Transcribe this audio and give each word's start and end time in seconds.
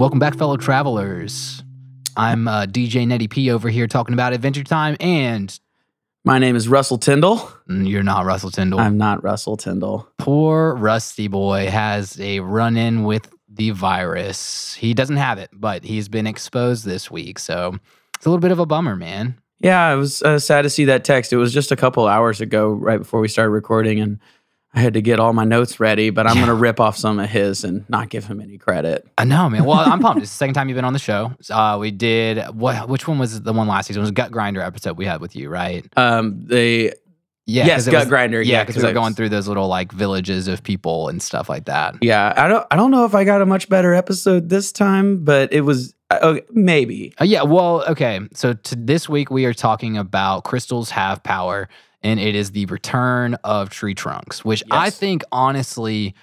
Welcome 0.00 0.18
back, 0.18 0.34
fellow 0.38 0.56
travelers. 0.56 1.62
I'm 2.16 2.48
uh, 2.48 2.64
DJ 2.64 3.06
Nettie 3.06 3.28
P 3.28 3.50
over 3.50 3.68
here 3.68 3.86
talking 3.86 4.14
about 4.14 4.32
Adventure 4.32 4.64
Time, 4.64 4.96
and 4.98 5.58
My 6.24 6.38
name 6.38 6.56
is 6.56 6.68
Russell 6.68 6.96
Tyndall. 6.96 7.36
mm, 7.68 7.86
you're 7.86 8.02
not 8.02 8.24
Russell 8.24 8.50
Tyndall. 8.50 8.80
I'm 8.80 8.96
not 8.96 9.22
Russell 9.22 9.58
Tyndall. 9.58 10.08
Poor 10.16 10.74
Rusty 10.74 11.28
Boy 11.28 11.68
has 11.68 12.18
a 12.18 12.40
run 12.40 12.78
in 12.78 13.04
with 13.04 13.28
the 13.60 13.70
virus. 13.72 14.72
He 14.74 14.94
doesn't 14.94 15.16
have 15.16 15.36
it, 15.38 15.50
but 15.52 15.84
he's 15.84 16.08
been 16.08 16.26
exposed 16.26 16.86
this 16.86 17.10
week. 17.10 17.38
So 17.38 17.76
it's 18.16 18.24
a 18.24 18.30
little 18.30 18.40
bit 18.40 18.52
of 18.52 18.58
a 18.58 18.64
bummer, 18.64 18.96
man. 18.96 19.38
Yeah, 19.58 19.92
it 19.92 19.96
was 19.96 20.22
uh, 20.22 20.38
sad 20.38 20.62
to 20.62 20.70
see 20.70 20.86
that 20.86 21.04
text. 21.04 21.30
It 21.32 21.36
was 21.36 21.52
just 21.52 21.70
a 21.70 21.76
couple 21.76 22.08
hours 22.08 22.40
ago, 22.40 22.70
right 22.70 22.96
before 22.96 23.20
we 23.20 23.28
started 23.28 23.50
recording, 23.50 24.00
and 24.00 24.18
I 24.72 24.80
had 24.80 24.94
to 24.94 25.02
get 25.02 25.20
all 25.20 25.34
my 25.34 25.44
notes 25.44 25.78
ready. 25.78 26.08
But 26.08 26.26
I'm 26.26 26.36
Yeah. 26.36 26.46
going 26.46 26.56
to 26.56 26.60
rip 26.62 26.80
off 26.80 26.96
some 26.96 27.18
of 27.18 27.28
his 27.28 27.62
and 27.64 27.84
not 27.90 28.08
give 28.08 28.24
him 28.24 28.40
any 28.40 28.56
credit. 28.56 29.06
I 29.18 29.24
know, 29.24 29.50
man. 29.50 29.64
Well, 29.66 29.78
I'm 29.80 30.00
pumped. 30.00 30.22
It's 30.22 30.30
the 30.30 30.36
second 30.38 30.54
time 30.54 30.70
you've 30.70 30.76
been 30.76 30.86
on 30.86 30.94
the 30.94 30.98
show. 30.98 31.32
Uh, 31.50 31.76
we 31.78 31.90
did 31.90 32.38
what? 32.54 32.88
Which 32.88 33.06
one 33.06 33.18
was 33.18 33.42
the 33.42 33.52
one 33.52 33.68
last 33.68 33.88
season? 33.88 34.00
It 34.00 34.04
was 34.04 34.10
a 34.10 34.14
Gut 34.14 34.30
Grinder 34.32 34.62
episode 34.62 34.96
we 34.96 35.04
had 35.04 35.20
with 35.20 35.36
you, 35.36 35.50
right? 35.50 35.84
Um, 35.98 36.40
they 36.46 36.94
Yeah, 37.50 37.66
yes, 37.66 37.86
gut 37.86 37.94
was- 37.94 38.08
grinder. 38.08 38.40
Yeah, 38.40 38.64
because 38.64 38.82
we 38.82 38.88
were 38.88 38.94
going 38.94 39.14
through 39.14 39.30
those 39.30 39.48
little 39.48 39.68
like 39.68 39.92
villages 39.92 40.48
of 40.48 40.62
people 40.62 41.08
and 41.08 41.20
stuff 41.22 41.48
like 41.48 41.64
that. 41.66 41.96
Yeah, 42.00 42.32
I 42.36 42.48
don't. 42.48 42.66
I 42.70 42.76
don't 42.76 42.90
know 42.90 43.04
if 43.04 43.14
I 43.14 43.24
got 43.24 43.42
a 43.42 43.46
much 43.46 43.68
better 43.68 43.94
episode 43.94 44.48
this 44.48 44.72
time, 44.72 45.24
but 45.24 45.52
it 45.52 45.62
was 45.62 45.94
uh, 46.10 46.18
okay, 46.22 46.42
maybe. 46.52 47.12
Uh, 47.20 47.24
yeah, 47.24 47.42
well, 47.42 47.84
okay. 47.88 48.20
So 48.34 48.52
to 48.54 48.76
this 48.76 49.08
week 49.08 49.30
we 49.30 49.44
are 49.46 49.54
talking 49.54 49.96
about 49.96 50.44
crystals 50.44 50.90
have 50.90 51.22
power, 51.22 51.68
and 52.02 52.20
it 52.20 52.34
is 52.34 52.52
the 52.52 52.66
return 52.66 53.34
of 53.44 53.70
tree 53.70 53.94
trunks, 53.94 54.44
which 54.44 54.62
I 54.70 54.90
think 54.90 55.22
honestly 55.32 56.14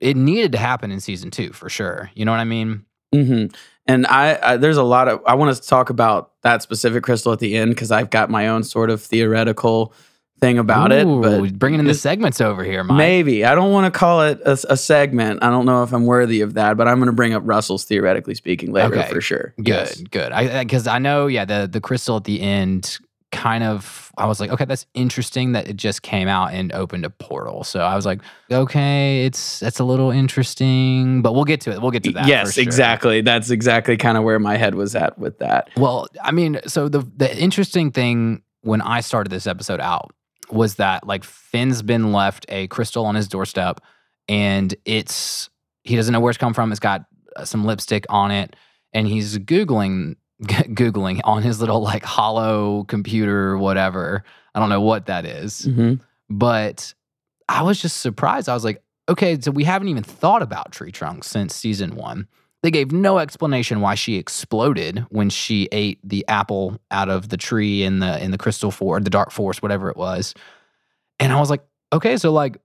it 0.00 0.16
needed 0.16 0.52
to 0.52 0.58
happen 0.58 0.90
in 0.90 1.00
season 1.00 1.30
two 1.30 1.52
for 1.52 1.68
sure. 1.70 2.10
You 2.14 2.24
know 2.24 2.32
what 2.32 2.40
I 2.40 2.44
mean? 2.44 2.84
hmm 3.14 3.46
And 3.86 4.06
I, 4.06 4.38
I, 4.42 4.56
there's 4.56 4.76
a 4.76 4.82
lot 4.82 5.08
of. 5.08 5.22
I 5.26 5.34
want 5.34 5.56
to 5.56 5.62
talk 5.62 5.88
about 5.88 6.32
that 6.42 6.62
specific 6.62 7.04
crystal 7.04 7.32
at 7.32 7.38
the 7.38 7.56
end 7.56 7.70
because 7.70 7.90
I've 7.90 8.10
got 8.10 8.28
my 8.28 8.48
own 8.48 8.64
sort 8.64 8.90
of 8.90 9.00
theoretical 9.00 9.94
thing 10.40 10.58
about 10.58 10.92
it. 10.92 11.06
But 11.06 11.58
bringing 11.58 11.80
in 11.80 11.86
the 11.86 11.94
segments 11.94 12.40
over 12.40 12.62
here, 12.64 12.84
Mike. 12.84 12.98
Maybe. 12.98 13.44
I 13.44 13.54
don't 13.54 13.72
want 13.72 13.92
to 13.92 13.98
call 13.98 14.22
it 14.22 14.40
a, 14.44 14.58
a 14.68 14.76
segment. 14.76 15.42
I 15.42 15.50
don't 15.50 15.64
know 15.66 15.82
if 15.82 15.92
I'm 15.92 16.04
worthy 16.06 16.40
of 16.40 16.54
that, 16.54 16.76
but 16.76 16.86
I'm 16.88 16.98
going 16.98 17.06
to 17.06 17.12
bring 17.12 17.32
up 17.34 17.42
Russell's 17.44 17.84
theoretically 17.84 18.34
speaking 18.34 18.72
later 18.72 18.94
Okay. 18.98 19.10
for 19.12 19.20
sure. 19.20 19.54
Good, 19.58 19.66
Yes. 19.68 20.00
good. 20.10 20.32
I 20.32 20.62
because 20.64 20.86
I 20.86 20.98
know, 20.98 21.26
yeah, 21.26 21.44
the 21.44 21.68
the 21.70 21.80
crystal 21.80 22.16
at 22.16 22.24
the 22.24 22.40
end 22.40 22.98
kind 23.32 23.64
of 23.64 24.12
I 24.16 24.26
was 24.26 24.38
like, 24.38 24.50
okay, 24.50 24.64
that's 24.64 24.86
interesting 24.94 25.52
that 25.52 25.66
it 25.66 25.76
just 25.76 26.02
came 26.02 26.28
out 26.28 26.52
and 26.52 26.72
opened 26.72 27.04
a 27.04 27.10
portal. 27.10 27.64
So 27.64 27.80
I 27.80 27.96
was 27.96 28.06
like, 28.06 28.20
okay, 28.48 29.24
it's 29.26 29.58
that's 29.58 29.80
a 29.80 29.84
little 29.84 30.12
interesting, 30.12 31.20
but 31.22 31.34
we'll 31.34 31.44
get 31.44 31.60
to 31.62 31.72
it. 31.72 31.80
We'll 31.82 31.90
get 31.90 32.04
to 32.04 32.12
that. 32.12 32.26
Yes, 32.28 32.54
sure. 32.54 32.62
exactly. 32.62 33.22
That's 33.22 33.50
exactly 33.50 33.96
kind 33.96 34.16
of 34.16 34.22
where 34.24 34.38
my 34.38 34.56
head 34.56 34.74
was 34.76 34.94
at 34.94 35.18
with 35.18 35.38
that. 35.40 35.68
Well, 35.76 36.06
I 36.22 36.30
mean, 36.30 36.60
so 36.66 36.88
the 36.88 37.00
the 37.16 37.34
interesting 37.36 37.90
thing 37.90 38.42
when 38.62 38.80
I 38.82 39.00
started 39.00 39.30
this 39.30 39.46
episode 39.48 39.80
out 39.80 40.12
was 40.50 40.76
that 40.76 41.06
like 41.06 41.24
Finn's 41.24 41.82
been 41.82 42.12
left 42.12 42.46
a 42.48 42.66
crystal 42.68 43.06
on 43.06 43.14
his 43.14 43.28
doorstep, 43.28 43.80
and 44.28 44.74
it's 44.84 45.50
he 45.82 45.96
doesn't 45.96 46.12
know 46.12 46.20
where 46.20 46.30
it's 46.30 46.38
come 46.38 46.54
from. 46.54 46.70
It's 46.70 46.80
got 46.80 47.04
uh, 47.36 47.44
some 47.44 47.64
lipstick 47.64 48.06
on 48.08 48.30
it, 48.30 48.56
and 48.92 49.06
he's 49.06 49.38
googling 49.38 50.16
googling 50.42 51.20
on 51.24 51.42
his 51.42 51.60
little 51.60 51.80
like 51.82 52.04
hollow 52.04 52.84
computer, 52.84 53.56
whatever. 53.58 54.24
I 54.54 54.60
don't 54.60 54.68
know 54.68 54.80
what 54.80 55.06
that 55.06 55.24
is, 55.24 55.62
Mhm. 55.62 56.00
but 56.30 56.94
I 57.48 57.62
was 57.62 57.80
just 57.80 57.98
surprised. 57.98 58.48
I 58.48 58.54
was 58.54 58.64
like, 58.64 58.82
okay, 59.08 59.38
so 59.40 59.50
we 59.50 59.64
haven't 59.64 59.88
even 59.88 60.02
thought 60.04 60.42
about 60.42 60.72
tree 60.72 60.92
trunks 60.92 61.26
since 61.26 61.54
season 61.54 61.96
one. 61.96 62.26
They 62.64 62.70
gave 62.70 62.92
no 62.92 63.18
explanation 63.18 63.82
why 63.82 63.94
she 63.94 64.16
exploded 64.16 65.04
when 65.10 65.28
she 65.28 65.68
ate 65.70 65.98
the 66.02 66.24
apple 66.28 66.80
out 66.90 67.10
of 67.10 67.28
the 67.28 67.36
tree 67.36 67.82
in 67.82 67.98
the 67.98 68.18
in 68.24 68.30
the 68.30 68.38
crystal 68.38 68.70
forest, 68.70 69.04
the 69.04 69.10
dark 69.10 69.32
forest, 69.32 69.62
whatever 69.62 69.90
it 69.90 69.98
was. 69.98 70.32
And 71.20 71.30
I 71.30 71.38
was 71.38 71.50
like, 71.50 71.62
okay, 71.92 72.16
so 72.16 72.32
like, 72.32 72.56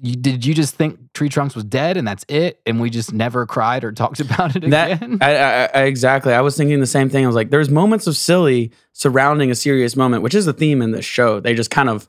you, 0.00 0.14
did 0.14 0.46
you 0.46 0.54
just 0.54 0.76
think 0.76 1.12
tree 1.14 1.28
trunks 1.28 1.56
was 1.56 1.64
dead 1.64 1.96
and 1.96 2.06
that's 2.06 2.24
it, 2.28 2.60
and 2.64 2.80
we 2.80 2.90
just 2.90 3.12
never 3.12 3.44
cried 3.44 3.82
or 3.82 3.90
talked 3.92 4.20
about 4.20 4.54
it 4.54 4.70
That 4.70 5.02
again? 5.02 5.18
I, 5.20 5.34
I, 5.34 5.64
I 5.74 5.82
exactly. 5.86 6.32
I 6.32 6.40
was 6.40 6.56
thinking 6.56 6.78
the 6.78 6.86
same 6.86 7.10
thing. 7.10 7.24
I 7.24 7.26
was 7.26 7.34
like, 7.34 7.50
there's 7.50 7.70
moments 7.70 8.06
of 8.06 8.16
silly 8.16 8.70
surrounding 8.92 9.50
a 9.50 9.56
serious 9.56 9.96
moment, 9.96 10.22
which 10.22 10.34
is 10.36 10.44
the 10.44 10.52
theme 10.52 10.80
in 10.80 10.92
this 10.92 11.04
show. 11.04 11.40
They 11.40 11.54
just 11.54 11.72
kind 11.72 11.88
of 11.88 12.08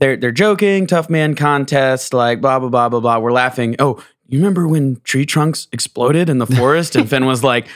they're 0.00 0.18
they're 0.18 0.32
joking, 0.32 0.86
tough 0.86 1.08
man 1.08 1.34
contest, 1.34 2.12
like 2.12 2.42
blah 2.42 2.58
blah 2.58 2.68
blah 2.68 2.90
blah 2.90 3.00
blah. 3.00 3.18
We're 3.20 3.32
laughing. 3.32 3.76
Oh, 3.78 4.04
you 4.30 4.38
remember 4.38 4.66
when 4.68 5.00
tree 5.04 5.26
trunks 5.26 5.68
exploded 5.72 6.28
in 6.28 6.38
the 6.38 6.46
forest? 6.58 6.96
and 6.96 7.08
Finn 7.08 7.26
was 7.26 7.42
like, 7.44 7.66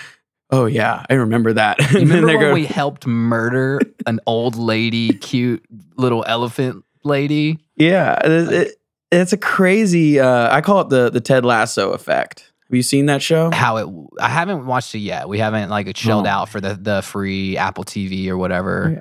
Oh 0.51 0.67
yeah, 0.67 1.05
I 1.11 1.15
remember 1.15 1.53
that. 1.55 1.79
And 1.95 2.09
remember 2.09 2.27
when 2.29 2.41
go, 2.41 2.55
we 2.55 2.67
helped 2.67 3.07
murder 3.07 3.81
an 4.07 4.21
old 4.27 4.57
lady, 4.57 5.09
cute 5.11 5.65
little 5.97 6.25
elephant 6.27 6.85
lady? 7.03 7.59
Yeah, 7.77 8.19
it, 8.25 8.53
it- 8.53 8.77
it's 9.13 9.33
a 9.33 9.37
crazy. 9.37 10.19
Uh, 10.19 10.53
I 10.53 10.61
call 10.61 10.81
it 10.81 10.89
the 10.89 11.09
the 11.09 11.21
Ted 11.21 11.45
Lasso 11.45 11.93
effect. 11.93 12.53
Have 12.69 12.75
you 12.75 12.83
seen 12.83 13.07
that 13.07 13.23
show? 13.23 13.51
how 13.53 13.77
it 13.77 13.89
I 14.21 14.29
haven't 14.29 14.67
watched 14.67 14.93
it 14.97 14.99
yet. 15.01 15.29
We 15.29 15.39
haven't 15.39 15.71
like 15.71 15.95
chilled 15.95 16.27
Oh. 16.27 16.31
out 16.31 16.49
for 16.49 16.61
the 16.61 16.75
the 16.75 17.01
free 17.01 17.57
Apple 17.57 17.85
TV 17.85 18.27
or 18.29 18.37
whatever. 18.37 18.95
Yeah. 18.95 19.01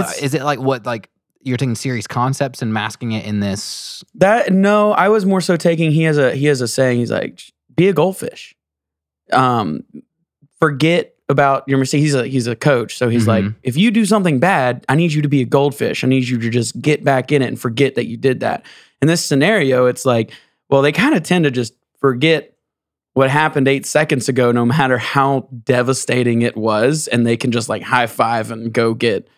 But 0.00 0.22
is 0.22 0.34
it 0.34 0.42
like 0.44 0.60
what 0.60 0.86
like 0.86 1.10
you're 1.42 1.56
taking 1.56 1.74
serious 1.74 2.06
concepts 2.06 2.60
and 2.62 2.72
masking 2.72 3.12
it 3.12 3.24
in 3.24 3.40
this 3.40 4.04
That 4.16 4.52
no, 4.52 4.92
I 4.92 5.08
was 5.08 5.24
more 5.24 5.40
so 5.40 5.56
taking. 5.56 5.90
He 5.92 6.02
has 6.04 6.18
a 6.18 6.34
he 6.34 6.46
has 6.46 6.60
a 6.60 6.68
saying. 6.68 6.98
He's 6.98 7.10
like, 7.10 7.40
be 7.74 7.88
a 7.88 7.92
goldfish. 7.92 8.54
Um, 9.32 9.84
forget 10.58 11.14
about 11.28 11.62
your 11.68 11.78
mistake. 11.78 12.00
He's 12.00 12.14
a 12.14 12.26
he's 12.26 12.46
a 12.46 12.56
coach, 12.56 12.96
so 12.96 13.08
he's 13.08 13.26
like, 13.26 13.44
Mhm. 13.44 13.54
if 13.62 13.76
you 13.76 13.90
do 13.90 14.04
something 14.04 14.40
bad, 14.40 14.84
I 14.88 14.96
need 14.96 15.12
you 15.12 15.22
to 15.22 15.28
be 15.28 15.40
a 15.42 15.44
goldfish. 15.44 16.02
I 16.02 16.08
need 16.08 16.28
you 16.28 16.38
to 16.38 16.50
just 16.50 16.80
get 16.82 17.04
back 17.04 17.30
in 17.30 17.40
it 17.42 17.46
and 17.46 17.60
forget 17.60 17.94
that 17.94 18.06
you 18.06 18.16
did 18.16 18.40
that. 18.40 18.64
In 19.00 19.08
this 19.08 19.24
scenario, 19.24 19.86
it's 19.86 20.04
like, 20.04 20.32
well, 20.68 20.82
they 20.82 20.92
kind 20.92 21.14
of 21.14 21.22
tend 21.22 21.44
to 21.44 21.50
just 21.50 21.72
forget 22.00 22.54
what 23.14 23.30
happened 23.30 23.68
eight 23.68 23.86
seconds 23.86 24.28
ago, 24.28 24.52
no 24.52 24.64
matter 24.64 24.98
how 24.98 25.48
devastating 25.64 26.42
it 26.42 26.56
was, 26.56 27.06
and 27.08 27.26
they 27.26 27.36
can 27.36 27.52
just 27.52 27.68
like 27.68 27.82
high 27.82 28.06
five 28.06 28.50
and 28.50 28.72
go 28.72 28.92
get, 28.94 29.28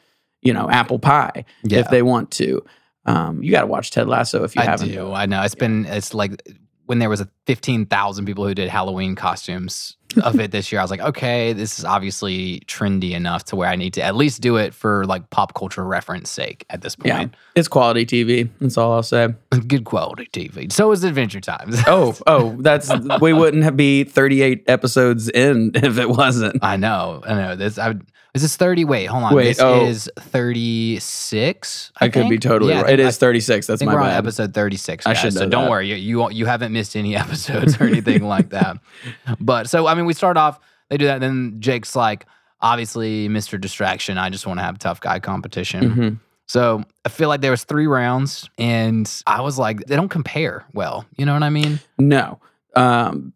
you 0.42 0.52
know, 0.52 0.68
apple 0.68 0.98
pie 0.98 1.44
if 1.64 1.88
they 1.88 2.02
want 2.02 2.30
to. 2.32 2.64
Um, 3.04 3.42
you 3.42 3.50
got 3.50 3.62
to 3.62 3.66
watch 3.66 3.90
Ted 3.90 4.08
Lasso 4.08 4.44
if 4.44 4.54
you 4.54 4.62
I 4.62 4.66
haven't. 4.66 4.90
do. 4.90 5.12
I 5.12 5.26
know. 5.26 5.42
It's 5.42 5.54
been 5.54 5.86
it's 5.86 6.14
like 6.14 6.40
when 6.86 6.98
there 6.98 7.08
was 7.08 7.20
a 7.20 7.28
15,000 7.46 8.26
people 8.26 8.46
who 8.46 8.54
did 8.54 8.68
Halloween 8.68 9.14
costumes 9.14 9.96
of 10.22 10.38
it 10.38 10.50
this 10.50 10.70
year. 10.70 10.80
I 10.80 10.84
was 10.84 10.90
like, 10.90 11.00
okay, 11.00 11.52
this 11.52 11.78
is 11.78 11.84
obviously 11.84 12.60
trendy 12.66 13.12
enough 13.12 13.44
to 13.46 13.56
where 13.56 13.68
I 13.68 13.76
need 13.76 13.94
to 13.94 14.02
at 14.02 14.14
least 14.14 14.40
do 14.42 14.56
it 14.56 14.74
for 14.74 15.04
like 15.06 15.30
pop 15.30 15.54
culture 15.54 15.84
reference 15.84 16.30
sake 16.30 16.64
at 16.70 16.82
this 16.82 16.96
point. 16.96 17.06
Yeah, 17.06 17.26
it's 17.54 17.68
quality 17.68 18.04
TV. 18.04 18.50
That's 18.60 18.76
all 18.76 18.92
I'll 18.92 19.02
say. 19.02 19.28
Good 19.66 19.84
quality 19.84 20.28
TV. 20.32 20.70
So 20.70 20.92
is 20.92 21.04
Adventure 21.04 21.40
Times. 21.40 21.76
Oh, 21.86 22.16
oh, 22.26 22.56
that's 22.60 22.90
we 23.20 23.32
wouldn't 23.32 23.62
have 23.62 23.76
be 23.76 24.04
38 24.04 24.64
episodes 24.66 25.28
in 25.28 25.72
if 25.74 25.98
it 25.98 26.08
wasn't. 26.08 26.62
I 26.62 26.76
know, 26.76 27.22
I 27.26 27.34
know. 27.34 27.56
This 27.56 27.78
I, 27.78 27.94
is 28.34 28.40
this 28.42 28.56
thirty? 28.56 28.84
Wait, 28.84 29.06
hold 29.06 29.24
on. 29.24 29.34
Wait, 29.34 29.44
this 29.44 29.60
oh. 29.60 29.84
is 29.84 30.10
thirty 30.18 30.98
six. 31.00 31.92
I, 32.00 32.08
could 32.08 32.30
be 32.30 32.38
totally 32.38 32.72
right. 32.72 32.88
It 32.88 33.00
is 33.00 33.18
36. 33.18 33.68
I 33.68 33.72
That's 33.72 33.78
think 33.78 33.90
my 33.90 33.94
we're 33.94 34.00
on 34.00 34.10
episode 34.10 34.54
thirty 34.54 34.78
six. 34.78 35.06
I 35.06 35.12
should 35.12 35.34
So 35.34 35.40
know 35.40 35.50
don't 35.50 35.64
that. 35.64 35.70
worry, 35.70 35.88
you, 35.88 35.96
you 35.96 36.18
won't- 36.18 36.34
you 36.34 36.46
haven't 36.46 36.72
missed 36.72 36.96
any 36.96 37.14
episodes 37.24 37.78
or 37.78 37.84
anything 37.84 38.24
like 38.24 38.50
that. 38.50 38.78
But 39.40 39.68
so 39.68 39.86
I 39.86 39.94
mean, 39.94 40.06
we 40.06 40.14
start 40.14 40.36
off. 40.36 40.58
They 40.88 40.96
do 40.96 41.06
that. 41.06 41.20
Then 41.20 41.56
Jake's 41.60 41.94
like, 41.94 42.24
obviously, 42.60 43.28
Mister 43.28 43.58
Distraction. 43.58 44.16
I 44.16 44.30
just 44.30 44.46
want 44.46 44.60
to 44.60 44.64
have 44.64 44.78
tough 44.78 45.00
guy 45.00 45.18
competition. 45.20 45.90
Mhm. 45.94 46.20
So 46.46 46.84
I 47.04 47.08
feel 47.10 47.28
like 47.28 47.40
there 47.42 47.50
was 47.50 47.64
three 47.64 47.86
rounds, 47.86 48.48
and 48.58 49.10
I 49.26 49.42
was 49.42 49.58
like, 49.58 49.84
they 49.86 49.96
don't 49.96 50.08
compare 50.08 50.64
well. 50.72 51.04
You 51.16 51.26
know 51.26 51.34
what 51.34 51.42
I 51.42 51.50
mean? 51.50 51.80
No, 51.98 52.40
um, 52.74 53.34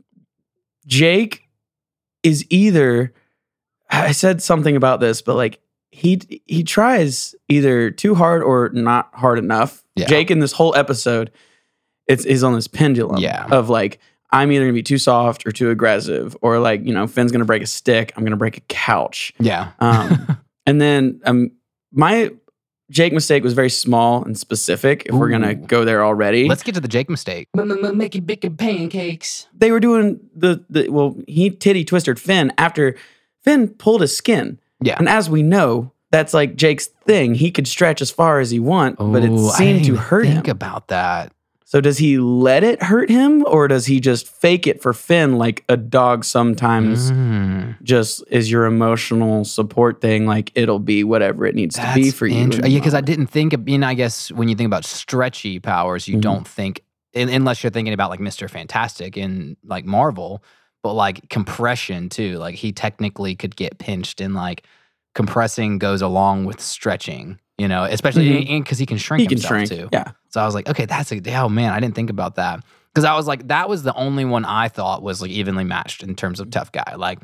Jake 0.87 1.49
is 2.22 2.46
either. 2.49 3.12
I 3.90 4.12
said 4.12 4.42
something 4.42 4.76
about 4.76 5.00
this, 5.00 5.22
but 5.22 5.36
like 5.36 5.60
he 5.90 6.20
he 6.46 6.62
tries 6.64 7.34
either 7.48 7.90
too 7.90 8.14
hard 8.14 8.42
or 8.42 8.70
not 8.70 9.10
hard 9.14 9.38
enough. 9.38 9.84
Yeah. 9.94 10.06
Jake 10.06 10.30
in 10.30 10.40
this 10.40 10.52
whole 10.52 10.74
episode, 10.76 11.30
it's 12.06 12.24
is 12.24 12.42
on 12.44 12.54
this 12.54 12.68
pendulum 12.68 13.18
Yeah. 13.18 13.46
of 13.50 13.68
like 13.68 13.98
I'm 14.30 14.50
either 14.50 14.64
gonna 14.64 14.72
be 14.74 14.82
too 14.82 14.98
soft 14.98 15.46
or 15.46 15.52
too 15.52 15.70
aggressive, 15.70 16.36
or 16.42 16.58
like 16.58 16.84
you 16.84 16.92
know 16.92 17.06
Finn's 17.06 17.32
gonna 17.32 17.44
break 17.44 17.62
a 17.62 17.66
stick, 17.66 18.12
I'm 18.16 18.24
gonna 18.24 18.36
break 18.36 18.56
a 18.58 18.62
couch. 18.62 19.32
Yeah. 19.38 19.70
Um, 19.78 20.38
and 20.66 20.80
then 20.80 21.20
um, 21.24 21.52
my 21.92 22.32
Jake 22.90 23.12
mistake 23.12 23.42
was 23.42 23.52
very 23.52 23.70
small 23.70 24.22
and 24.24 24.36
specific. 24.38 25.06
If 25.06 25.14
we're 25.14 25.30
gonna 25.30 25.54
go 25.54 25.84
there 25.84 26.04
already, 26.04 26.48
Let's 26.48 26.62
get 26.62 26.74
to 26.74 26.80
the 26.80 26.88
Jake 26.88 27.08
mistake. 27.08 27.48
Making 27.54 28.24
bacon 28.24 28.56
pancakes. 28.56 29.46
they 29.56 29.70
were 29.70 29.80
doing 29.80 30.20
the 30.34 30.64
the 30.68 30.88
well. 30.88 31.16
He 31.26 31.50
titty 31.50 31.84
twisted 31.84 32.20
Finn 32.20 32.52
after 32.58 32.96
Finn 33.46 33.69
pulled 33.69 34.00
his 34.02 34.14
skin, 34.14 34.58
Yeah. 34.82 34.96
and 34.98 35.08
as 35.08 35.31
we 35.31 35.43
know, 35.43 35.93
that's 36.10 36.34
like 36.34 36.56
Jake's 36.56 36.87
thing. 37.06 37.34
He 37.34 37.50
could 37.50 37.66
stretch 37.69 38.02
as 38.02 38.10
far 38.10 38.40
as 38.40 38.50
he 38.50 38.58
want, 38.60 38.96
but 38.98 39.22
it 39.25 39.31
Ooh, 39.31 39.48
I 39.48 39.56
seemed 39.58 39.69
didn't 39.78 39.82
to 39.84 39.93
even 39.93 40.00
hurt 40.02 40.26
him. 40.26 40.34
Think 40.34 40.48
about 40.48 40.88
that. 40.88 41.32
So 41.69 41.81
does 41.81 41.98
he 41.98 42.19
let 42.19 42.62
it 42.62 42.81
hurt 42.82 43.10
him, 43.10 43.44
or 43.46 43.66
does 43.66 43.87
he 43.87 43.98
just 43.98 44.28
fake 44.28 44.69
it 44.69 44.81
for 44.81 44.93
Finn 44.93 45.37
like 45.37 45.64
a 45.69 45.76
dog 45.76 46.25
sometimes? 46.25 47.10
Mm, 47.10 47.82
Just 47.82 48.22
is 48.31 48.48
your 48.50 48.66
emotional 48.66 49.44
support 49.44 50.00
thing, 50.00 50.26
like 50.26 50.52
it'll 50.54 50.78
be 50.78 51.02
whatever 51.02 51.44
it 51.44 51.54
needs 51.56 51.75
to 51.75 51.92
be 51.94 52.04
that's 52.04 52.16
for 52.16 52.26
you. 52.28 52.37
in 52.37 52.42
inter- 52.44 52.62
the 52.62 52.70
Yeah, 52.70 52.78
because 52.78 52.94
I 52.94 52.99
moment. 52.99 53.06
didn't 53.06 53.26
think. 53.28 53.52
Of, 53.52 53.69
you 53.69 53.78
know, 53.78 53.87
I 53.88 53.94
guess 53.94 54.31
when 54.31 54.49
you 54.49 54.54
think 54.54 54.66
about 54.69 54.84
stretchy 54.84 55.58
powers, 55.58 56.06
you 56.06 56.19
Mhm. 56.19 56.20
don't 56.20 56.46
think 56.49 56.82
un- 57.16 57.28
unless 57.28 57.64
you're 57.64 57.70
thinking 57.72 57.92
about 57.94 58.10
like 58.10 58.20
Mister 58.20 58.46
Fantastic 58.49 59.16
in 59.16 59.56
like 59.64 59.84
Marvel, 59.84 60.44
but 60.86 60.94
like 60.94 61.28
compression 61.28 62.08
too. 62.08 62.38
Like 62.38 62.54
he 62.54 62.70
technically 62.70 63.34
could 63.34 63.56
get 63.56 63.78
pinched, 63.78 64.20
and 64.20 64.34
like 64.34 64.62
compressing 65.16 65.78
goes 65.78 66.00
along 66.02 66.44
with 66.44 66.60
stretching. 66.60 67.40
You 67.58 67.68
know, 67.68 67.84
especially 67.84 68.58
because 68.60 68.78
he 68.78 68.86
can 68.86 68.98
shrink 68.98 69.22
he 69.22 69.26
can 69.26 69.38
himself 69.38 69.50
shrink. 69.50 69.68
too. 69.70 69.88
Yeah, 69.92 70.12
So 70.28 70.42
I 70.42 70.44
was 70.46 70.54
like, 70.54 70.68
okay, 70.68 70.84
that's 70.84 71.10
a 71.10 71.20
oh 71.36 71.48
man, 71.48 71.72
I 71.72 71.80
didn't 71.80 71.94
think 71.94 72.10
about 72.10 72.34
that 72.36 72.62
because 72.94 73.04
I 73.04 73.16
was 73.16 73.26
like, 73.26 73.48
that 73.48 73.68
was 73.68 73.82
the 73.82 73.94
only 73.94 74.24
one 74.26 74.44
I 74.44 74.68
thought 74.68 75.02
was 75.02 75.22
like 75.22 75.30
evenly 75.30 75.64
matched 75.64 76.02
in 76.02 76.14
terms 76.14 76.38
of 76.38 76.50
tough 76.50 76.70
guy. 76.70 76.94
Like, 76.96 77.18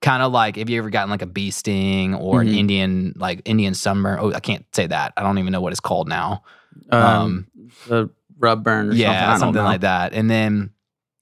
kind 0.00 0.22
of 0.22 0.32
like 0.32 0.56
if 0.56 0.68
you 0.70 0.78
ever 0.78 0.88
gotten 0.90 1.10
like 1.10 1.22
a 1.22 1.26
bee 1.26 1.50
sting 1.50 2.14
or 2.14 2.40
Mhm. 2.40 2.48
an 2.48 2.54
Indian 2.54 3.12
like 3.16 3.42
Indian 3.44 3.74
summer. 3.74 4.18
Oh, 4.18 4.32
I 4.32 4.40
can't 4.40 4.64
say 4.74 4.86
that. 4.86 5.12
I 5.16 5.22
don't 5.22 5.38
even 5.38 5.52
know 5.52 5.60
what 5.60 5.72
it's 5.72 5.80
called 5.80 6.08
now. 6.08 6.42
um, 6.90 7.02
Um, 7.02 7.46
the 7.86 8.10
rub 8.38 8.64
burn 8.64 8.88
or 8.88 8.94
yeah, 8.94 9.36
something. 9.36 9.40
Something 9.40 9.64
like 9.64 9.80
that. 9.82 10.14
And 10.14 10.30
then, 10.30 10.70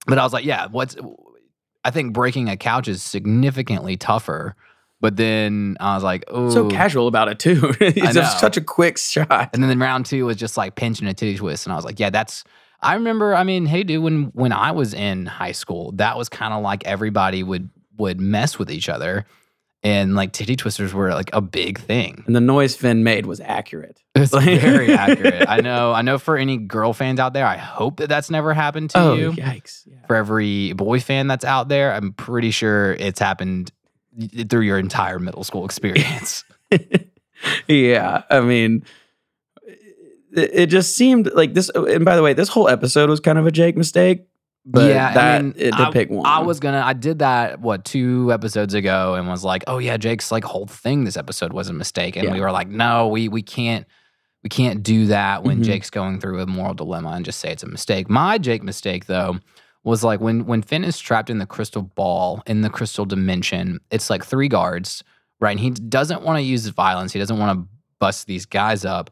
but 0.06 0.18
I 0.18 0.22
was 0.24 0.32
like, 0.32 0.44
yeah, 0.44 0.68
what's? 0.70 0.96
I 1.84 1.90
think 1.90 2.12
breaking 2.12 2.48
a 2.48 2.56
couch 2.56 2.88
is 2.88 3.02
significantly 3.02 3.96
tougher. 3.96 4.54
But 5.00 5.16
then 5.16 5.76
I 5.80 5.94
was 5.94 6.04
like, 6.04 6.24
oh, 6.28 6.48
So 6.50 6.70
casual 6.70 7.08
about 7.08 7.28
it 7.28 7.40
too. 7.40 7.74
It's 7.80 8.14
just 8.14 8.38
such 8.38 8.56
a 8.56 8.60
quick 8.60 8.98
shot. 8.98 9.50
And 9.52 9.62
then 9.62 9.78
round 9.80 10.06
two 10.06 10.26
was 10.26 10.36
just 10.36 10.56
like 10.56 10.76
pinching 10.76 11.08
a 11.08 11.14
titty 11.14 11.36
twist, 11.38 11.66
and 11.66 11.72
I 11.72 11.76
was 11.76 11.84
like, 11.84 11.98
yeah, 11.98 12.10
that's. 12.10 12.44
I 12.80 12.94
remember. 12.94 13.34
I 13.34 13.42
mean, 13.44 13.66
hey, 13.66 13.82
dude, 13.82 14.02
when 14.02 14.24
when 14.34 14.52
I 14.52 14.70
was 14.70 14.94
in 14.94 15.26
high 15.26 15.52
school, 15.52 15.92
that 15.92 16.16
was 16.16 16.28
kind 16.28 16.54
of 16.54 16.62
like 16.62 16.84
everybody 16.84 17.42
would 17.42 17.68
would 17.98 18.20
mess 18.20 18.58
with 18.60 18.70
each 18.70 18.88
other, 18.88 19.26
and 19.82 20.14
like 20.14 20.32
titty 20.32 20.54
twisters 20.56 20.94
were 20.94 21.12
like 21.12 21.30
a 21.32 21.40
big 21.40 21.80
thing. 21.80 22.22
And 22.26 22.36
the 22.36 22.40
noise 22.40 22.76
Finn 22.76 23.02
made 23.02 23.26
was 23.26 23.40
accurate. 23.40 24.00
It's 24.14 24.32
Like- 24.32 24.60
very 24.60 24.92
accurate. 24.94 25.48
I 25.48 25.60
know. 25.60 25.92
I 25.92 26.02
know. 26.02 26.18
For 26.18 26.36
any 26.36 26.56
girl 26.56 26.92
fans 26.92 27.18
out 27.18 27.32
there, 27.32 27.46
I 27.46 27.56
hope 27.56 27.96
that 27.96 28.08
that's 28.08 28.30
never 28.30 28.54
happened 28.54 28.90
to 28.90 28.98
oh, 28.98 29.14
you. 29.14 29.32
yikes! 29.32 29.82
Yeah. 29.86 30.06
For 30.06 30.16
every 30.16 30.72
boy 30.74 31.00
fan 31.00 31.26
that's 31.26 31.44
out 31.44 31.68
there, 31.68 31.92
I'm 31.92 32.12
pretty 32.12 32.50
sure 32.50 32.92
it's 32.94 33.18
happened 33.18 33.72
through 34.48 34.60
your 34.60 34.78
entire 34.78 35.18
middle 35.18 35.42
school 35.44 35.64
experience. 35.64 36.44
yeah, 37.66 38.22
I 38.30 38.40
mean, 38.40 38.84
it, 40.34 40.50
it 40.52 40.66
just 40.66 40.94
seemed 40.96 41.32
like 41.34 41.54
this. 41.54 41.70
And 41.70 42.04
by 42.04 42.16
the 42.16 42.22
way, 42.22 42.34
this 42.34 42.48
whole 42.48 42.68
episode 42.68 43.08
was 43.10 43.20
kind 43.20 43.38
of 43.38 43.46
a 43.46 43.50
Jake 43.50 43.76
mistake. 43.76 44.24
But 44.64 44.88
Yeah, 44.90 45.12
that, 45.14 45.38
I 45.40 45.42
mean, 45.42 45.54
it, 45.56 45.70
to 45.72 45.82
I- 45.88 45.90
pick 45.90 46.08
one. 46.10 46.24
I 46.24 46.38
was 46.40 46.60
gonna. 46.60 46.80
I 46.84 46.92
did 46.92 47.18
that 47.18 47.60
what 47.60 47.84
two 47.84 48.32
episodes 48.32 48.74
ago, 48.74 49.14
and 49.14 49.26
was 49.28 49.42
like, 49.42 49.64
"Oh 49.66 49.78
yeah, 49.78 49.96
Jake's 49.96 50.30
like 50.30 50.44
whole 50.44 50.66
thing 50.66 51.04
this 51.04 51.16
episode 51.16 51.52
was 51.52 51.68
a 51.68 51.72
mistake," 51.72 52.14
and 52.16 52.30
we 52.32 52.40
were 52.40 52.52
like, 52.52 52.68
"No, 52.68 53.08
we 53.08 53.28
we 53.28 53.42
can't 53.42 53.86
we 54.44 54.48
can't 54.48 54.82
do 54.82 55.06
that 55.06 55.42
when 55.44 55.58
Mhm. 55.60 55.64
Jake's 55.64 55.90
going 55.90 56.20
through 56.20 56.40
a 56.40 56.46
moral 56.46 56.74
dilemma 56.74 57.10
and 57.10 57.24
just 57.24 57.40
say 57.40 57.50
it's 57.50 57.64
a 57.64 57.68
mistake." 57.68 58.08
My 58.08 58.38
Jake 58.38 58.62
mistake 58.62 59.06
though 59.06 59.38
was 59.82 60.04
like 60.04 60.20
when 60.20 60.46
when 60.46 60.62
Finn 60.62 60.84
is 60.84 61.00
trapped 61.00 61.28
in 61.28 61.38
the 61.38 61.46
crystal 61.46 61.82
ball 61.82 62.40
in 62.46 62.60
the 62.60 62.70
crystal 62.70 63.04
dimension. 63.04 63.80
It's 63.90 64.10
like 64.10 64.24
three 64.24 64.46
guards, 64.48 65.02
right? 65.40 65.50
And 65.50 65.58
he 65.60 65.70
doesn't 65.70 66.22
want 66.22 66.36
to 66.38 66.42
use 66.42 66.68
violence. 66.68 67.12
He 67.12 67.18
doesn't 67.18 67.38
want 67.38 67.58
to 67.58 67.68
bust 67.98 68.28
these 68.28 68.46
guys 68.46 68.84
up, 68.84 69.10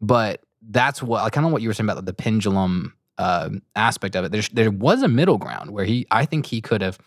but 0.00 0.40
that's 0.70 1.02
what 1.02 1.30
kind 1.32 1.46
of 1.46 1.52
what 1.52 1.60
you 1.60 1.68
were 1.68 1.74
saying 1.74 1.90
about 1.90 2.04
the 2.06 2.14
pendulum 2.14 2.94
uh, 3.18 3.50
aspect 3.76 4.16
of 4.16 4.24
it. 4.24 4.32
There's, 4.32 4.48
there 4.50 4.70
was 4.70 5.02
a 5.02 5.08
middle 5.08 5.38
ground 5.38 5.70
where 5.70 5.84
he, 5.84 6.06
I 6.10 6.24
think 6.24 6.46
he 6.46 6.60
could 6.60 6.80
have 6.80 6.98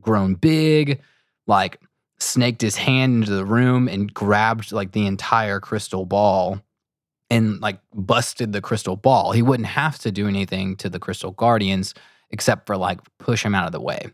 grown 0.00 0.34
big, 0.34 1.00
like 1.46 1.80
snaked 2.18 2.62
his 2.62 2.76
hand 2.76 3.22
into 3.22 3.34
the 3.34 3.44
room 3.44 3.88
and 3.88 4.12
grabbed 4.12 4.72
like 4.72 4.92
the 4.92 5.06
entire 5.06 5.60
crystal 5.60 6.06
ball 6.06 6.60
and 7.30 7.60
like 7.60 7.78
busted 7.94 8.52
the 8.52 8.60
crystal 8.60 8.96
ball. 8.96 9.32
He 9.32 9.42
wouldn't 9.42 9.68
have 9.68 9.98
to 10.00 10.12
do 10.12 10.28
anything 10.28 10.76
to 10.76 10.88
the 10.88 10.98
crystal 10.98 11.32
guardians 11.32 11.94
except 12.30 12.66
for 12.66 12.76
like 12.76 13.00
push 13.18 13.44
him 13.44 13.54
out 13.54 13.66
of 13.66 13.72
the 13.72 13.80
way, 13.80 14.10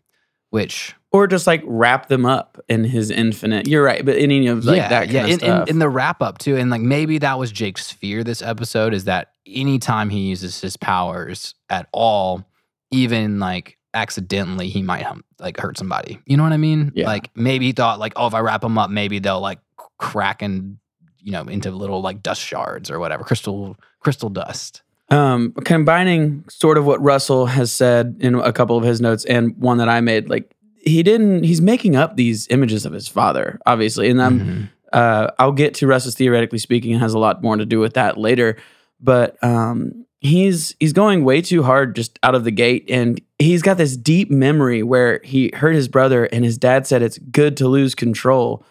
which 0.50 0.94
or 1.10 1.26
just 1.26 1.46
like 1.46 1.62
wrap 1.64 2.08
them 2.08 2.26
up 2.26 2.60
in 2.68 2.84
his 2.84 3.10
infinite. 3.10 3.66
You're 3.66 3.82
right, 3.82 4.04
but 4.04 4.16
any 4.16 4.46
of 4.46 4.64
like 4.64 4.76
yeah, 4.76 4.88
that 4.88 5.04
kind 5.04 5.12
yeah. 5.12 5.24
of 5.24 5.30
in, 5.30 5.38
stuff. 5.38 5.68
in, 5.68 5.74
in 5.74 5.78
the 5.78 5.88
wrap 5.88 6.20
up 6.22 6.38
too, 6.38 6.56
and 6.56 6.70
like 6.70 6.82
maybe 6.82 7.18
that 7.18 7.38
was 7.38 7.50
Jake's 7.50 7.90
fear 7.90 8.22
this 8.22 8.42
episode 8.42 8.92
is 8.92 9.04
that 9.04 9.32
anytime 9.46 10.10
he 10.10 10.20
uses 10.20 10.60
his 10.60 10.76
powers 10.76 11.54
at 11.70 11.88
all, 11.92 12.44
even 12.90 13.38
like 13.38 13.78
accidentally, 13.94 14.68
he 14.68 14.82
might 14.82 15.02
hum, 15.02 15.24
like 15.40 15.58
hurt 15.58 15.78
somebody. 15.78 16.18
You 16.26 16.36
know 16.36 16.42
what 16.42 16.52
I 16.52 16.58
mean? 16.58 16.92
Yeah. 16.94 17.06
Like 17.06 17.30
maybe 17.34 17.66
he 17.66 17.72
thought 17.72 17.98
like, 17.98 18.12
oh, 18.16 18.26
if 18.26 18.34
I 18.34 18.40
wrap 18.40 18.60
them 18.60 18.76
up, 18.76 18.90
maybe 18.90 19.18
they'll 19.18 19.40
like 19.40 19.60
crack 19.96 20.42
and 20.42 20.78
you 21.20 21.32
know 21.32 21.42
into 21.42 21.70
little 21.70 22.02
like 22.02 22.22
dust 22.22 22.42
shards 22.42 22.90
or 22.90 22.98
whatever, 22.98 23.24
crystal 23.24 23.76
crystal 24.00 24.28
dust. 24.28 24.82
um, 25.10 25.52
combining 25.64 26.44
sort 26.48 26.76
of 26.76 26.84
what 26.84 27.02
Russell 27.02 27.46
has 27.46 27.72
said 27.72 28.16
in 28.20 28.34
a 28.34 28.52
couple 28.52 28.76
of 28.76 28.84
his 28.84 29.00
notes 29.00 29.24
and 29.24 29.56
one 29.56 29.78
that 29.78 29.88
I 29.88 30.00
made, 30.00 30.28
like 30.28 30.54
he 30.80 31.02
didn't. 31.02 31.44
He's 31.44 31.60
making 31.60 31.96
up 31.96 32.16
these 32.16 32.46
images 32.48 32.86
of 32.86 32.92
his 32.92 33.08
father, 33.08 33.58
obviously, 33.66 34.08
and 34.10 34.22
I'm. 34.22 34.40
Mhm. 34.40 34.68
uh, 34.92 35.30
I'll 35.38 35.52
get 35.52 35.74
to 35.74 35.86
Russ's 35.86 36.14
theoretically 36.14 36.58
speaking. 36.58 36.92
It 36.94 36.98
has 37.00 37.14
a 37.14 37.18
lot 37.18 37.42
more 37.42 37.56
to 37.56 37.66
do 37.66 37.78
with 37.78 37.94
that 37.94 38.16
later, 38.16 38.56
but 39.00 39.36
um, 39.44 40.06
he's 40.20 40.74
he's 40.80 40.92
going 40.92 41.24
way 41.24 41.42
too 41.42 41.62
hard 41.62 41.94
just 41.94 42.18
out 42.22 42.34
of 42.34 42.44
the 42.44 42.50
gate, 42.50 42.86
and 42.88 43.20
he's 43.38 43.62
got 43.62 43.76
this 43.76 43.96
deep 43.96 44.30
memory 44.30 44.82
where 44.82 45.20
he 45.24 45.50
hurt 45.54 45.74
his 45.74 45.88
brother, 45.88 46.24
and 46.24 46.44
his 46.44 46.56
dad 46.58 46.86
said 46.86 47.02
it's 47.02 47.18
good 47.18 47.56
to 47.58 47.68
lose 47.68 47.94
control, 47.94 48.64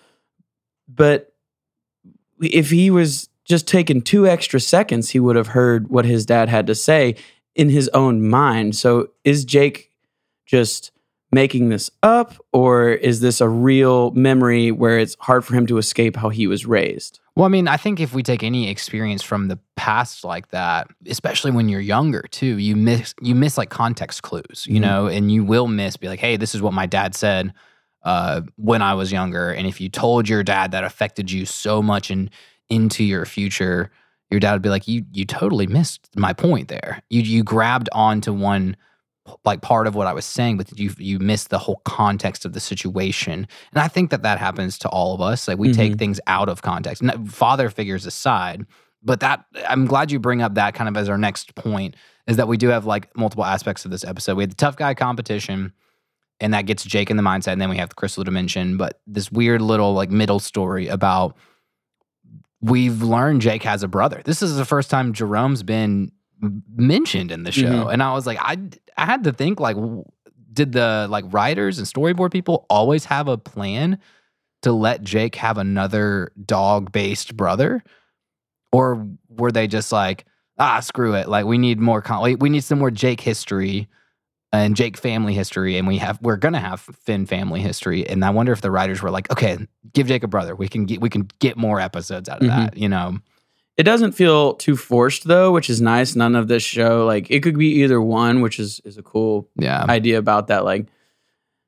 but 0.87 1.33
if 2.41 2.69
he 2.69 2.89
was 2.89 3.29
just 3.45 3.67
taking 3.67 4.01
two 4.01 4.27
extra 4.27 4.59
seconds, 4.59 5.09
he 5.11 5.19
would 5.19 5.35
have 5.35 5.47
heard 5.47 5.87
what 5.89 6.05
his 6.05 6.25
dad 6.25 6.49
had 6.49 6.67
to 6.67 6.75
say 6.75 7.15
in 7.55 7.69
his 7.69 7.87
own 7.89 8.27
mind. 8.27 8.75
So 8.75 9.09
is 9.23 9.45
Jake 9.45 9.91
just 10.45 10.91
making 11.37 11.69
this 11.69 11.91
up 12.01 12.33
or 12.51 12.89
is 12.89 13.19
this 13.19 13.39
a 13.41 13.47
real 13.47 14.09
memory 14.11 14.71
where 14.71 14.97
it's 14.97 15.15
hard 15.19 15.45
for 15.45 15.53
him 15.53 15.67
to 15.67 15.77
escape 15.77 16.15
how 16.15 16.29
he 16.29 16.47
was 16.47 16.65
raised? 16.65 17.19
Well, 17.35 17.45
I 17.45 17.49
mean, 17.49 17.67
I 17.67 17.77
think 17.77 17.99
if 17.99 18.15
we 18.15 18.23
take 18.23 18.41
any 18.41 18.69
experience 18.71 19.21
from 19.21 19.47
the 19.47 19.59
past 19.75 20.23
like 20.23 20.47
that, 20.49 20.87
especially 21.07 21.51
when 21.51 21.69
you're 21.69 21.79
younger 21.95 22.23
too, 22.31 22.57
you 22.57 22.75
miss 22.75 23.13
you 23.21 23.35
miss 23.35 23.55
like 23.57 23.69
context 23.69 24.23
clues, 24.23 24.65
you 24.67 24.77
Mhm. 24.79 24.81
know, 24.81 25.07
and 25.07 25.31
you 25.31 25.43
will 25.43 25.67
miss 25.67 25.95
be 25.97 26.07
like, 26.07 26.19
hey, 26.19 26.37
this 26.37 26.55
is 26.55 26.61
what 26.63 26.73
my 26.73 26.87
dad 26.87 27.13
said 27.15 27.53
uh, 28.03 28.41
when 28.55 28.81
I 28.81 28.93
was 28.95 29.11
younger, 29.11 29.51
and 29.51 29.67
if 29.67 29.79
you 29.81 29.89
told 29.89 30.27
your 30.29 30.41
dad 30.43 30.71
that 30.71 30.83
affected 30.83 31.29
you 31.29 31.45
so 31.45 31.81
much 31.83 32.09
and 32.09 32.29
into 32.69 33.03
your 33.03 33.25
future, 33.25 33.91
your 34.31 34.39
dad 34.39 34.53
would 34.53 34.61
be 34.63 34.69
like, 34.69 34.87
you 34.87 35.03
you 35.11 35.25
totally 35.25 35.67
missed 35.67 36.09
my 36.15 36.33
point 36.33 36.67
there. 36.69 37.03
You 37.09 37.21
you 37.21 37.43
grabbed 37.43 37.89
onto 37.91 38.33
one 38.33 38.75
like 39.45 39.61
part 39.61 39.87
of 39.87 39.95
what 39.95 40.07
I 40.07 40.13
was 40.13 40.25
saying, 40.25 40.57
but 40.57 40.77
you 40.77 40.91
you 40.97 41.19
missed 41.19 41.49
the 41.49 41.57
whole 41.57 41.81
context 41.85 42.45
of 42.45 42.53
the 42.53 42.59
situation. 42.59 43.47
And 43.73 43.81
I 43.81 43.87
think 43.87 44.11
that 44.11 44.23
that 44.23 44.39
happens 44.39 44.77
to 44.79 44.89
all 44.89 45.13
of 45.13 45.21
us. 45.21 45.47
Like 45.47 45.57
we 45.57 45.73
take 45.73 45.91
mm-hmm. 45.91 45.99
things 45.99 46.19
out 46.27 46.49
of 46.49 46.61
context, 46.61 47.03
father 47.27 47.69
figures 47.69 48.05
aside. 48.05 48.65
But 49.03 49.19
that 49.19 49.45
I'm 49.67 49.85
glad 49.85 50.11
you 50.11 50.19
bring 50.19 50.41
up 50.41 50.55
that 50.55 50.73
kind 50.73 50.87
of 50.87 50.97
as 50.97 51.09
our 51.09 51.17
next 51.17 51.55
point 51.55 51.95
is 52.27 52.37
that 52.37 52.47
we 52.47 52.57
do 52.57 52.67
have 52.69 52.85
like 52.85 53.15
multiple 53.15 53.45
aspects 53.45 53.85
of 53.85 53.91
this 53.91 54.03
episode. 54.03 54.35
We 54.35 54.43
had 54.43 54.51
the 54.51 54.55
tough 54.55 54.75
guy 54.75 54.93
competition, 54.93 55.71
and 56.39 56.53
that 56.53 56.65
gets 56.65 56.83
Jake 56.83 57.09
in 57.09 57.17
the 57.17 57.23
mindset, 57.23 57.53
and 57.53 57.61
then 57.61 57.69
we 57.69 57.77
have 57.77 57.89
the 57.89 57.95
crystal 57.95 58.23
dimension. 58.23 58.77
But 58.77 58.99
this 59.07 59.31
weird 59.31 59.61
little 59.61 59.93
like 59.93 60.09
middle 60.09 60.39
story 60.39 60.87
about 60.87 61.35
we've 62.61 63.01
learned 63.01 63.41
Jake 63.41 63.63
has 63.63 63.83
a 63.83 63.87
brother. 63.87 64.21
This 64.25 64.41
is 64.41 64.57
the 64.57 64.65
first 64.65 64.89
time 64.89 65.13
Jerome's 65.13 65.63
been 65.63 66.11
mentioned 66.41 67.31
in 67.31 67.43
the 67.43 67.51
show, 67.51 67.85
Mhm. 67.85 67.93
and 67.93 68.03
I 68.03 68.13
was 68.13 68.25
like, 68.27 68.37
I 68.41 68.57
I 68.97 69.05
had 69.05 69.23
to 69.25 69.31
think 69.31 69.59
like, 69.59 69.77
did 70.53 70.71
the 70.71 71.07
like 71.09 71.25
writers 71.29 71.77
and 71.77 71.87
storyboard 71.87 72.31
people 72.31 72.65
always 72.69 73.05
have 73.05 73.27
a 73.27 73.37
plan 73.37 73.99
to 74.63 74.71
let 74.71 75.03
Jake 75.03 75.35
have 75.35 75.57
another 75.57 76.31
dog 76.45 76.91
based 76.91 77.37
brother, 77.37 77.83
or 78.71 79.07
were 79.29 79.51
they 79.51 79.67
just 79.67 79.91
like, 79.91 80.25
ah, 80.59 80.79
screw 80.79 81.13
it, 81.13 81.29
like 81.29 81.45
we 81.45 81.57
need 81.57 81.79
more, 81.79 82.01
con- 82.01 82.23
we- 82.23 82.35
we 82.35 82.49
need 82.49 82.63
some 82.63 82.79
more 82.79 82.89
Jake 82.91 83.21
history 83.21 83.87
and 84.51 84.75
Jake 84.75 84.97
family 84.97 85.33
history, 85.33 85.77
and 85.77 85.87
we 85.87 85.97
have 85.97 86.19
we're 86.21 86.37
gonna 86.37 86.59
have 86.59 86.79
Finn 86.81 87.25
family 87.25 87.59
history, 87.61 88.07
and 88.07 88.23
I 88.25 88.29
wonder 88.31 88.51
if 88.51 88.61
the 88.61 88.71
writers 88.71 89.01
were 89.01 89.11
like, 89.11 89.29
okay, 89.31 89.57
give 89.93 90.07
Jake 90.07 90.23
a 90.23 90.27
brother, 90.27 90.55
we 90.55 90.67
can 90.67 90.85
get 90.85 91.01
we 91.01 91.09
can 91.09 91.27
get 91.39 91.57
more 91.57 91.79
episodes 91.79 92.29
out 92.29 92.41
of 92.41 92.47
Mhm. 92.47 92.55
that, 92.55 92.77
you 92.77 92.89
know. 92.89 93.17
It 93.77 93.83
doesn't 93.83 94.13
feel 94.13 94.55
too 94.55 94.75
forced 94.75 95.25
though, 95.27 95.51
which 95.51 95.69
is 95.69 95.79
nice. 95.81 96.15
None 96.15 96.35
of 96.35 96.47
this 96.47 96.63
show 96.63 97.05
like 97.05 97.29
it 97.29 97.41
could 97.43 97.57
be 97.57 97.81
either 97.83 98.01
one, 98.01 98.41
which 98.41 98.59
is 98.59 98.81
is 98.85 98.97
a 98.97 99.03
cool 99.03 99.47
Yeah. 99.55 99.85
idea 99.87 100.17
about 100.17 100.47
that. 100.47 100.65
Like, 100.65 100.87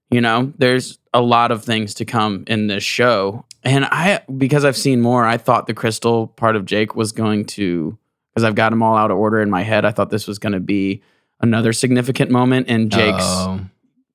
you 0.10 0.20
know, 0.22 0.52
there's 0.58 0.98
a 1.14 1.22
lot 1.22 1.52
of 1.52 1.64
things 1.64 1.94
to 1.96 2.06
come 2.06 2.44
in 2.48 2.66
this 2.68 2.84
show. 2.84 3.46
And 3.64 3.86
I, 3.86 4.22
because 4.38 4.66
I've 4.66 4.78
seen 4.78 5.02
more, 5.02 5.26
I 5.26 5.38
thought 5.38 5.68
the 5.68 5.74
crystal 5.74 6.28
part 6.28 6.56
of 6.56 6.66
Jake 6.66 6.96
was 6.96 7.12
going 7.12 7.46
to, 7.46 7.98
because 8.32 8.44
I've 8.44 8.56
got 8.56 8.70
them 8.72 8.82
all 8.82 8.96
out 8.96 9.12
of 9.12 9.18
order 9.18 9.42
in 9.42 9.50
my 9.50 9.62
head. 9.64 9.86
I 9.86 9.92
thought 9.92 10.10
this 10.10 10.28
was 10.28 10.40
going 10.40 10.54
to 10.54 10.60
be 10.60 11.02
another 11.42 11.74
significant 11.74 12.32
moment 12.32 12.68
in 12.68 12.90
Jake's 12.90 13.24
Oh. 13.24 13.60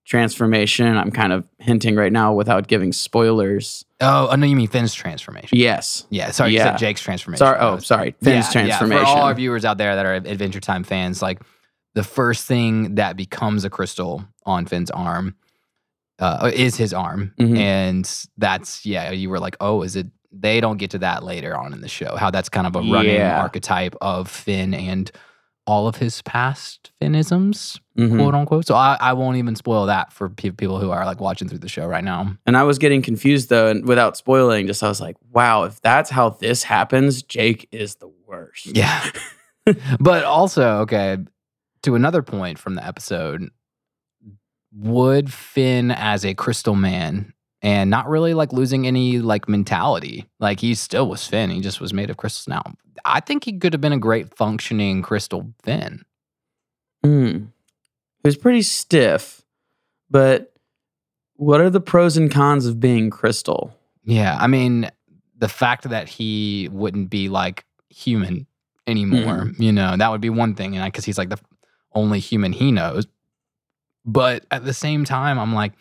Transformation. 0.05 0.97
I'm 0.97 1.11
kind 1.11 1.33
of 1.33 1.45
hinting 1.59 1.97
right 1.97 2.13
now 2.13 2.33
without 2.35 2.67
giving 2.69 2.93
spoilers. 2.93 3.85
Oh, 4.01 4.29
I 4.29 4.37
know 4.37 4.47
you 4.47 4.57
mean 4.57 4.69
Finn's 4.69 4.95
transformation. 4.95 5.57
Yes. 5.59 6.07
Yeah, 6.11 6.31
sorry, 6.31 6.51
you 6.53 6.59
Yeah. 6.59 6.73
said 6.73 6.79
Jake's 6.79 7.01
transformation. 7.03 7.39
Sorry. 7.39 7.59
Oh, 7.59 7.79
sorry. 7.79 8.15
Finn's 8.23 8.47
Yeah, 8.47 8.63
transformation. 8.63 9.07
Yeah, 9.07 9.13
for 9.15 9.19
all 9.19 9.25
our 9.27 9.35
viewers 9.35 9.65
out 9.65 9.79
there 9.79 9.95
that 9.97 10.05
are 10.07 10.15
Adventure 10.15 10.61
Time 10.61 10.85
fans, 10.85 11.23
like 11.23 11.41
the 11.95 12.05
first 12.05 12.47
thing 12.47 12.97
that 12.97 13.17
becomes 13.17 13.65
a 13.65 13.71
crystal 13.71 14.25
on 14.45 14.67
Finn's 14.67 14.91
arm 14.91 15.37
uh, 16.21 16.51
is 16.55 16.77
his 16.77 16.93
arm, 16.95 17.33
Mhm. 17.41 17.59
and 17.59 18.25
that's 18.39 18.87
yeah. 18.87 19.11
You 19.11 19.31
were 19.31 19.41
like, 19.41 19.57
oh, 19.61 19.83
is 19.83 19.97
it? 19.97 20.07
They 20.31 20.61
don't 20.61 20.77
get 20.77 20.91
to 20.91 20.99
that 20.99 21.25
later 21.25 21.57
on 21.57 21.73
in 21.73 21.81
the 21.81 21.89
show. 21.89 22.15
How 22.17 22.31
that's 22.31 22.49
kind 22.49 22.67
of 22.69 22.77
a 22.77 22.81
running 22.81 23.21
archetype 23.21 23.95
of 24.01 24.29
Finn 24.29 24.75
and 24.75 25.11
all 25.67 25.89
of 25.89 25.97
his 25.97 26.21
past 26.23 26.93
Finnisms, 27.01 27.81
Mhm. 27.99 28.17
quote 28.19 28.35
unquote. 28.35 28.67
So 28.67 28.75
I, 28.75 28.99
I 29.01 29.13
won't 29.15 29.39
even 29.39 29.57
spoil 29.57 29.87
that 29.87 30.13
for 30.13 30.29
pe- 30.29 30.51
people 30.51 30.79
who 30.79 30.91
are 30.91 31.07
like 31.07 31.21
watching 31.21 31.49
through 31.49 31.61
the 31.61 31.69
show 31.69 31.87
right 31.87 32.05
now. 32.05 32.37
And 32.45 32.57
I 32.57 32.65
was 32.65 32.79
getting 32.79 33.01
confused 33.01 33.49
though, 33.49 33.69
and 33.69 33.87
without 33.87 34.17
spoiling, 34.17 34.67
just 34.67 34.83
I 34.83 34.89
was 34.89 35.01
like, 35.01 35.17
wow, 35.31 35.65
if 35.65 35.81
that's 35.81 36.11
how 36.11 36.31
this 36.31 36.63
happens, 36.65 37.23
Jake 37.23 37.67
is 37.73 37.95
the 37.97 38.11
worst. 38.27 38.67
Yeah. 38.77 39.11
but 40.01 40.25
also, 40.25 40.81
okay, 40.81 41.17
to 41.83 41.95
another 41.95 42.23
point 42.23 42.59
from 42.59 42.75
the 42.75 42.85
episode, 42.87 43.49
would 44.73 45.33
Finn 45.33 45.91
as 45.91 46.25
a 46.25 46.35
crystal 46.35 46.75
man 46.75 47.33
and 47.65 47.89
not 47.89 48.07
really 48.11 48.35
like 48.35 48.53
losing 48.53 48.87
any 48.87 49.19
like 49.21 49.49
mentality, 49.49 50.27
like 50.39 50.61
he 50.61 50.75
still 50.75 51.09
was 51.09 51.27
Finn, 51.27 51.49
he 51.49 51.63
just 51.63 51.81
was 51.81 51.95
made 51.95 52.11
of 52.11 52.19
crystals 52.19 52.47
now. 52.47 52.63
I 53.07 53.21
think 53.21 53.45
he 53.45 53.59
could 53.59 53.73
have 53.73 53.81
been 53.81 53.93
a 53.93 53.99
great 53.99 54.37
functioning 54.37 55.01
crystal 55.01 55.51
Finn. 55.63 56.05
Mm. 57.05 57.47
He 58.23 58.29
was 58.29 58.37
pretty 58.37 58.61
stiff, 58.61 59.43
but 60.11 60.53
what 61.37 61.63
are 61.63 61.71
the 61.71 61.81
pros 61.81 62.19
and 62.19 62.31
cons 62.31 62.67
of 62.67 62.79
being 62.79 63.09
crystal? 63.09 63.75
Yeah, 64.05 64.37
I 64.39 64.47
mean, 64.47 64.91
the 65.39 65.49
fact 65.49 65.89
that 65.89 66.07
he 66.07 66.69
wouldn't 66.71 67.09
be 67.09 67.31
like 67.31 67.65
human 67.89 68.47
anymore, 68.87 69.53
you 69.59 69.73
know, 69.73 69.97
that 69.97 70.11
would 70.11 70.21
be 70.21 70.31
one 70.31 70.55
thing, 70.55 70.75
and 70.75 70.85
I 70.85 70.89
because 70.89 71.07
he's 71.07 71.17
like 71.17 71.31
the 71.31 71.41
only 71.95 72.21
human 72.21 72.53
he 72.53 72.71
knows. 72.73 73.07
But 74.05 74.45
at 74.51 74.67
the 74.67 74.75
same 74.75 75.07
time, 75.07 75.39
I'm 75.39 75.55
like, 75.55 75.73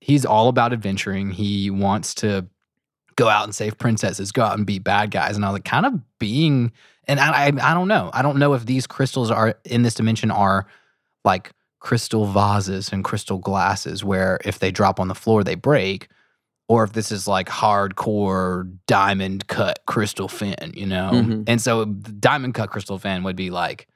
he's 0.00 0.24
all 0.24 0.48
about 0.48 0.72
adventuring. 0.72 1.30
He 1.30 1.70
wants 1.70 2.14
to 2.16 2.46
go 3.16 3.28
out 3.28 3.44
and 3.44 3.54
save 3.54 3.76
princesses, 3.78 4.32
go 4.32 4.42
out 4.42 4.56
and 4.56 4.66
beat 4.66 4.84
bad 4.84 5.10
guys, 5.10 5.36
and 5.36 5.44
I 5.44 5.48
was 5.48 5.54
like, 5.54 5.64
kind 5.64 5.86
of 5.86 6.18
being, 6.18 6.72
and 7.06 7.18
I, 7.18 7.46
I, 7.46 7.46
I 7.46 7.74
don't 7.74 7.88
know, 7.88 8.10
I 8.12 8.22
don't 8.22 8.38
know 8.38 8.54
if 8.54 8.64
these 8.66 8.86
crystals 8.86 9.30
are 9.30 9.56
in 9.64 9.82
this 9.82 9.94
dimension 9.94 10.30
are 10.30 10.66
like 11.24 11.52
crystal 11.80 12.26
vases 12.26 12.92
and 12.92 13.04
crystal 13.04 13.38
glasses, 13.38 14.04
where 14.04 14.38
if 14.44 14.60
they 14.60 14.70
drop 14.70 15.00
on 15.00 15.08
the 15.08 15.14
floor, 15.14 15.42
they 15.42 15.56
break 15.56 16.08
or 16.68 16.84
if 16.84 16.92
this 16.92 17.10
is 17.10 17.26
like 17.26 17.48
hardcore 17.48 18.70
diamond 18.86 19.48
cut 19.48 19.80
crystal 19.86 20.28
Finn, 20.28 20.72
you 20.74 20.86
know? 20.86 21.10
Mhm. 21.12 21.44
And 21.46 21.60
so 21.60 21.86
diamond 21.86 22.54
cut 22.54 22.70
crystal 22.70 22.98
Finn 22.98 23.22
would 23.22 23.36
be 23.36 23.50
like 23.50 23.88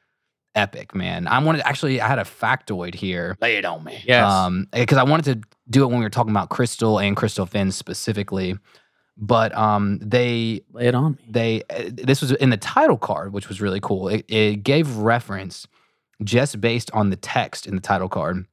epic, 0.54 0.94
man. 0.94 1.26
I 1.26 1.38
wanted 1.42 1.62
actually 1.66 2.00
I 2.00 2.08
had 2.08 2.18
a 2.18 2.24
factoid 2.24 2.94
here. 2.94 3.36
Lay 3.40 3.56
it 3.56 3.64
on 3.64 3.84
me. 3.84 4.02
Yes. 4.06 4.30
Um 4.30 4.66
because 4.72 4.98
I 4.98 5.02
wanted 5.04 5.24
to 5.42 5.48
do 5.70 5.84
it 5.84 5.86
when 5.86 5.98
we 5.98 6.04
were 6.04 6.10
talking 6.10 6.30
about 6.30 6.48
crystal 6.50 6.98
and 6.98 7.16
crystal 7.16 7.46
Finns 7.46 7.76
specifically. 7.76 8.56
But 9.16 9.56
um 9.56 9.98
they 10.00 10.62
Lay 10.72 10.86
it 10.88 10.94
on 10.94 11.12
me. 11.12 11.18
they 11.28 11.62
uh, 11.70 11.90
this 11.92 12.20
was 12.20 12.32
in 12.32 12.50
the 12.50 12.56
title 12.56 12.98
card, 12.98 13.32
which 13.32 13.48
was 13.48 13.60
really 13.60 13.80
cool. 13.80 14.08
It, 14.08 14.24
it 14.28 14.62
gave 14.62 14.96
reference 14.96 15.66
just 16.22 16.60
based 16.60 16.90
on 16.92 17.10
the 17.10 17.16
text 17.16 17.66
in 17.66 17.74
the 17.74 17.80
title 17.82 18.08
card 18.08 18.46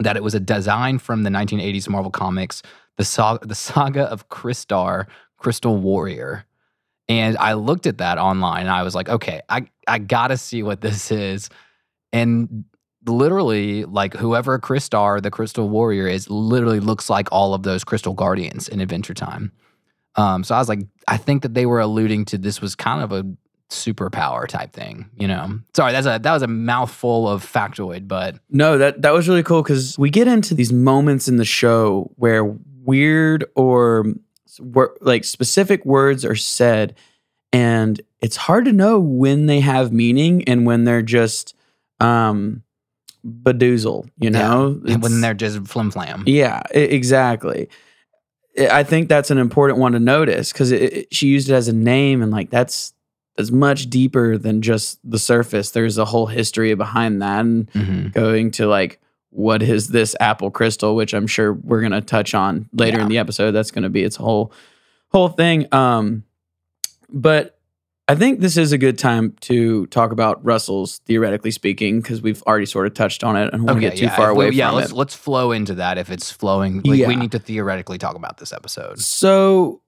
that 0.00 0.16
it 0.16 0.22
was 0.22 0.34
a 0.34 0.40
design 0.40 0.98
from 0.98 1.24
the 1.24 1.30
1980s 1.30 1.88
Marvel 1.88 2.10
comics, 2.12 2.62
the 2.96 3.04
saga, 3.04 3.44
the 3.46 3.54
saga 3.54 4.04
of 4.04 4.28
Crystar, 4.28 5.06
Crystal 5.38 5.76
Warrior. 5.76 6.44
And 7.08 7.36
I 7.38 7.54
looked 7.54 7.86
at 7.86 7.98
that 7.98 8.18
online 8.18 8.62
and 8.62 8.70
I 8.70 8.82
was 8.82 8.94
like, 8.94 9.08
okay, 9.08 9.40
I, 9.48 9.66
I 9.86 9.98
gotta 9.98 10.36
see 10.36 10.62
what 10.62 10.80
this 10.80 11.10
is. 11.10 11.48
And 12.12 12.64
literally, 13.06 13.84
like 13.84 14.14
whoever 14.14 14.58
Chris 14.58 14.88
Crystar, 14.88 15.22
the 15.22 15.30
Crystal 15.30 15.68
Warrior, 15.68 16.06
is, 16.06 16.28
literally 16.28 16.80
looks 16.80 17.08
like 17.08 17.28
all 17.32 17.54
of 17.54 17.62
those 17.62 17.84
Crystal 17.84 18.14
Guardians 18.14 18.68
in 18.68 18.80
Adventure 18.80 19.14
Time. 19.14 19.52
Um, 20.16 20.44
so 20.44 20.54
I 20.54 20.58
was 20.58 20.68
like, 20.68 20.80
I 21.06 21.16
think 21.16 21.42
that 21.42 21.54
they 21.54 21.66
were 21.66 21.80
alluding 21.80 22.24
to 22.26 22.38
this 22.38 22.60
was 22.60 22.74
kind 22.74 23.02
of 23.02 23.12
a 23.12 23.24
superpower 23.70 24.48
type 24.48 24.72
thing, 24.72 25.08
you 25.16 25.28
know. 25.28 25.60
Sorry, 25.74 25.92
that's 25.92 26.06
a 26.06 26.18
that 26.22 26.32
was 26.32 26.42
a 26.42 26.46
mouthful 26.46 27.28
of 27.28 27.44
factoid, 27.44 28.08
but 28.08 28.36
No, 28.50 28.78
that 28.78 29.02
that 29.02 29.12
was 29.12 29.28
really 29.28 29.42
cool 29.42 29.62
because 29.62 29.98
we 29.98 30.10
get 30.10 30.26
into 30.26 30.54
these 30.54 30.72
moments 30.72 31.28
in 31.28 31.36
the 31.36 31.44
show 31.44 32.10
where 32.16 32.44
weird 32.44 33.44
or 33.54 34.06
wor- 34.60 34.96
like 35.00 35.24
specific 35.24 35.84
words 35.84 36.24
are 36.24 36.36
said, 36.36 36.94
and 37.52 38.00
it's 38.20 38.36
hard 38.36 38.64
to 38.66 38.72
know 38.72 38.98
when 38.98 39.46
they 39.46 39.60
have 39.60 39.92
meaning 39.92 40.44
and 40.44 40.66
when 40.66 40.84
they're 40.84 41.02
just 41.02 41.54
um 42.00 42.62
bedoozle. 43.26 44.08
You 44.18 44.30
know, 44.30 44.80
and 44.86 45.02
when 45.02 45.20
they're 45.20 45.34
just 45.34 45.66
flim 45.66 45.90
flam. 45.90 46.24
Yeah, 46.26 46.62
exactly. 46.70 47.68
I 48.58 48.82
think 48.82 49.08
that's 49.08 49.30
an 49.30 49.38
important 49.38 49.78
one 49.78 49.92
to 49.92 50.00
notice 50.00 50.52
because 50.52 50.70
she 51.12 51.28
used 51.28 51.48
it 51.48 51.54
as 51.54 51.68
a 51.68 51.72
name, 51.72 52.22
and 52.22 52.32
like 52.32 52.50
that's 52.50 52.92
that's 53.36 53.50
much 53.52 53.88
deeper 53.88 54.36
than 54.36 54.62
just 54.62 54.98
the 55.08 55.18
surface. 55.18 55.70
There's 55.70 55.96
a 55.96 56.04
whole 56.04 56.26
history 56.26 56.74
behind 56.74 57.22
that, 57.22 57.40
and 57.40 57.70
hmm 57.70 58.08
going 58.08 58.50
to 58.52 58.66
like 58.66 59.00
what 59.30 59.62
is 59.62 59.88
this 59.88 60.16
apple 60.20 60.50
crystal, 60.50 60.96
which 60.96 61.12
I'm 61.14 61.26
sure 61.26 61.52
we're 61.52 61.80
gonna 61.82 62.00
touch 62.00 62.34
on 62.34 62.68
later 62.72 62.98
Yeah. 62.98 63.02
in 63.04 63.08
the 63.08 63.18
episode. 63.18 63.52
That's 63.52 63.70
gonna 63.70 63.90
be 63.90 64.02
its 64.02 64.16
whole 64.16 64.52
whole 65.10 65.28
thing. 65.28 65.66
Um, 65.72 66.24
but 67.08 67.54
I 68.10 68.14
think 68.14 68.40
this 68.40 68.56
is 68.56 68.72
a 68.72 68.78
good 68.78 68.98
time 68.98 69.34
to 69.42 69.84
talk 69.86 70.12
about 70.12 70.42
Russell's 70.42 70.98
theoretically 71.06 71.50
speaking 71.50 72.00
because 72.00 72.22
we've 72.22 72.42
already 72.44 72.64
sort 72.64 72.86
of 72.86 72.94
touched 72.94 73.22
on 73.22 73.36
it 73.36 73.52
and 73.52 73.64
won't 73.64 73.78
Okay, 73.78 73.90
get 73.90 73.98
too 73.98 74.04
yeah, 74.06 74.16
far 74.16 74.30
if 74.30 74.36
we- 74.38 74.44
away 74.46 74.54
yeah, 74.54 74.68
from 74.68 74.76
let's 74.76 74.90
it. 74.92 74.94
let's 74.96 75.14
flow 75.14 75.52
into 75.52 75.74
that 75.74 75.98
if 75.98 76.10
it's 76.10 76.30
flowing. 76.30 76.80
Like 76.84 76.98
Yeah. 77.00 77.08
we 77.08 77.16
need 77.16 77.32
to 77.32 77.38
theoretically 77.38 77.98
talk 77.98 78.16
about 78.16 78.38
this 78.38 78.50
episode. 78.52 78.98
So 79.00 79.82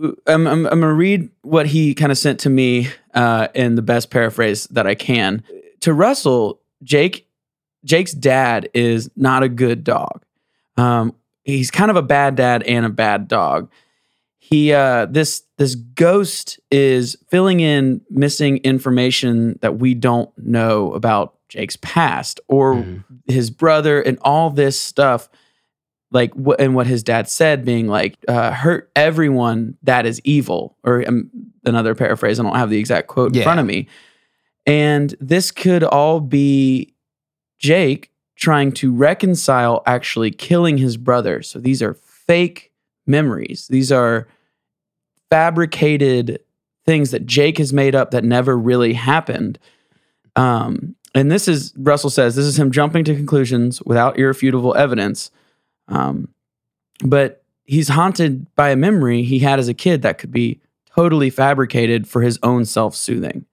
uh, 0.00 0.12
I'm, 0.28 0.46
I'm, 0.46 0.66
I'm 0.66 0.80
going 0.80 0.82
to 0.82 0.92
read 0.92 1.28
what 1.42 1.66
he 1.66 1.92
kind 1.94 2.12
of 2.12 2.18
sent 2.18 2.38
to 2.40 2.50
me 2.50 2.88
uh, 3.14 3.48
in 3.54 3.74
the 3.74 3.82
best 3.82 4.10
paraphrase 4.10 4.66
that 4.68 4.86
I 4.86 4.94
can. 4.94 5.42
To 5.80 5.92
Russell, 5.92 6.60
Jake, 6.84 7.25
Jake's 7.86 8.12
dad 8.12 8.68
is 8.74 9.08
not 9.16 9.42
a 9.42 9.48
good 9.48 9.82
dog. 9.84 10.22
Um, 10.76 11.14
he's 11.44 11.70
kind 11.70 11.90
of 11.90 11.96
a 11.96 12.02
bad 12.02 12.34
dad 12.36 12.62
and 12.64 12.84
a 12.84 12.90
bad 12.90 13.28
dog. 13.28 13.70
He 14.38 14.72
uh, 14.72 15.06
this 15.06 15.42
this 15.56 15.74
ghost 15.74 16.60
is 16.70 17.16
filling 17.28 17.60
in 17.60 18.00
missing 18.10 18.58
information 18.58 19.58
that 19.62 19.78
we 19.78 19.94
don't 19.94 20.30
know 20.36 20.92
about 20.92 21.34
Jake's 21.48 21.76
past 21.80 22.40
or 22.48 22.74
Mhm. 22.74 23.04
his 23.26 23.50
brother 23.50 24.00
and 24.02 24.18
all 24.22 24.50
this 24.50 24.78
stuff 24.78 25.28
like 26.12 26.32
what 26.34 26.60
and 26.60 26.74
what 26.74 26.86
his 26.86 27.02
dad 27.02 27.28
said 27.28 27.64
being 27.64 27.88
like 27.88 28.16
uh, 28.28 28.50
hurt 28.52 28.90
everyone 28.94 29.76
that 29.82 30.06
is 30.06 30.20
evil 30.24 30.76
or 30.84 31.04
um, 31.08 31.28
another 31.64 31.94
paraphrase 31.96 32.38
i 32.38 32.42
don't 32.44 32.54
have 32.54 32.70
the 32.70 32.78
exact 32.78 33.08
quote 33.08 33.28
in 33.30 33.34
Yeah. 33.34 33.42
front 33.42 33.58
of 33.58 33.66
me 33.66 33.88
and 34.66 35.14
this 35.20 35.50
could 35.50 35.82
all 35.82 36.20
be 36.20 36.94
jake 37.58 38.10
trying 38.36 38.70
to 38.70 38.94
reconcile 38.94 39.82
actually 39.86 40.30
killing 40.30 40.76
his 40.78 40.96
brother. 40.96 41.42
So 41.42 41.58
these 41.58 41.82
are 41.82 41.94
fake 41.94 42.70
memories. 43.06 43.66
These 43.68 43.90
are 43.90 44.28
fabricated 45.30 46.40
things 46.84 47.10
that 47.10 47.26
jake 47.26 47.58
has 47.58 47.72
made 47.72 47.94
up 47.94 48.10
that 48.10 48.24
never 48.24 48.56
really 48.56 48.92
happened. 48.92 49.58
Um, 50.36 50.94
and 51.14 51.30
this 51.32 51.48
is 51.48 51.72
russell 51.76 52.10
says 52.10 52.36
this 52.36 52.44
is 52.44 52.58
him 52.58 52.70
jumping 52.70 53.04
to 53.04 53.14
conclusions 53.14 53.82
without 53.82 54.18
irrefutable 54.18 54.74
evidence. 54.76 55.30
Um, 55.88 56.28
but 57.04 57.42
he's 57.64 57.88
haunted 57.88 58.54
by 58.54 58.70
a 58.70 58.76
memory 58.76 59.22
he 59.22 59.38
had 59.38 59.58
as 59.58 59.68
a 59.68 59.74
kid 59.74 60.02
that 60.02 60.18
could 60.18 60.30
be 60.30 60.60
totally 60.94 61.30
fabricated 61.30 62.06
for 62.06 62.22
his 62.22 62.38
own 62.42 62.64
self-soothing 62.64 63.46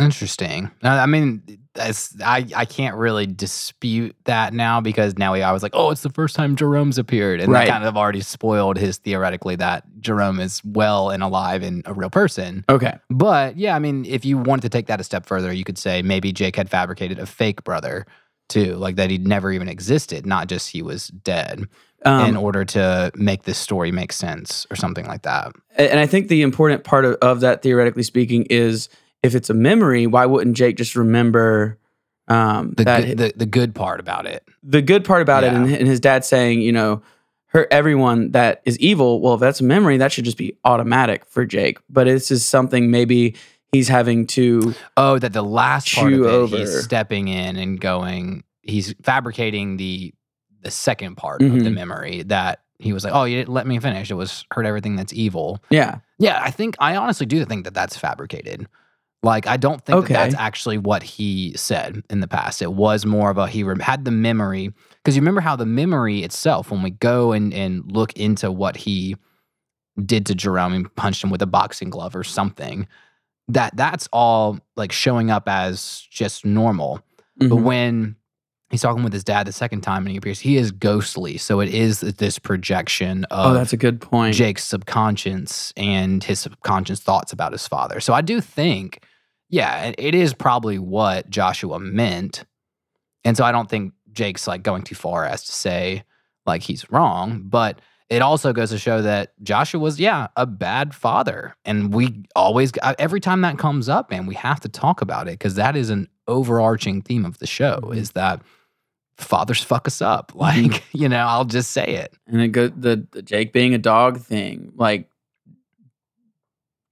Interesting. 0.00 0.70
I 0.82 1.06
mean, 1.06 1.42
I 1.78 2.46
I 2.56 2.64
can't 2.64 2.96
really 2.96 3.26
dispute 3.26 4.16
that 4.24 4.52
now 4.52 4.80
because 4.80 5.16
now 5.18 5.32
we 5.32 5.42
I 5.42 5.52
was 5.52 5.62
like, 5.62 5.72
oh, 5.74 5.90
it's 5.90 6.02
the 6.02 6.10
first 6.10 6.34
time 6.36 6.56
Jerome's 6.56 6.98
appeared, 6.98 7.40
and 7.40 7.52
Right. 7.52 7.66
that 7.66 7.72
kind 7.72 7.84
of 7.84 7.96
already 7.96 8.20
spoiled 8.20 8.76
his 8.78 8.98
theoretically 8.98 9.56
that 9.56 9.84
Jerome 10.00 10.40
is 10.40 10.62
well 10.64 11.10
and 11.10 11.22
alive 11.22 11.62
and 11.62 11.82
a 11.86 11.94
real 11.94 12.10
person. 12.10 12.64
Okay. 12.68 12.98
But 13.10 13.56
yeah, 13.56 13.76
I 13.76 13.78
mean, 13.78 14.04
if 14.04 14.24
you 14.24 14.38
wanted 14.38 14.62
to 14.62 14.68
take 14.70 14.86
that 14.86 15.00
a 15.00 15.04
step 15.04 15.26
further, 15.26 15.52
you 15.52 15.64
could 15.64 15.78
say 15.78 16.02
maybe 16.02 16.32
Jake 16.32 16.56
had 16.56 16.68
fabricated 16.70 17.18
a 17.18 17.26
fake 17.26 17.62
brother 17.64 18.06
too, 18.48 18.74
like 18.76 18.96
that 18.96 19.10
he'd 19.10 19.26
never 19.28 19.52
even 19.52 19.68
existed, 19.68 20.26
not 20.26 20.48
just 20.48 20.70
he 20.70 20.82
was 20.82 21.06
dead, 21.08 21.68
Um, 22.04 22.26
in 22.30 22.36
order 22.36 22.64
to 22.64 23.12
make 23.14 23.44
this 23.44 23.58
story 23.58 23.92
make 23.92 24.12
sense 24.12 24.66
or 24.70 24.76
something 24.76 25.06
like 25.06 25.22
that. 25.22 25.52
and 25.76 26.00
I 26.00 26.06
think 26.06 26.26
the 26.28 26.42
important 26.42 26.82
part 26.82 27.04
of, 27.04 27.14
of 27.22 27.40
that, 27.40 27.62
theoretically 27.62 28.02
speaking, 28.02 28.46
is 28.50 28.88
if 29.22 29.34
it's 29.34 29.50
a 29.50 29.54
memory, 29.54 30.06
why 30.06 30.26
wouldn't 30.26 30.56
Jake 30.56 30.76
just 30.76 30.96
remember 30.96 31.78
um, 32.28 32.72
The 32.76 32.84
that 32.84 33.04
good, 33.04 33.18
the, 33.18 33.32
the 33.36 33.46
good 33.46 33.74
part 33.74 34.00
about 34.00 34.26
it. 34.26 34.46
the 34.62 34.82
good 34.82 35.04
part 35.04 35.20
about 35.22 35.44
it 35.44 35.52
and, 35.52 35.70
and 35.70 35.86
his 35.88 36.00
dad 36.00 36.24
saying, 36.24 36.60
you 36.62 36.72
know, 36.72 37.02
hurt 37.46 37.66
everyone 37.72 38.30
that 38.30 38.62
is 38.64 38.78
evil. 38.78 39.20
Well, 39.20 39.34
if 39.34 39.40
that's 39.40 39.60
a 39.60 39.64
memory, 39.64 39.96
that 39.96 40.12
should 40.12 40.24
just 40.24 40.38
be 40.38 40.56
automatic 40.64 41.24
for 41.26 41.44
Jake. 41.44 41.78
But 41.88 42.04
this 42.04 42.30
is 42.30 42.46
something 42.46 42.90
maybe 42.90 43.34
he's 43.72 43.88
having 43.88 44.26
to 44.28 44.74
Oh, 44.96 45.18
that 45.18 45.32
the 45.32 45.42
last 45.42 45.92
part 45.94 46.12
of 46.12 46.54
it, 46.54 46.58
he's 46.60 46.84
stepping 46.84 47.26
in 47.28 47.56
and 47.56 47.80
going, 47.80 48.44
he's 48.62 48.94
fabricating 49.02 49.76
the 49.76 50.14
the 50.62 50.70
second 50.70 51.16
part 51.16 51.40
of 51.42 51.50
the 51.52 51.58
Mhm. 51.70 51.74
memory 51.74 52.22
that 52.24 52.60
he 52.78 52.92
was 52.92 53.02
like, 53.02 53.14
oh, 53.14 53.24
you 53.24 53.38
didn't 53.38 53.48
let 53.52 53.66
me 53.66 53.78
finish. 53.78 54.10
It 54.10 54.14
was 54.14 54.44
hurt 54.52 54.66
everything 54.66 54.94
that's 54.94 55.12
evil. 55.12 55.62
yeah. 55.70 55.98
Yeah, 56.18 56.38
I 56.42 56.50
think 56.50 56.76
I 56.78 56.96
honestly 56.96 57.24
do 57.26 57.42
think 57.46 57.64
that 57.64 57.72
that's 57.74 57.96
fabricated. 57.96 58.68
Like, 59.22 59.46
I 59.46 59.56
don't 59.58 59.84
think 59.84 59.98
Okay. 60.04 60.14
that 60.14 60.30
that's 60.30 60.34
actually 60.40 60.78
what 60.78 61.02
he 61.02 61.52
said 61.54 62.02
in 62.08 62.20
the 62.20 62.28
past. 62.28 62.62
It 62.62 62.72
was 62.72 63.04
more 63.04 63.30
of 63.30 63.36
a 63.36 63.46
he 63.48 63.62
rem- 63.62 63.80
had 63.80 64.04
the 64.06 64.10
memory 64.10 64.72
because 64.96 65.14
you 65.14 65.20
remember 65.20 65.42
how 65.42 65.56
the 65.56 65.66
memory 65.66 66.22
itself, 66.22 66.70
when 66.70 66.82
we 66.82 66.90
go 66.90 67.32
and 67.32 67.52
and 67.52 67.90
look 67.92 68.14
into 68.14 68.50
what 68.50 68.76
he 68.78 69.16
did 70.06 70.24
to 70.26 70.34
Jerome 70.34 70.72
and 70.72 70.94
punched 70.96 71.22
him 71.22 71.28
with 71.30 71.42
a 71.42 71.46
boxing 71.46 71.90
glove 71.90 72.16
or 72.16 72.24
something, 72.24 72.86
that 73.48 73.76
that's 73.76 74.08
all 74.12 74.58
like 74.76 74.90
showing 74.92 75.30
up 75.30 75.48
as 75.48 76.06
just 76.10 76.46
normal. 76.46 77.02
But 77.36 77.48
Mhm. 77.50 77.62
when 77.62 78.16
he's 78.70 78.80
talking 78.80 79.02
with 79.02 79.12
his 79.12 79.24
dad 79.24 79.46
the 79.46 79.52
second 79.52 79.82
time 79.82 80.04
and 80.06 80.12
he 80.12 80.16
appears, 80.16 80.40
he 80.40 80.56
is 80.56 80.70
ghostly. 80.72 81.36
So 81.36 81.60
it 81.60 81.68
is 81.74 82.00
this 82.00 82.38
projection 82.38 83.24
of 83.24 83.50
oh, 83.50 83.54
that's 83.54 83.72
a 83.74 83.76
good 83.76 84.00
point. 84.00 84.34
Jake's 84.34 84.64
subconscious 84.64 85.74
and 85.76 86.24
his 86.24 86.38
subconscious 86.38 87.00
thoughts 87.00 87.32
about 87.34 87.52
his 87.52 87.66
father. 87.68 88.00
So 88.00 88.14
I 88.14 88.22
do 88.22 88.40
think, 88.40 89.02
yeah, 89.50 89.82
it- 89.86 89.96
it 89.98 90.14
is 90.14 90.32
probably 90.34 90.78
what 90.78 91.28
Joshua 91.28 91.78
meant. 91.78 92.44
And 93.24 93.36
so 93.36 93.44
I 93.44 93.52
don't 93.52 93.68
think 93.68 93.92
Jake's 94.12 94.46
like 94.46 94.62
going 94.62 94.82
too 94.82 94.94
far 94.94 95.24
as 95.26 95.44
to 95.44 95.52
say 95.52 96.04
like 96.46 96.62
he's 96.62 96.90
wrong, 96.90 97.42
but 97.44 97.80
it 98.08 98.22
also 98.22 98.52
goes 98.52 98.70
to 98.70 98.78
show 98.78 99.02
that 99.02 99.34
Joshua 99.42 99.78
was, 99.78 100.00
yeah, 100.00 100.28
a 100.36 100.44
bad 100.46 100.94
father. 100.94 101.54
And 101.64 101.94
we 101.94 102.24
always, 102.34 102.72
uh, 102.82 102.94
every 102.98 103.20
time 103.20 103.42
that 103.42 103.56
comes 103.58 103.88
up, 103.88 104.10
man, 104.10 104.26
we 104.26 104.34
have 104.34 104.58
to 104.60 104.68
talk 104.68 105.00
about 105.00 105.28
it 105.28 105.32
because 105.38 105.54
that 105.56 105.76
is 105.76 105.90
an 105.90 106.08
overarching 106.26 107.02
theme 107.02 107.24
of 107.24 107.38
the 107.38 107.46
show 107.46 107.78
Mhm. 107.84 107.96
is 107.96 108.10
that 108.12 108.42
fathers 109.16 109.62
fuck 109.62 109.86
us 109.86 110.00
up. 110.02 110.32
Like, 110.34 110.82
you 110.92 111.08
know, 111.08 111.24
I'll 111.24 111.44
just 111.44 111.70
say 111.72 111.84
it. 111.84 112.14
and 112.26 112.40
it 112.40 112.48
go 112.48 112.68
the, 112.68 113.06
the 113.12 113.22
Jake 113.22 113.52
being 113.52 113.74
a 113.74 113.78
dog 113.78 114.18
thing. 114.18 114.72
Like 114.74 115.08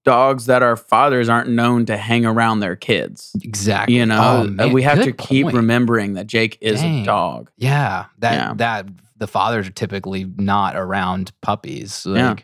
dogs 0.08 0.46
that 0.46 0.62
are 0.62 0.76
fathers 0.76 1.28
aren't 1.28 1.50
known 1.50 1.86
to 1.86 1.96
hang 1.96 2.24
around 2.26 2.60
their 2.60 2.76
kids. 2.76 3.32
Exactly. 3.42 3.96
You 3.96 4.06
know, 4.06 4.46
Oh, 4.58 4.64
Uh, 4.64 4.68
we 4.68 4.82
have 4.82 5.02
to 5.04 5.12
keep 5.12 5.44
point. 5.44 5.56
remembering 5.56 6.14
that 6.14 6.26
Jake 6.26 6.58
is 6.60 6.80
Dang. 6.80 7.02
a 7.02 7.04
dog. 7.04 7.50
Yeah, 7.56 8.06
that 8.18 8.32
Yeah. 8.34 8.52
that 8.56 8.86
the 9.16 9.26
fathers 9.26 9.68
are 9.68 9.72
typically 9.72 10.26
not 10.36 10.76
around 10.76 11.32
puppies. 11.42 12.06
Yeah. 12.08 12.36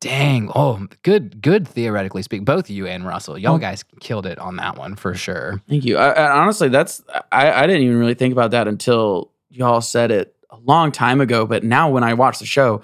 Dang. 0.00 0.50
Oh, 0.54 0.86
good, 1.02 1.42
good. 1.42 1.68
Theoretically 1.68 2.22
speaking, 2.22 2.44
both 2.46 2.70
you 2.70 2.86
and 2.86 3.06
Russell, 3.06 3.36
y'all 3.36 3.58
guys 3.58 3.84
killed 4.00 4.24
it 4.24 4.38
on 4.38 4.56
that 4.56 4.78
one 4.78 4.96
for 4.96 5.14
sure. 5.14 5.60
Thank 5.68 5.84
you. 5.84 5.98
I, 5.98 6.10
I, 6.12 6.30
honestly, 6.40 6.68
that's 6.70 7.02
I, 7.30 7.52
I 7.52 7.66
didn't 7.66 7.82
even 7.82 7.98
really 7.98 8.14
think 8.14 8.32
about 8.32 8.50
that 8.52 8.66
until 8.66 9.30
y'all 9.50 9.82
said 9.82 10.10
it 10.10 10.34
a 10.50 10.56
long 10.64 10.90
time 10.90 11.20
ago. 11.20 11.44
But 11.44 11.64
now 11.64 11.90
when 11.90 12.02
I 12.02 12.14
watch 12.14 12.38
the 12.38 12.46
show, 12.46 12.80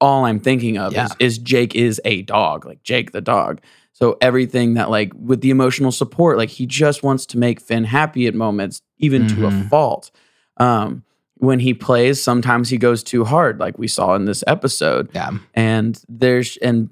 all 0.00 0.24
I'm 0.24 0.40
thinking 0.40 0.78
of 0.78 0.92
Yeah. 0.92 1.04
is, 1.06 1.16
is 1.18 1.38
Jake 1.38 1.74
is 1.74 2.00
a 2.04 2.22
dog, 2.22 2.64
like 2.66 2.82
Jake 2.82 3.12
the 3.12 3.20
dog. 3.20 3.60
So 3.92 4.18
everything 4.20 4.74
that 4.74 4.90
like 4.90 5.12
with 5.18 5.40
the 5.40 5.50
emotional 5.50 5.90
support, 5.92 6.36
like 6.36 6.50
he 6.50 6.66
just 6.66 7.02
wants 7.02 7.24
to 7.26 7.38
make 7.38 7.60
Finn 7.60 7.84
happy 7.84 8.26
at 8.26 8.34
moments, 8.34 8.82
even 8.98 9.26
to 9.28 9.46
a 9.46 9.50
Mhm. 9.50 9.68
fault. 9.70 10.10
Um, 10.58 11.02
when 11.38 11.60
he 11.60 11.72
plays, 11.74 12.22
sometimes 12.22 12.68
he 12.70 12.78
goes 12.78 13.02
too 13.02 13.24
hard, 13.24 13.58
like 13.60 13.78
we 13.78 13.88
saw 13.88 14.14
in 14.14 14.24
this 14.26 14.42
episode 14.46 15.08
Yeah, 15.14 15.30
and 15.54 15.98
there's 16.08 16.56
and 16.58 16.88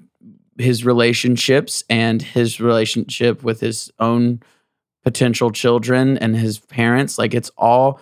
his 0.57 0.85
relationships 0.85 1.83
and 1.89 2.21
his 2.21 2.59
relationship 2.61 3.43
with 3.43 3.59
his 3.59 3.91
own 3.99 4.39
potential 5.03 5.51
children 5.51 6.17
and 6.17 6.35
his 6.35 6.57
parents 6.57 7.17
like 7.19 7.33
it's 7.35 7.51
all 7.57 7.99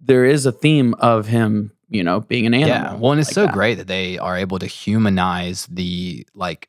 there 0.00 0.24
is 0.24 0.46
a 0.46 0.50
theme 0.52 0.94
of 0.94 1.26
him 1.28 1.70
you 1.88 2.02
know 2.02 2.20
being 2.20 2.46
an 2.46 2.54
animal 2.54 2.68
yeah. 2.68 2.94
Well, 2.94 3.12
and 3.12 3.20
it's 3.20 3.30
like 3.30 3.34
so 3.34 3.46
that. 3.46 3.52
great 3.52 3.74
that 3.76 3.86
they 3.86 4.18
are 4.18 4.36
able 4.36 4.58
to 4.58 4.66
humanize 4.66 5.66
the 5.70 6.26
like 6.34 6.68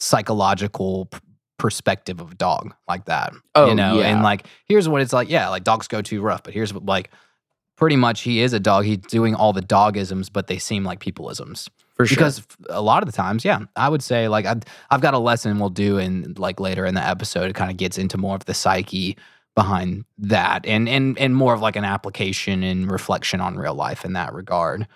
psychological 0.00 1.06
p- 1.06 1.18
perspective 1.58 2.20
of 2.20 2.32
a 2.32 2.34
dog 2.34 2.74
like 2.88 3.04
that. 3.06 3.32
Oh, 3.54 3.68
you 3.68 3.74
know, 3.74 3.98
yeah. 4.00 4.06
and 4.06 4.22
like 4.22 4.46
here's 4.66 4.88
what 4.88 5.00
it's 5.02 5.12
like. 5.12 5.28
Yeah, 5.30 5.48
like 5.48 5.64
dogs 5.64 5.88
go 5.88 6.02
too 6.02 6.20
rough, 6.20 6.42
but 6.42 6.54
here's 6.54 6.72
what 6.72 6.84
like. 6.86 7.10
Pretty 7.74 7.96
much, 7.96 8.20
he 8.20 8.42
is 8.42 8.52
a 8.52 8.60
dog. 8.60 8.84
He's 8.84 8.98
doing 8.98 9.34
all 9.34 9.52
the 9.52 9.62
dogisms, 9.62 10.28
but 10.32 10.46
they 10.46 10.58
seem 10.58 10.84
like 10.84 11.00
peopleisms. 11.00 11.68
for 11.94 12.06
sure 12.06 12.14
because 12.14 12.46
a 12.68 12.80
lot 12.80 13.02
of 13.02 13.06
the 13.06 13.16
times 13.16 13.44
yeah 13.44 13.60
i 13.76 13.88
would 13.88 14.02
say 14.02 14.28
like 14.28 14.46
I've, 14.46 14.62
I've 14.90 15.00
got 15.00 15.14
a 15.14 15.18
lesson 15.18 15.58
we'll 15.58 15.68
do 15.70 15.98
in 15.98 16.34
like 16.38 16.60
later 16.60 16.86
in 16.86 16.94
the 16.94 17.06
episode 17.06 17.50
it 17.50 17.54
kind 17.54 17.70
of 17.70 17.76
gets 17.76 17.98
into 17.98 18.18
more 18.18 18.34
of 18.36 18.44
the 18.44 18.54
psyche 18.54 19.16
behind 19.54 20.04
that 20.18 20.64
and 20.64 20.88
and 20.88 21.18
and 21.18 21.36
more 21.36 21.52
of 21.52 21.60
like 21.60 21.76
an 21.76 21.84
application 21.84 22.62
and 22.62 22.90
reflection 22.90 23.40
on 23.40 23.56
real 23.56 23.74
life 23.74 24.04
in 24.04 24.14
that 24.14 24.32
regard. 24.32 24.86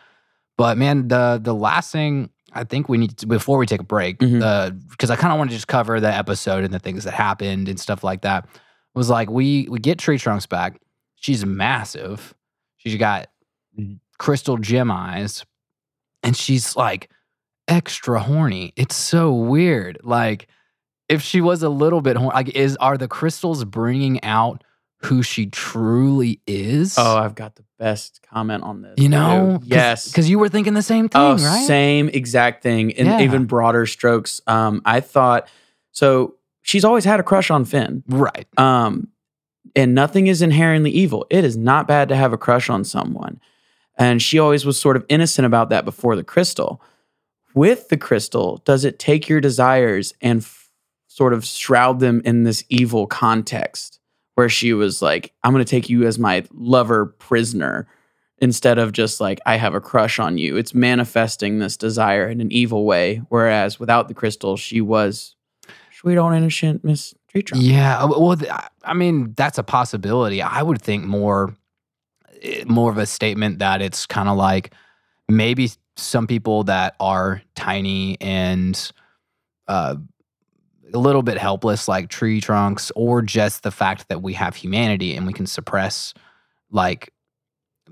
But 0.56 0.78
man 0.78 1.08
the 1.08 1.38
the 1.42 1.54
last 1.54 1.92
thing 1.92 2.30
i 2.52 2.64
think 2.64 2.88
we 2.88 2.96
need 2.96 3.18
to 3.18 3.26
before 3.26 3.58
we 3.58 3.66
take 3.66 3.80
a 3.80 3.84
break 3.84 4.18
mm-hmm. 4.18 4.40
uh, 4.42 4.70
because 4.70 5.10
i 5.10 5.16
kind 5.16 5.32
of 5.32 5.38
want 5.38 5.50
to 5.50 5.56
just 5.56 5.68
cover 5.68 6.00
the 6.00 6.08
episode 6.08 6.64
and 6.64 6.72
the 6.72 6.78
things 6.78 7.04
that 7.04 7.12
happened 7.12 7.68
and 7.68 7.78
stuff 7.78 8.02
like 8.02 8.22
that 8.22 8.48
was 8.96 9.10
like 9.10 9.30
we 9.30 9.68
we 9.68 9.78
get 9.78 9.98
tree 9.98 10.18
trunks 10.18 10.46
back. 10.46 10.80
She's 11.16 11.44
massive. 11.44 12.34
She's 12.78 12.96
got 12.96 13.28
crystal 14.18 14.56
gem 14.56 14.90
eyes. 14.90 15.44
And 16.22 16.36
she's 16.36 16.74
like 16.74 17.10
extra 17.68 18.18
horny. 18.18 18.72
It's 18.74 18.96
so 18.96 19.32
weird. 19.32 19.98
Like 20.02 20.48
if 21.08 21.22
she 21.22 21.40
was 21.40 21.62
a 21.62 21.68
little 21.68 22.00
bit 22.00 22.16
horny, 22.16 22.34
like 22.34 22.48
is 22.50 22.76
are 22.76 22.96
the 22.98 23.08
crystals 23.08 23.64
bringing 23.64 24.22
out 24.24 24.62
who 25.02 25.22
she 25.22 25.46
truly 25.46 26.40
is? 26.46 26.94
oh 26.98 27.16
i've 27.18 27.34
got 27.34 27.54
the 27.56 27.64
best 27.78 28.20
comment 28.32 28.62
on 28.62 28.80
this 28.82 28.94
you 28.96 29.08
know, 29.08 29.58
too. 29.60 29.66
yes 29.66 30.08
because 30.08 30.28
you 30.30 30.38
were 30.38 30.48
thinking 30.48 30.72
the 30.74 30.82
same 30.82 31.08
thing, 31.08 31.20
Oh, 31.20 31.32
right? 31.36 31.66
same 31.66 32.08
exact 32.08 32.62
thing 32.62 32.90
in 32.90 33.06
Yeah. 33.06 33.20
even 33.20 33.44
broader 33.44 33.84
strokes 33.86 34.40
um 34.46 34.80
i 34.86 35.00
thought 35.00 35.48
so 35.92 36.36
she's 36.62 36.84
always 36.84 37.04
had 37.04 37.20
a 37.20 37.22
crush 37.22 37.50
on 37.50 37.64
finn 37.64 38.02
Right. 38.08 38.46
Um, 38.58 39.08
and 39.74 39.94
nothing 39.94 40.26
is 40.28 40.40
inherently 40.40 40.90
evil. 40.90 41.26
It 41.28 41.44
is 41.44 41.56
not 41.56 41.86
bad 41.86 42.08
to 42.08 42.16
have 42.16 42.32
a 42.32 42.38
crush 42.38 42.70
on 42.70 42.82
someone. 42.82 43.40
And 43.98 44.22
she 44.22 44.38
always 44.38 44.64
was 44.64 44.80
sort 44.80 44.96
of 44.96 45.04
innocent 45.10 45.44
about 45.44 45.68
that 45.68 45.84
before 45.84 46.16
the 46.16 46.24
crystal. 46.24 46.80
With 47.54 47.88
the 47.90 47.98
crystal, 47.98 48.62
does 48.64 48.84
it 48.86 48.98
take 48.98 49.28
your 49.28 49.40
desires 49.40 50.14
and 50.22 50.42
sort 51.16 51.32
of 51.32 51.46
shroud 51.46 51.98
them 51.98 52.20
in 52.26 52.42
this 52.42 52.62
evil 52.68 53.06
context 53.06 53.98
where 54.34 54.50
she 54.50 54.74
was 54.74 55.00
like, 55.00 55.32
I'm 55.42 55.52
going 55.54 55.64
to 55.64 55.70
take 55.70 55.88
you 55.88 56.06
as 56.06 56.18
my 56.18 56.44
lover 56.52 57.06
prisoner 57.06 57.88
instead 58.38 58.78
of 58.78 58.92
just 58.92 59.18
like, 59.18 59.40
I 59.46 59.56
have 59.56 59.74
a 59.74 59.80
crush 59.80 60.18
on 60.18 60.36
you? 60.36 60.58
It's 60.58 60.74
manifesting 60.74 61.58
this 61.58 61.78
desire 61.78 62.28
in 62.28 62.42
an 62.42 62.52
evil 62.52 62.84
way. 62.84 63.22
Whereas 63.30 63.80
without 63.80 64.08
the 64.08 64.14
crystal, 64.14 64.58
she 64.58 64.82
was 64.82 65.36
sweet 65.90 66.18
on 66.18 66.34
innocent 66.34 66.84
Miss 66.84 67.14
Tree 67.28 67.42
Yeah. 67.54 67.98
uh, 68.04 68.08
Well, 68.08 68.36
I- 68.50 68.68
I 68.84 68.92
mean, 68.92 69.32
that's 69.38 69.56
a 69.56 69.62
possibility. 69.62 70.42
I 70.42 70.62
would 70.62 70.82
think 70.82 71.06
more, 71.06 71.56
eh, 72.42 72.64
more 72.66 72.90
of 72.90 72.98
a 72.98 73.06
statement 73.06 73.60
that 73.60 73.80
it's 73.80 74.04
kind 74.04 74.28
of 74.28 74.36
like 74.36 74.74
maybe 75.30 75.70
some 75.96 76.26
people 76.26 76.64
that 76.64 76.94
are 77.00 77.40
tiny 77.54 78.18
and 78.20 78.92
uh, 79.66 79.96
a 80.92 80.98
little 80.98 81.22
bit 81.22 81.38
helpless, 81.38 81.88
like 81.88 82.08
tree 82.08 82.40
trunks, 82.40 82.92
or 82.94 83.22
just 83.22 83.62
the 83.62 83.70
fact 83.70 84.08
that 84.08 84.22
we 84.22 84.32
have 84.34 84.56
humanity 84.56 85.14
and 85.14 85.26
we 85.26 85.32
can 85.32 85.46
suppress 85.46 86.14
like 86.70 87.12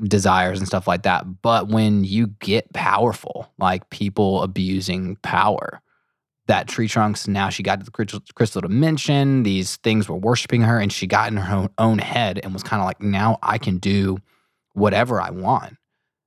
desires 0.03 0.59
and 0.59 0.67
stuff 0.67 0.89
like 0.89 1.03
that. 1.03 1.43
But 1.43 1.69
when 1.69 2.05
you 2.05 2.29
get 2.41 2.73
powerful, 2.73 3.53
like 3.59 3.91
people 3.91 4.43
abusing 4.43 5.17
power, 5.23 5.81
that 6.47 6.69
tree 6.69 6.89
trunks 6.89 7.27
now 7.27 7.49
she 7.49 7.63
got 7.63 7.79
to 7.81 7.85
the 7.85 7.91
crystal, 8.35 8.61
dimension 8.61 9.43
these 9.43 9.77
things 9.77 10.09
were 10.09 10.17
worshiping 10.17 10.63
her 10.63 10.79
and 10.79 10.93
she 10.93 11.07
got 11.07 11.31
in 11.31 11.37
her 11.37 11.57
own, 11.57 11.69
own 11.79 11.99
head 11.99 12.41
and 12.43 12.53
was 12.53 12.63
kind 12.63 12.81
of 12.81 12.87
like 12.87 13.01
now 13.01 13.39
i 13.43 13.59
can 13.59 13.79
do 13.79 14.19
whatever 14.75 15.21
i 15.21 15.31
want 15.31 15.77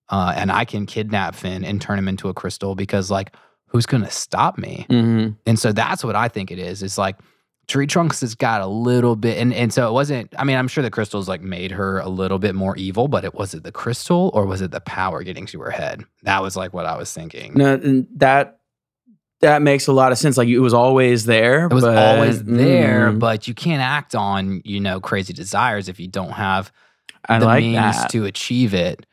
uh, 0.09 0.33
and 0.35 0.51
i 0.51 0.65
can 0.65 0.85
kidnap 0.85 1.35
finn 1.35 1.63
and 1.63 1.81
turn 1.81 1.99
him 1.99 2.07
into 2.07 2.29
a 2.29 2.33
crystal 2.33 2.75
because 2.75 3.11
like 3.11 3.35
who's 3.67 3.85
gonna 3.85 4.09
stop 4.11 4.57
me 4.57 4.85
Mm-hmm. 4.89 5.31
and 5.45 5.59
so 5.59 5.71
that's 5.71 6.03
what 6.03 6.15
I 6.15 6.27
think 6.27 6.51
it 6.51 6.59
is. 6.59 6.81
It's 6.83 6.97
like 6.97 7.17
Tree 7.67 7.85
Trunks 7.87 8.21
has 8.21 8.33
got 8.33 8.61
a 8.61 8.65
little 8.67 9.17
bit, 9.17 9.37
and, 9.39 9.53
and 9.53 9.73
so 9.73 9.89
it 9.89 9.91
wasn't. 9.91 10.33
I 10.39 10.45
mean, 10.45 10.55
I'm 10.55 10.69
sure 10.69 10.81
the 10.81 10.89
crystals 10.89 11.27
like 11.27 11.41
made 11.41 11.71
her 11.71 11.99
a 11.99 12.07
little 12.07 12.39
bit 12.39 12.55
more 12.55 12.77
evil, 12.77 13.09
but 13.09 13.25
it 13.25 13.33
was 13.35 13.53
it 13.53 13.63
the 13.63 13.73
crystal 13.73 14.31
or 14.33 14.45
was 14.45 14.61
it 14.61 14.71
the 14.71 14.79
power 14.79 15.21
getting 15.21 15.45
to 15.47 15.59
her 15.59 15.71
head? 15.71 16.05
That 16.23 16.41
was 16.41 16.55
like 16.55 16.73
what 16.73 16.85
I 16.85 16.95
was 16.95 17.11
thinking. 17.11 17.51
No, 17.55 17.75
that 18.15 18.59
that 19.41 19.61
makes 19.61 19.87
a 19.87 19.91
lot 19.93 20.11
of 20.13 20.17
sense. 20.17 20.37
Like 20.37 20.47
it 20.47 20.59
was 20.59 20.73
always 20.73 21.25
there. 21.25 21.65
it 21.65 21.73
was 21.73 21.83
but- 21.83 21.97
always 21.97 22.41
there, 22.43 23.11
Mm, 23.11 23.19
but 23.19 23.47
you 23.49 23.53
can't 23.53 23.81
act 23.81 24.15
on 24.15 24.61
you 24.63 24.79
know 24.79 25.01
crazy 25.01 25.33
desires 25.33 25.89
if 25.89 25.99
you 25.99 26.07
don't 26.07 26.31
have 26.31 26.71
I 27.27 27.39
the 27.39 27.45
like 27.45 27.63
means 27.63 27.75
that. 27.97 28.09
to 28.11 28.23
achieve 28.23 28.73
it. 28.73 29.05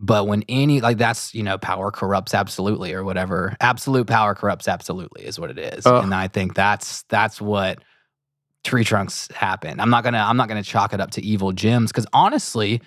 But 0.00 0.28
when 0.28 0.44
any 0.48 0.80
like 0.80 0.96
that's 0.96 1.34
you 1.34 1.42
know 1.42 1.58
power 1.58 1.90
corrupts 1.90 2.32
absolutely 2.34 2.92
or 2.94 3.02
whatever. 3.02 3.56
Absolute 3.60 4.06
power 4.06 4.34
corrupts 4.34 4.68
absolutely 4.68 5.24
is 5.24 5.40
what 5.40 5.50
it 5.50 5.58
is, 5.58 5.86
and 5.86 6.14
I 6.14 6.28
think 6.28 6.54
that's 6.54 7.02
that's 7.04 7.40
what 7.40 7.80
tree 8.64 8.84
trunks 8.84 9.28
happen. 9.34 9.80
I'm 9.80 9.90
not 9.90 10.04
gonna 10.04 10.18
I'm 10.18 10.36
not 10.36 10.48
gonna 10.48 10.62
chalk 10.62 10.92
it 10.92 11.00
up 11.00 11.10
to 11.12 11.24
evil 11.24 11.52
gems 11.52 11.90
because 11.90 12.06
honestly, 12.12 12.80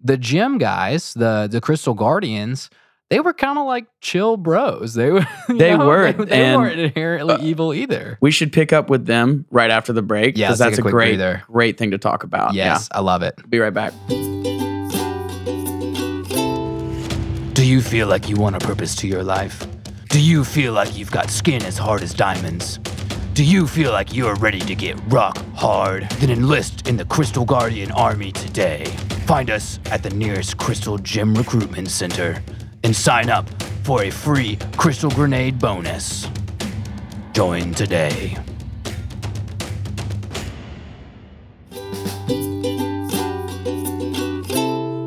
the 0.00 0.16
gym 0.16 0.58
guys, 0.58 1.14
the 1.14 1.48
the 1.50 1.60
crystal 1.60 1.94
guardians. 1.94 2.70
They 3.08 3.20
were 3.20 3.32
kind 3.32 3.56
of 3.56 3.66
like 3.66 3.86
chill 4.00 4.36
bros. 4.36 4.94
They 4.94 5.12
were. 5.12 5.24
They 5.48 5.76
know, 5.76 5.86
were, 5.86 6.10
They, 6.10 6.24
they 6.24 6.56
weren't 6.56 6.80
inherently 6.80 7.34
uh, 7.34 7.40
evil 7.40 7.72
either. 7.72 8.18
We 8.20 8.32
should 8.32 8.52
pick 8.52 8.72
up 8.72 8.90
with 8.90 9.06
them 9.06 9.46
right 9.52 9.70
after 9.70 9.92
the 9.92 10.02
break. 10.02 10.36
Yeah, 10.36 10.48
because 10.48 10.58
let's 10.58 10.76
that's 10.76 10.84
a 10.84 10.88
a 10.88 10.90
great, 10.90 11.16
breather. 11.16 11.44
great 11.46 11.78
thing 11.78 11.92
to 11.92 11.98
talk 11.98 12.24
about. 12.24 12.54
Yes, 12.54 12.88
I 12.90 12.98
love 12.98 13.22
it. 13.22 13.38
Be 13.48 13.60
right 13.60 13.72
back. 13.72 13.92
Do 17.66 17.72
you 17.72 17.82
feel 17.82 18.06
like 18.06 18.28
you 18.28 18.36
want 18.36 18.54
a 18.54 18.60
purpose 18.60 18.94
to 18.94 19.08
your 19.08 19.24
life? 19.24 19.66
Do 20.10 20.20
you 20.20 20.44
feel 20.44 20.72
like 20.72 20.96
you've 20.96 21.10
got 21.10 21.30
skin 21.30 21.64
as 21.64 21.76
hard 21.76 22.00
as 22.00 22.14
diamonds? 22.14 22.78
Do 23.34 23.42
you 23.42 23.66
feel 23.66 23.90
like 23.90 24.14
you're 24.14 24.36
ready 24.36 24.60
to 24.60 24.76
get 24.76 24.96
rock 25.08 25.36
hard? 25.56 26.08
Then 26.20 26.30
enlist 26.30 26.86
in 26.86 26.96
the 26.96 27.04
Crystal 27.04 27.44
Guardian 27.44 27.90
Army 27.90 28.30
today. 28.30 28.84
Find 29.26 29.50
us 29.50 29.80
at 29.90 30.04
the 30.04 30.10
nearest 30.10 30.58
Crystal 30.58 30.96
Gym 30.96 31.34
Recruitment 31.34 31.90
Center 31.90 32.40
and 32.84 32.94
sign 32.94 33.30
up 33.30 33.50
for 33.82 34.04
a 34.04 34.10
free 34.10 34.58
Crystal 34.76 35.10
Grenade 35.10 35.58
bonus. 35.58 36.28
Join 37.32 37.74
today. 37.74 38.38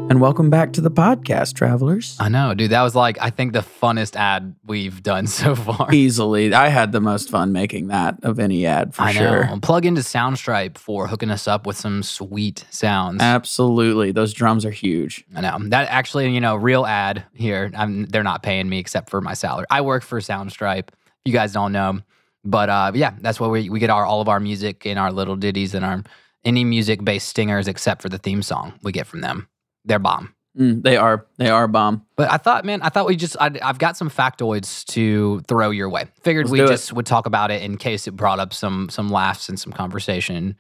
And 0.10 0.20
welcome 0.20 0.50
back 0.50 0.74
to 0.74 0.82
the 0.82 0.90
podcast, 0.90 1.54
travelers. 1.54 2.18
I 2.20 2.30
know, 2.30 2.56
dude. 2.56 2.72
That 2.72 2.82
was 2.82 2.96
like, 2.96 3.20
I 3.22 3.30
think 3.30 3.54
the 3.54 3.60
funnest 3.60 4.16
ad 4.16 4.56
we've 4.66 5.04
done 5.04 5.28
so 5.28 5.54
far. 5.54 5.94
Easily, 5.94 6.52
I 6.52 6.70
had 6.70 6.92
the 6.92 7.00
most 7.00 7.30
fun 7.30 7.52
making 7.52 7.90
that 7.90 8.18
of 8.24 8.40
any 8.40 8.66
ad 8.66 8.96
for 8.96 9.04
I 9.04 9.12
sure. 9.12 9.46
know. 9.46 9.60
Plug 9.62 9.86
into 9.86 10.02
Soundstripe 10.02 10.80
for 10.80 11.06
hooking 11.06 11.30
us 11.30 11.48
up 11.48 11.68
with 11.68 11.78
some 11.78 12.02
sweet 12.02 12.66
sounds. 12.72 13.22
Absolutely, 13.22 14.12
those 14.12 14.34
drums 14.34 14.66
are 14.66 14.72
huge. 14.72 15.24
I 15.36 15.42
know 15.42 15.60
that 15.70 15.88
actually, 15.90 16.34
you 16.34 16.42
know, 16.42 16.56
real 16.56 16.88
ad 16.88 17.24
here. 17.36 17.70
I'm, 17.78 18.06
they're 18.06 18.24
not 18.24 18.42
paying 18.42 18.68
me 18.68 18.80
except 18.80 19.12
for 19.12 19.22
my 19.22 19.36
salary. 19.36 19.68
I 19.70 19.82
work 19.82 20.02
for 20.02 20.20
Soundstripe. 20.22 20.90
You 21.24 21.34
guys 21.34 21.54
don't 21.54 21.72
know, 21.72 22.00
but 22.44 22.68
uh, 22.68 22.94
yeah, 22.96 23.14
that's 23.22 23.40
where 23.40 23.52
we 23.52 23.70
we 23.70 23.78
get 23.78 23.92
our 23.92 24.06
all 24.08 24.22
of 24.22 24.28
our 24.28 24.40
music 24.40 24.88
and 24.88 24.98
our 24.98 25.12
little 25.12 25.36
ditties 25.36 25.76
and 25.76 25.86
our 25.86 26.02
any 26.44 26.64
music 26.64 27.06
based 27.06 27.30
stingers 27.30 27.68
except 27.68 28.02
for 28.02 28.10
the 28.10 28.18
theme 28.18 28.42
song 28.42 28.74
we 28.82 28.92
get 28.92 29.06
from 29.06 29.22
them. 29.22 29.48
They're 29.90 30.00
bomb. 30.00 30.34
Mm, 30.58 30.84
they 30.84 30.98
are, 30.98 31.26
they 31.38 31.50
are 31.50 31.68
bomb. 31.68 32.06
But 32.16 32.32
I 32.32 32.38
thought, 32.38 32.66
man, 32.66 32.82
I 32.82 32.90
thought 32.90 33.06
we 33.06 33.16
just, 33.16 33.36
I, 33.40 33.52
I've 33.62 33.78
got 33.78 33.98
some 33.98 34.10
factoids 34.10 34.86
to 34.88 35.42
throw 35.42 35.70
your 35.70 35.90
way. 35.90 36.06
Figured 36.24 36.46
Let's 36.46 36.52
we 36.52 36.62
it. 36.62 36.68
just 36.68 36.94
would 36.94 37.06
talk 37.06 37.26
about 37.26 37.52
it 37.52 37.62
in 37.62 37.78
case 37.78 38.08
it 38.08 38.12
brought 38.12 38.40
up 38.40 38.54
some 38.54 38.90
some 38.90 39.10
laughs 39.10 39.50
and 39.50 39.60
some 39.60 39.74
conversation. 39.74 40.56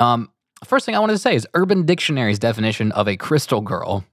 Um, 0.00 0.30
first 0.64 0.86
thing 0.86 0.94
I 0.94 0.98
wanted 0.98 1.14
to 1.14 1.18
say 1.18 1.34
is 1.34 1.46
Urban 1.54 1.84
Dictionary's 1.86 2.38
definition 2.38 2.92
of 2.92 3.08
a 3.08 3.16
crystal 3.16 3.60
girl. 3.60 4.04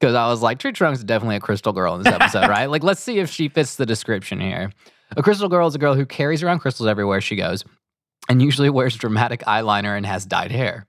Because 0.00 0.16
I 0.16 0.26
was 0.26 0.42
like, 0.42 0.58
Tree 0.58 0.72
Trunks 0.72 0.98
is 0.98 1.04
definitely 1.04 1.36
a 1.36 1.40
crystal 1.40 1.72
girl 1.72 1.94
in 1.94 2.02
this 2.02 2.12
episode, 2.12 2.48
right? 2.48 2.66
Like, 2.66 2.82
let's 2.82 3.00
see 3.00 3.20
if 3.20 3.30
she 3.30 3.48
fits 3.48 3.76
the 3.76 3.86
description 3.86 4.40
here. 4.40 4.72
A 5.16 5.22
crystal 5.22 5.48
girl 5.48 5.68
is 5.68 5.76
a 5.76 5.78
girl 5.78 5.94
who 5.94 6.04
carries 6.04 6.42
around 6.42 6.58
crystals 6.58 6.88
everywhere 6.88 7.20
she 7.20 7.36
goes 7.36 7.64
and 8.28 8.42
usually 8.42 8.70
wears 8.70 8.96
dramatic 8.96 9.42
eyeliner 9.42 9.96
and 9.96 10.04
has 10.06 10.26
dyed 10.26 10.50
hair. 10.50 10.86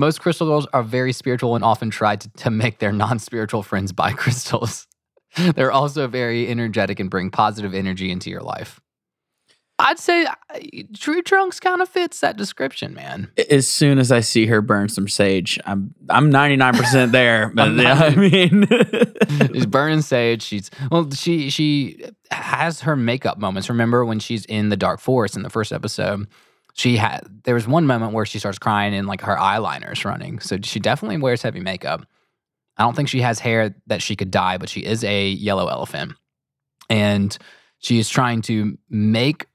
Most 0.00 0.22
crystal 0.22 0.46
girls 0.46 0.66
are 0.72 0.82
very 0.82 1.12
spiritual 1.12 1.54
and 1.54 1.62
often 1.62 1.90
try 1.90 2.16
to, 2.16 2.28
to 2.38 2.50
make 2.50 2.78
their 2.78 2.90
non 2.90 3.18
spiritual 3.18 3.62
friends 3.62 3.92
buy 3.92 4.12
crystals. 4.14 4.86
They're 5.36 5.70
also 5.70 6.08
very 6.08 6.48
energetic 6.48 6.98
and 6.98 7.10
bring 7.10 7.30
positive 7.30 7.74
energy 7.74 8.10
into 8.10 8.30
your 8.30 8.40
life. 8.40 8.80
I'd 9.78 9.98
say 9.98 10.24
uh, 10.24 10.34
Tree 10.96 11.20
Trunks 11.20 11.60
kind 11.60 11.82
of 11.82 11.88
fits 11.90 12.20
that 12.20 12.38
description, 12.38 12.94
man. 12.94 13.30
As 13.50 13.68
soon 13.68 13.98
as 13.98 14.10
I 14.10 14.20
see 14.20 14.46
her 14.46 14.62
burn 14.62 14.88
some 14.88 15.06
sage, 15.06 15.58
I'm 15.66 15.94
I'm 16.08 16.30
99% 16.30 17.12
there. 17.12 17.52
But 17.54 17.72
yeah, 17.72 17.98
I 18.02 18.14
mean, 18.14 18.66
She's 19.52 19.66
burning 19.66 20.00
sage. 20.00 20.42
She's 20.42 20.70
well, 20.90 21.10
she 21.10 21.50
she 21.50 22.06
has 22.30 22.80
her 22.80 22.96
makeup 22.96 23.38
moments. 23.38 23.68
Remember 23.68 24.06
when 24.06 24.18
she's 24.18 24.46
in 24.46 24.70
the 24.70 24.78
dark 24.78 24.98
forest 24.98 25.36
in 25.36 25.42
the 25.42 25.50
first 25.50 25.72
episode? 25.72 26.26
She 26.74 26.96
had 26.96 27.22
there 27.44 27.54
was 27.54 27.66
one 27.66 27.86
moment 27.86 28.12
where 28.12 28.26
she 28.26 28.38
starts 28.38 28.58
crying 28.58 28.94
and 28.94 29.06
like 29.06 29.22
her 29.22 29.38
eyeliner's 29.38 30.04
running. 30.04 30.40
So 30.40 30.58
she 30.62 30.80
definitely 30.80 31.18
wears 31.18 31.42
heavy 31.42 31.60
makeup. 31.60 32.06
I 32.76 32.84
don't 32.84 32.96
think 32.96 33.08
she 33.08 33.20
has 33.20 33.38
hair 33.38 33.74
that 33.88 34.02
she 34.02 34.16
could 34.16 34.30
dye, 34.30 34.58
but 34.58 34.68
she 34.68 34.80
is 34.80 35.04
a 35.04 35.28
yellow 35.28 35.68
elephant. 35.68 36.14
And 36.88 37.36
she 37.78 37.98
is 37.98 38.08
trying 38.08 38.42
to 38.42 38.78
make 38.88 39.46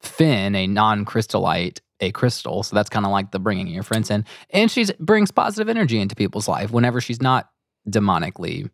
Finn, 0.00 0.54
a 0.54 0.66
non 0.66 1.04
crystallite, 1.04 1.80
a 2.00 2.10
crystal. 2.10 2.62
So 2.62 2.74
that's 2.74 2.90
kind 2.90 3.06
of 3.06 3.12
like 3.12 3.30
the 3.30 3.38
bringing 3.38 3.68
your 3.68 3.82
friends 3.82 4.10
in. 4.10 4.24
And 4.50 4.70
she 4.70 4.86
brings 4.98 5.30
positive 5.30 5.68
energy 5.68 5.98
into 5.98 6.16
people's 6.16 6.48
life 6.48 6.70
whenever 6.70 7.00
she's 7.00 7.22
not 7.22 7.48
demonically, 7.88 8.70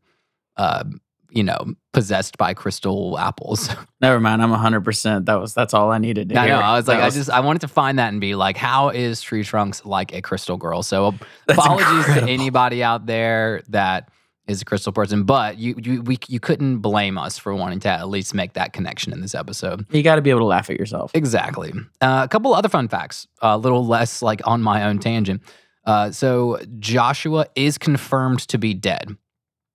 uh, 0.57 0.85
you 1.31 1.43
know, 1.43 1.75
possessed 1.93 2.39
by 2.39 2.55
crystal 2.55 3.19
apples. 3.19 3.69
never 4.01 4.19
mind. 4.21 4.43
I'm 4.43 4.51
100%. 4.51 5.27
That 5.27 5.41
was 5.41 5.55
that's 5.55 5.75
all 5.75 5.91
I 5.91 5.99
needed 5.99 6.31
to 6.31 6.39
I 6.41 6.47
hear. 6.47 6.57
know. 6.57 6.61
I 6.63 6.77
was 6.77 6.89
like, 6.89 6.99
That 6.99 7.07
I 7.07 7.11
just, 7.11 7.31
I 7.31 7.41
wanted 7.41 7.61
to 7.61 7.69
find 7.69 7.99
that 7.99 8.09
and 8.09 8.21
be 8.21 8.35
like, 8.35 8.57
how 8.57 8.89
is 8.91 9.21
Tree 9.21 9.45
Trunks 9.45 9.85
like 9.85 10.15
a 10.15 10.23
crystal 10.23 10.57
girl? 10.57 10.83
So 10.83 11.15
apologies 11.49 11.89
incredible. 11.89 12.27
to 12.27 12.33
anybody 12.33 12.83
out 12.83 13.07
there 13.07 13.63
that 13.69 14.11
is 14.47 14.63
a 14.63 14.65
crystal 14.65 14.93
person, 14.93 15.25
but 15.25 15.59
you, 15.59 15.75
you, 15.83 16.01
we, 16.03 16.19
you 16.27 16.41
couldn't 16.41 16.79
blame 16.79 17.19
us 17.19 17.37
for 17.37 17.55
wanting 17.55 17.81
to 17.81 17.89
at 17.91 18.09
least 18.09 18.33
make 18.33 18.55
that 18.55 18.73
connection 18.73 19.13
in 19.13 19.21
this 19.21 19.35
episode. 19.35 19.85
You 19.91 20.03
got 20.03 20.17
to 20.17 20.23
be 20.23 20.31
able 20.31 20.41
to 20.41 20.47
laugh 20.47 20.71
at 20.71 20.79
yourself. 20.79 21.11
Exactly. 21.13 21.73
Uh, 22.01 22.23
a 22.25 22.29
couple 22.29 22.55
other 22.55 22.71
fun 22.71 22.89
facts, 22.89 23.29
a 23.43 23.59
little 23.59 23.87
less 23.87 24.23
like 24.23 24.41
on 24.47 24.63
my 24.63 24.85
own 24.85 24.99
tangent. 25.01 25.43
Uh, 25.85 26.11
so 26.11 26.59
Joshua 26.79 27.47
is 27.57 27.77
confirmed 27.77 28.41
to 28.49 28.57
be 28.57 28.73
dead 28.73 29.15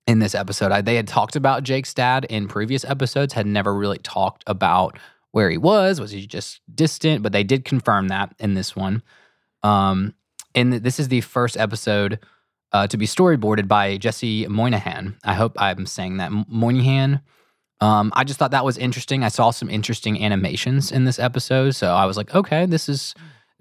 in 0.08 0.20
this 0.20 0.36
episode. 0.36 0.72
I, 0.72 0.82
they 0.82 0.96
had 0.96 1.08
talked 1.08 1.36
about 1.36 1.64
Jake's 1.64 1.94
dad 1.94 2.26
in 2.26 2.48
previous 2.48 2.84
episodes, 2.84 3.34
had 3.34 3.48
never 3.48 3.74
really 3.74 4.00
talked 4.00 4.44
about 4.48 4.98
where 5.32 5.50
he 5.50 5.58
was. 5.58 6.00
Was 6.00 6.12
he 6.12 6.28
just 6.28 6.62
distant? 6.74 7.24
But 7.24 7.32
they 7.32 7.44
did 7.44 7.66
confirm 7.66 8.10
that 8.10 8.36
in 8.40 8.54
this 8.54 8.76
one. 8.76 9.02
Um, 9.64 10.14
and 10.54 10.74
this 10.74 11.00
is 11.00 11.08
the 11.08 11.22
first 11.22 11.58
episode 11.58 12.20
uh, 12.74 12.88
to 12.88 12.98
be 12.98 13.06
storyboarded 13.06 13.68
by 13.68 13.98
Jesse 13.98 14.48
Moynihan. 14.48 15.16
I 15.24 15.34
hope 15.34 15.54
I'm 15.58 15.86
saying 15.86 16.18
that 16.18 16.32
Moynihan. 16.48 17.22
Um, 17.80 18.12
I 18.16 18.24
just 18.24 18.40
thought 18.40 18.52
that 18.52 18.66
was 18.66 18.78
interesting. 18.78 19.24
I 19.24 19.30
saw 19.30 19.52
some 19.52 19.70
interesting 19.70 20.24
animations 20.24 20.92
in 20.92 21.06
this 21.06 21.20
episode, 21.20 21.76
so 21.76 21.94
I 21.94 22.06
was 22.06 22.18
like, 22.18 22.34
okay, 22.34 22.66
this 22.66 22.88
is 22.88 23.14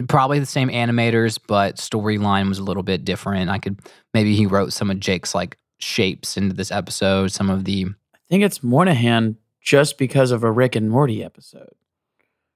probably 0.09 0.39
the 0.39 0.47
same 0.47 0.69
animators, 0.69 1.39
but 1.47 1.77
storyline 1.77 2.49
was 2.49 2.59
a 2.59 2.65
little 2.65 2.83
bit 2.83 3.05
different. 3.05 3.51
I 3.51 3.59
could 3.59 3.81
maybe 4.15 4.35
he 4.35 4.47
wrote 4.47 4.73
some 4.73 4.91
of 4.91 5.01
Jake's 5.01 5.35
like 5.35 5.57
shapes 5.83 6.37
into 6.37 6.55
this 6.55 6.71
episode, 6.71 7.33
some 7.33 7.51
of 7.51 7.65
the 7.65 7.87
I 8.15 8.19
think 8.29 8.43
it's 8.45 8.63
Moynihan 8.63 9.37
just 9.61 9.99
because 9.99 10.31
of 10.31 10.43
a 10.45 10.51
Rick 10.51 10.75
and 10.77 10.91
Morty 10.91 11.23
episode. 11.23 11.69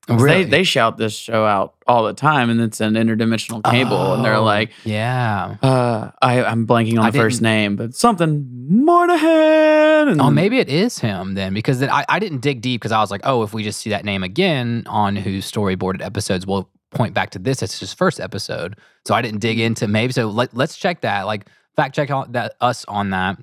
Really? 0.08 0.44
They 0.44 0.50
they 0.50 0.62
shout 0.62 0.98
this 0.98 1.16
show 1.16 1.44
out 1.44 1.74
all 1.88 2.04
the 2.04 2.12
time, 2.14 2.48
and 2.48 2.60
it's 2.60 2.80
an 2.80 2.94
interdimensional 2.94 3.62
cable, 3.68 4.14
and 4.14 4.24
they're 4.24 4.36
Oh, 4.36 4.44
like, 4.44 4.70
yeah. 4.84 5.56
uh, 5.60 6.12
I, 6.22 6.44
I'm 6.44 6.64
blanking 6.64 6.96
on 7.00 7.06
I 7.06 7.10
the 7.10 7.18
first 7.18 7.42
name, 7.42 7.74
but 7.74 7.92
something 7.92 8.46
Moynihan. 8.68 10.08
And 10.08 10.20
Oh, 10.20 10.30
maybe 10.30 10.58
it 10.60 10.68
is 10.68 10.98
him 11.00 11.34
then, 11.34 11.54
because 11.54 11.80
then 11.80 11.90
I, 11.90 12.04
I 12.08 12.18
didn't 12.20 12.38
dig 12.40 12.60
deep 12.60 12.80
because 12.80 12.92
I 12.92 13.00
was 13.00 13.10
like, 13.10 13.22
oh, 13.24 13.42
if 13.42 13.52
we 13.52 13.64
just 13.64 13.80
see 13.80 13.90
that 13.90 14.04
name 14.04 14.22
again 14.22 14.84
on 14.86 15.16
who's 15.16 15.50
storyboarded 15.50 16.02
episodes, 16.02 16.46
we'll 16.46 16.70
point 16.92 17.12
back 17.12 17.30
to 17.30 17.38
this. 17.40 17.60
It's 17.62 17.80
his 17.80 17.92
first 17.92 18.20
episode, 18.20 18.76
so 19.04 19.14
I 19.14 19.22
didn't 19.22 19.40
dig 19.40 19.58
into 19.58 19.88
maybe. 19.88 20.12
So 20.12 20.28
let, 20.28 20.54
let's 20.54 20.76
check 20.76 21.00
that. 21.00 21.26
Like 21.26 21.48
fact 21.76 21.94
check 21.94 22.10
on 22.10 22.32
that 22.32 22.54
us 22.60 22.84
on 22.86 23.10
that. 23.10 23.38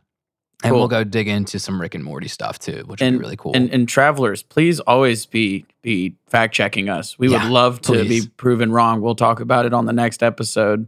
And 0.63 0.72
Cool. 0.72 0.80
we'll 0.80 0.88
go 0.88 1.04
dig 1.04 1.28
into 1.28 1.60
some 1.60 1.80
Rick 1.82 1.93
and 1.93 2.04
Morty 2.06 2.30
stuff 2.30 2.58
too, 2.58 2.84
which 2.86 3.02
would 3.02 3.12
be 3.12 3.17
really 3.17 3.36
cool. 3.36 3.52
And, 3.54 3.69
and 3.72 3.86
travelers, 3.88 4.43
please 4.43 4.80
always 4.80 5.26
be 5.26 5.65
be 5.82 6.15
fact 6.28 6.54
checking 6.54 6.88
us. 6.88 7.19
We 7.19 7.28
Yeah, 7.30 7.43
would 7.43 7.52
love 7.52 7.82
to 7.82 7.91
please. 7.91 8.26
be 8.26 8.32
proven 8.38 8.72
wrong. 8.72 9.02
We'll 9.02 9.15
talk 9.15 9.41
about 9.41 9.65
it 9.65 9.74
on 9.74 9.86
the 9.88 9.91
next 9.93 10.24
episode. 10.24 10.88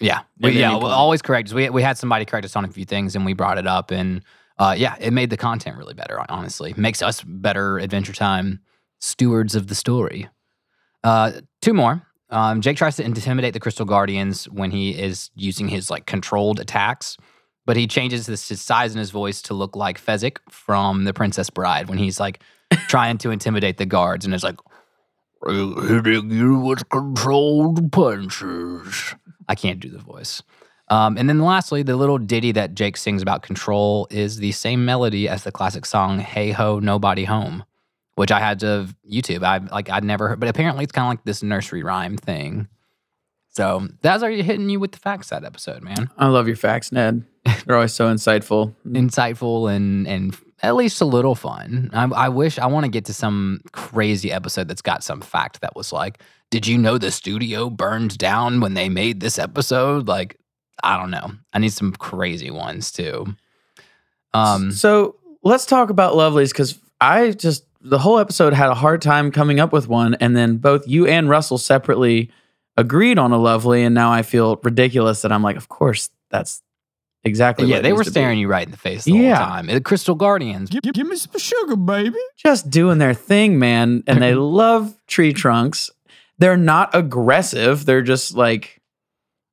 yeah, 0.00 0.20
we, 0.40 0.52
yeah, 0.52 0.70
we'll 0.76 0.86
always 0.86 1.20
correct. 1.20 1.48
us. 1.48 1.54
We 1.54 1.68
we 1.68 1.82
had 1.82 1.98
somebody 1.98 2.24
correct 2.24 2.46
us 2.46 2.56
on 2.56 2.64
a 2.64 2.68
few 2.68 2.86
things, 2.86 3.14
and 3.14 3.26
we 3.26 3.34
brought 3.34 3.58
it 3.58 3.66
up, 3.66 3.90
and 3.90 4.22
uh, 4.58 4.74
yeah, 4.78 4.94
it 4.98 5.12
made 5.12 5.28
the 5.28 5.36
content 5.36 5.76
really 5.76 5.94
better. 5.94 6.18
Honestly, 6.30 6.72
makes 6.76 7.02
us 7.02 7.22
better 7.22 7.78
Adventure 7.78 8.14
Time 8.14 8.60
stewards 8.98 9.54
of 9.54 9.66
the 9.66 9.74
story. 9.74 10.28
Uh, 11.02 11.32
two 11.60 11.74
more. 11.74 12.06
Um, 12.30 12.60
Jake 12.60 12.76
tries 12.76 12.96
to 12.96 13.04
intimidate 13.04 13.52
the 13.52 13.60
Crystal 13.60 13.86
Guardians 13.86 14.46
when 14.46 14.70
he 14.70 14.90
is 14.90 15.30
using 15.34 15.68
his 15.68 15.90
like 15.90 16.06
controlled 16.06 16.58
attacks, 16.58 17.16
but 17.66 17.76
he 17.76 17.86
changes 17.86 18.26
this, 18.26 18.48
his 18.48 18.62
size 18.62 18.92
and 18.92 18.98
his 18.98 19.10
voice 19.10 19.42
to 19.42 19.54
look 19.54 19.76
like 19.76 20.00
Fezzik 20.00 20.38
from 20.48 21.04
The 21.04 21.12
Princess 21.14 21.50
Bride 21.50 21.88
when 21.88 21.98
he's 21.98 22.18
like 22.18 22.42
trying 22.88 23.18
to 23.18 23.30
intimidate 23.30 23.76
the 23.76 23.86
guards, 23.86 24.24
and 24.24 24.34
it's 24.34 24.44
like 24.44 24.58
hitting 25.46 26.30
you 26.30 26.58
with 26.58 26.88
controlled 26.88 27.92
punches. 27.92 29.14
I 29.48 29.54
can't 29.54 29.80
do 29.80 29.90
the 29.90 29.98
voice. 29.98 30.42
Um, 30.88 31.16
and 31.16 31.28
then 31.28 31.40
lastly, 31.40 31.82
the 31.82 31.96
little 31.96 32.18
ditty 32.18 32.52
that 32.52 32.74
Jake 32.74 32.96
sings 32.96 33.22
about 33.22 33.42
control 33.42 34.06
is 34.10 34.36
the 34.38 34.52
same 34.52 34.84
melody 34.84 35.28
as 35.28 35.44
the 35.44 35.52
classic 35.52 35.86
song 35.86 36.18
"Hey 36.18 36.50
Ho, 36.52 36.78
Nobody 36.78 37.24
Home," 37.24 37.64
which 38.14 38.30
I 38.30 38.40
had 38.40 38.60
to 38.60 38.88
YouTube. 39.10 39.42
I 39.42 39.58
like 39.58 39.90
I'd 39.90 40.04
never 40.04 40.28
heard, 40.28 40.40
but 40.40 40.48
apparently 40.48 40.84
it's 40.84 40.92
kind 40.92 41.06
of 41.06 41.10
like 41.10 41.24
this 41.24 41.42
nursery 41.42 41.82
rhyme 41.82 42.16
thing. 42.16 42.68
So 43.50 43.86
that's 44.02 44.22
already 44.22 44.42
hitting 44.42 44.68
you 44.68 44.80
with 44.80 44.92
the 44.92 44.98
facts 44.98 45.30
that 45.30 45.44
episode, 45.44 45.82
man. 45.82 46.10
I 46.18 46.26
love 46.26 46.48
your 46.48 46.56
facts, 46.56 46.90
Ned. 46.90 47.24
They're 47.66 47.76
always 47.76 47.94
so 47.94 48.12
insightful. 48.12 48.74
Insightful 48.86 49.72
and 49.72 50.08
and 50.08 50.36
at 50.62 50.76
least 50.76 51.00
a 51.00 51.04
little 51.04 51.34
fun. 51.34 51.90
I, 51.92 52.04
I 52.04 52.28
wish 52.30 52.58
I 52.58 52.66
want 52.66 52.84
to 52.84 52.90
get 52.90 53.04
to 53.06 53.14
some 53.14 53.60
crazy 53.72 54.32
episode 54.32 54.66
that's 54.66 54.82
got 54.82 55.04
some 55.04 55.20
fact 55.20 55.60
that 55.60 55.76
was 55.76 55.92
like, 55.92 56.20
did 56.50 56.66
you 56.66 56.78
know 56.78 56.96
the 56.96 57.10
studio 57.10 57.68
burned 57.68 58.16
down 58.16 58.60
when 58.60 58.74
they 58.74 58.88
made 58.88 59.20
this 59.20 59.38
episode? 59.38 60.08
Like, 60.08 60.38
I 60.82 60.98
don't 60.98 61.10
know. 61.10 61.32
I 61.52 61.58
need 61.58 61.72
some 61.72 61.92
crazy 61.92 62.50
ones 62.50 62.92
too. 62.92 63.36
Um, 64.32 64.72
so 64.72 65.16
let's 65.42 65.66
talk 65.66 65.90
about 65.90 66.14
lovelies 66.14 66.50
because 66.50 66.78
I 67.00 67.32
just 67.32 67.64
the 67.84 67.98
whole 67.98 68.18
episode 68.18 68.52
had 68.54 68.70
a 68.70 68.74
hard 68.74 69.02
time 69.02 69.30
coming 69.30 69.60
up 69.60 69.72
with 69.72 69.86
one, 69.88 70.14
and 70.14 70.36
then 70.36 70.56
both 70.56 70.88
you 70.88 71.06
and 71.06 71.28
Russell 71.28 71.58
separately 71.58 72.30
agreed 72.76 73.18
on 73.18 73.30
a 73.30 73.38
lovely, 73.38 73.84
and 73.84 73.94
now 73.94 74.10
I 74.10 74.22
feel 74.22 74.58
ridiculous 74.64 75.22
that 75.22 75.30
I'm 75.30 75.42
like, 75.42 75.56
of 75.56 75.68
course 75.68 76.10
that's 76.30 76.62
exactly. 77.22 77.66
yeah, 77.66 77.76
what 77.76 77.82
they 77.82 77.92
were 77.92 78.02
to 78.04 78.10
be. 78.10 78.14
staring 78.14 78.38
you 78.38 78.48
right 78.48 78.66
in 78.66 78.70
the 78.70 78.76
face 78.76 79.04
the 79.04 79.12
Yeah. 79.12 79.36
whole 79.36 79.46
time. 79.46 79.66
The 79.66 79.80
Crystal 79.80 80.14
Guardians. 80.14 80.70
Give, 80.70 80.82
give 80.82 81.06
me 81.06 81.16
some 81.16 81.38
sugar, 81.38 81.76
baby. 81.76 82.16
just 82.36 82.70
doing 82.70 82.98
their 82.98 83.14
thing, 83.14 83.58
man, 83.58 84.02
and 84.06 84.20
they 84.22 84.34
love 84.64 84.96
tree 85.06 85.32
trunks. 85.32 85.90
They're 86.38 86.56
not 86.56 86.90
aggressive; 86.94 87.84
they're 87.86 88.02
just 88.02 88.34
like 88.34 88.80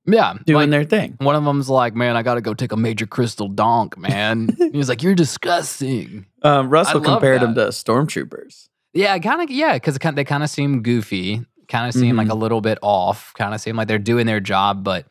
Yeah, 0.05 0.33
doing 0.45 0.61
like, 0.61 0.69
their 0.71 0.83
thing. 0.83 1.15
One 1.19 1.35
of 1.35 1.43
them's 1.43 1.69
like, 1.69 1.93
"Man, 1.95 2.15
I 2.15 2.23
got 2.23 2.35
to 2.35 2.41
go 2.41 2.53
take 2.55 2.71
a 2.71 2.77
major 2.77 3.05
crystal 3.05 3.47
donk, 3.47 3.97
man." 3.97 4.49
He's 4.73 4.89
like, 4.89 5.03
"You're 5.03 5.13
disgusting." 5.15 6.25
Um, 6.41 6.69
Russell 6.69 7.01
love 7.01 7.05
compared 7.19 7.41
them 7.41 7.53
that. 7.55 7.65
to 7.65 7.69
stormtroopers. 7.71 8.69
Yeah, 8.93 9.17
kind 9.19 9.41
of. 9.41 9.49
Yeah, 9.51 9.73
because 9.73 9.97
they 9.97 10.23
kind 10.23 10.43
of 10.43 10.49
seem 10.49 10.81
goofy, 10.81 11.45
kind 11.67 11.87
of 11.87 11.93
seem 11.93 12.15
like 12.15 12.25
Mm-hmm. 12.25 12.31
a 12.31 12.35
little 12.35 12.61
bit 12.61 12.79
off, 12.81 13.33
kind 13.37 13.53
of 13.53 13.61
seem 13.61 13.75
like 13.75 13.87
they're 13.87 13.99
doing 13.99 14.25
their 14.25 14.39
job. 14.39 14.83
But 14.83 15.05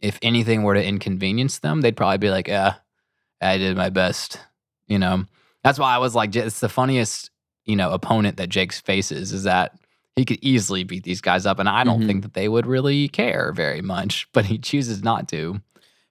if 0.00 0.18
anything 0.20 0.62
were 0.64 0.74
to 0.74 0.84
inconvenience 0.84 1.60
them, 1.60 1.80
they'd 1.80 1.96
probably 1.96 2.18
be 2.18 2.30
like, 2.30 2.48
"Yeah, 2.48 2.74
I 3.40 3.56
did 3.58 3.76
my 3.76 3.90
best." 3.90 4.40
You 4.88 4.98
know, 4.98 5.24
that's 5.62 5.78
why 5.78 5.94
I 5.94 5.98
was 5.98 6.14
like, 6.14 6.34
it's 6.36 6.60
the 6.60 6.68
funniest, 6.68 7.30
you 7.64 7.76
know, 7.76 7.92
opponent 7.92 8.36
that 8.38 8.48
Jake's 8.50 8.80
faces 8.80 9.32
is 9.32 9.44
that 9.44 9.72
he 10.16 10.24
could 10.24 10.38
easily 10.42 10.84
beat 10.84 11.02
these 11.04 11.20
guys 11.20 11.44
up, 11.46 11.58
and 11.58 11.68
I 11.68 11.82
don't 11.84 12.02
Mhm. 12.02 12.06
think 12.06 12.22
that 12.22 12.34
they 12.34 12.48
would 12.48 12.66
really 12.66 13.08
care 13.08 13.52
very 13.52 13.80
much. 13.82 14.28
But 14.32 14.46
he 14.46 14.58
chooses 14.58 15.02
not 15.02 15.28
to. 15.28 15.60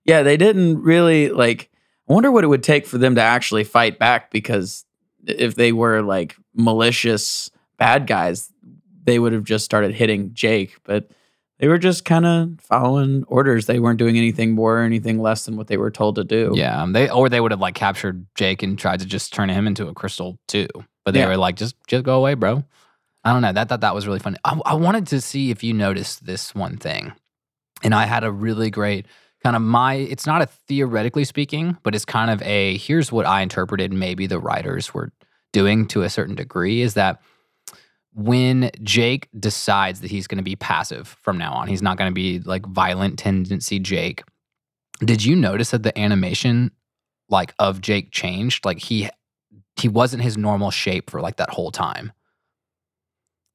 Yeah, 0.05 0.23
they 0.23 0.37
didn't 0.37 0.81
really 0.81 1.29
like. 1.29 1.69
I 2.09 2.13
wonder 2.13 2.31
what 2.31 2.43
it 2.43 2.47
would 2.47 2.63
take 2.63 2.85
for 2.85 2.97
them 2.97 3.15
to 3.15 3.21
actually 3.21 3.63
fight 3.63 3.97
back 3.97 4.29
because 4.29 4.83
if 5.25 5.55
they 5.55 5.71
were 5.71 6.01
like 6.01 6.35
malicious 6.53 7.49
bad 7.77 8.07
guys, 8.07 8.51
they 9.05 9.19
would 9.19 9.31
have 9.31 9.45
just 9.45 9.63
started 9.63 9.93
hitting 9.95 10.33
Jake. 10.33 10.75
But 10.83 11.09
they 11.59 11.69
were 11.69 11.77
just 11.77 12.03
kind 12.03 12.25
of 12.25 12.59
following 12.59 13.23
orders. 13.29 13.67
They 13.67 13.79
weren't 13.79 13.99
doing 13.99 14.17
anything 14.17 14.51
more 14.51 14.79
or 14.79 14.83
anything 14.83 15.21
less 15.21 15.45
than 15.45 15.55
what 15.55 15.67
they 15.67 15.77
were 15.77 15.91
told 15.91 16.15
to 16.15 16.25
do. 16.25 16.51
Yeah, 16.55 16.85
they 16.91 17.09
or 17.09 17.29
they 17.29 17.39
would 17.39 17.51
have 17.51 17.61
like 17.61 17.75
captured 17.75 18.25
Jake 18.35 18.63
and 18.63 18.77
tried 18.77 18.99
to 18.99 19.05
just 19.05 19.33
turn 19.33 19.47
him 19.47 19.65
into 19.65 19.87
a 19.87 19.93
crystal 19.93 20.37
too. 20.49 20.67
But 21.05 21.13
they 21.13 21.21
Yeah. 21.21 21.27
were 21.29 21.37
like, 21.37 21.55
just 21.55 21.75
just 21.87 22.03
go 22.03 22.17
away, 22.17 22.33
bro. 22.33 22.65
I 23.23 23.31
don't 23.31 23.41
know. 23.41 23.53
That 23.53 23.69
thought 23.69 23.81
that 23.81 23.95
was 23.95 24.05
really 24.05 24.19
funny. 24.19 24.37
I, 24.43 24.59
I 24.65 24.73
wanted 24.73 25.07
to 25.07 25.21
see 25.21 25.49
if 25.49 25.63
you 25.63 25.73
noticed 25.73 26.25
this 26.25 26.53
one 26.53 26.77
thing, 26.77 27.13
and 27.83 27.93
I 27.93 28.05
had 28.05 28.23
a 28.23 28.31
really 28.31 28.69
great 28.69 29.05
kind 29.43 29.55
of 29.55 29.61
my. 29.61 29.95
It's 29.95 30.25
not 30.25 30.41
a 30.41 30.45
theoretically 30.45 31.23
speaking, 31.23 31.77
but 31.83 31.95
it's 31.95 32.05
kind 32.05 32.31
of 32.31 32.41
a 32.41 32.77
here's 32.77 33.11
what 33.11 33.25
I 33.25 33.41
interpreted. 33.41 33.93
Maybe 33.93 34.27
the 34.27 34.39
writers 34.39 34.93
were 34.93 35.11
doing 35.51 35.87
to 35.87 36.01
a 36.01 36.09
certain 36.09 36.35
degree 36.35 36.81
is 36.81 36.95
that 36.95 37.21
when 38.13 38.71
Jake 38.83 39.27
decides 39.39 40.01
that 40.01 40.11
he's 40.11 40.27
going 40.27 40.37
to 40.37 40.43
be 40.43 40.55
passive 40.55 41.15
from 41.21 41.37
now 41.37 41.53
on, 41.53 41.67
he's 41.67 41.81
not 41.81 41.97
going 41.97 42.09
to 42.09 42.13
be 42.13 42.39
like 42.39 42.65
violent 42.65 43.17
tendency 43.17 43.79
Jake. 43.79 44.23
Did 44.99 45.23
you 45.23 45.35
notice 45.35 45.71
that 45.71 45.83
the 45.83 45.97
animation 45.97 46.71
like 47.29 47.53
of 47.57 47.81
Jake 47.81 48.11
changed? 48.11 48.65
Like 48.65 48.79
he 48.79 49.09
he 49.75 49.87
wasn't 49.87 50.23
his 50.23 50.37
normal 50.37 50.71
shape 50.71 51.09
for 51.09 51.21
like 51.21 51.37
that 51.37 51.49
whole 51.49 51.71
time. 51.71 52.11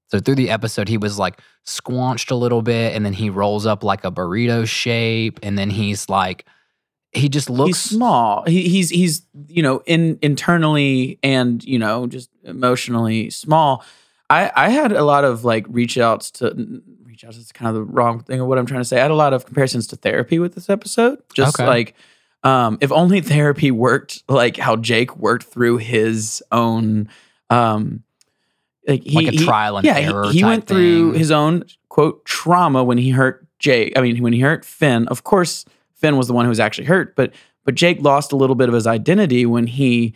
So 0.09 0.19
through 0.21 0.37
the 0.37 0.51
episode, 0.51 0.89
he 0.89 0.99
was 0.99 1.19
like 1.19 1.41
squanched 1.65 2.31
a 2.31 2.35
little 2.35 2.63
bit, 2.63 2.95
and 2.97 3.05
then 3.05 3.13
he 3.13 3.31
rolls 3.31 3.67
up 3.67 3.85
like 3.85 4.05
a 4.05 4.11
burrito 4.11 4.67
shape, 4.67 5.39
and 5.43 5.59
then 5.59 5.71
he's 5.71 6.09
like, 6.09 6.47
he 7.13 7.29
just 7.29 7.49
looks 7.51 7.69
he's 7.69 7.79
small. 7.97 8.45
He, 8.47 8.69
he's 8.69 8.91
he's 8.91 9.23
you 9.49 9.63
know 9.63 9.83
in 9.87 10.19
internally 10.23 11.19
and 11.23 11.63
you 11.65 11.79
know 11.79 12.07
just 12.07 12.31
emotionally 12.45 13.31
small. 13.31 13.85
I 14.31 14.51
I 14.55 14.69
had 14.71 14.93
a 14.93 15.05
lot 15.05 15.25
of 15.25 15.45
like 15.45 15.67
reach 15.69 15.97
outs 15.99 16.31
to 16.33 16.83
reach 17.05 17.25
outs. 17.25 17.37
Is 17.37 17.53
kind 17.53 17.69
of 17.69 17.75
the 17.75 17.83
wrong 17.83 18.21
thing 18.23 18.41
of 18.41 18.47
what 18.47 18.59
I'm 18.59 18.67
trying 18.67 18.81
to 18.81 18.85
say. 18.85 18.99
I 18.99 19.03
had 19.03 19.11
a 19.11 19.15
lot 19.15 19.33
of 19.33 19.47
comparisons 19.47 19.87
to 19.89 19.97
therapy 19.97 20.39
with 20.39 20.55
this 20.55 20.69
episode. 20.71 21.19
Just 21.35 21.59
Okay. 21.59 21.67
like 21.67 21.95
um, 22.45 22.79
if 22.81 22.93
only 22.93 23.21
therapy 23.23 23.71
worked 23.71 24.23
like 24.29 24.57
how 24.57 24.77
Jake 24.77 25.17
worked 25.17 25.45
through 25.45 25.79
his 25.79 26.43
own 26.53 27.09
um 27.51 28.05
like 28.89 29.03
he, 29.05 29.15
like 29.27 29.35
a 29.35 29.37
trial 29.37 29.77
and 29.77 29.85
yeah, 29.87 29.99
error. 29.99 30.25
he, 30.27 30.33
he 30.33 30.41
type 30.41 30.49
went 30.49 30.67
through 30.67 31.13
thing. 31.13 31.19
his 31.19 31.31
own 31.31 31.65
quote 31.89 32.25
trauma 32.25 32.83
when 32.83 32.99
he 32.99 33.11
hurt 33.11 33.47
Jake. 33.59 33.93
I 33.97 34.01
mean, 34.01 34.23
when 34.23 34.33
he 34.33 34.41
hurt 34.41 34.65
Finn. 34.65 35.07
Of 35.09 35.23
course, 35.25 35.65
Finn 35.95 36.17
was 36.17 36.27
the 36.27 36.33
one 36.33 36.45
who 36.45 36.49
was 36.49 36.61
actually 36.61 36.87
hurt, 36.87 37.15
but 37.15 37.33
but 37.65 37.75
Jake 37.75 38.01
lost 38.03 38.33
a 38.33 38.37
little 38.37 38.57
bit 38.57 38.69
of 38.69 38.75
his 38.75 38.87
identity 38.87 39.45
when 39.47 39.67
he 39.67 40.15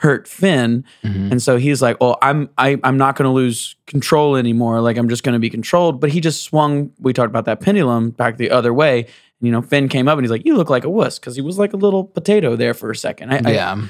hurt 0.00 0.28
Finn, 0.28 0.84
Mhm. 1.02 1.30
and 1.32 1.42
so 1.42 1.56
he's 1.56 1.80
like, 1.80 1.96
"Oh, 2.02 2.16
I'm 2.22 2.48
I, 2.58 2.78
I'm 2.84 2.98
not 2.98 3.16
going 3.16 3.24
to 3.24 3.32
lose 3.32 3.76
control 3.86 4.36
anymore. 4.36 4.80
Like 4.82 4.96
I'm 4.98 5.08
just 5.08 5.22
going 5.22 5.32
to 5.34 5.38
be 5.38 5.48
controlled." 5.50 6.00
But 6.00 6.10
he 6.10 6.20
just 6.20 6.42
swung. 6.42 6.90
We 7.00 7.12
talked 7.12 7.28
about 7.30 7.44
that 7.46 7.60
pendulum 7.60 8.10
back 8.10 8.36
the 8.36 8.50
other 8.50 8.72
way. 8.74 9.00
And, 9.40 9.46
you 9.46 9.52
know, 9.52 9.62
Finn 9.62 9.88
came 9.88 10.06
up 10.08 10.16
and 10.18 10.24
he's 10.24 10.30
like, 10.30 10.44
"You 10.44 10.56
look 10.56 10.68
like 10.70 10.84
a 10.84 10.90
wuss," 10.90 11.18
because 11.18 11.34
he 11.36 11.42
was 11.42 11.58
like 11.58 11.72
a 11.72 11.76
little 11.78 12.04
potato 12.04 12.56
there 12.56 12.72
for 12.74 12.90
a 12.90 12.96
second. 12.96 13.32
I, 13.32 13.40
I- 13.44 13.52
yeah, 13.52 13.82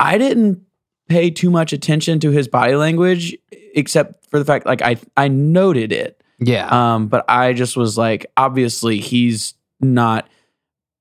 I 0.00 0.18
didn't 0.18 0.60
pay 1.08 1.30
too 1.30 1.50
much 1.50 1.72
attention 1.72 2.20
to 2.20 2.30
his 2.30 2.48
body 2.48 2.74
language, 2.76 3.36
except 3.74 4.26
for 4.30 4.38
the 4.38 4.44
fact 4.44 4.66
like 4.66 4.82
I 4.82 4.96
I 5.16 5.28
noted 5.28 5.92
it. 5.92 6.22
yeah. 6.38 6.68
Um, 6.94 7.08
but 7.08 7.24
I 7.28 7.52
just 7.52 7.76
was 7.76 7.96
like, 7.98 8.26
obviously 8.36 8.98
he's 8.98 9.54
not 9.80 10.28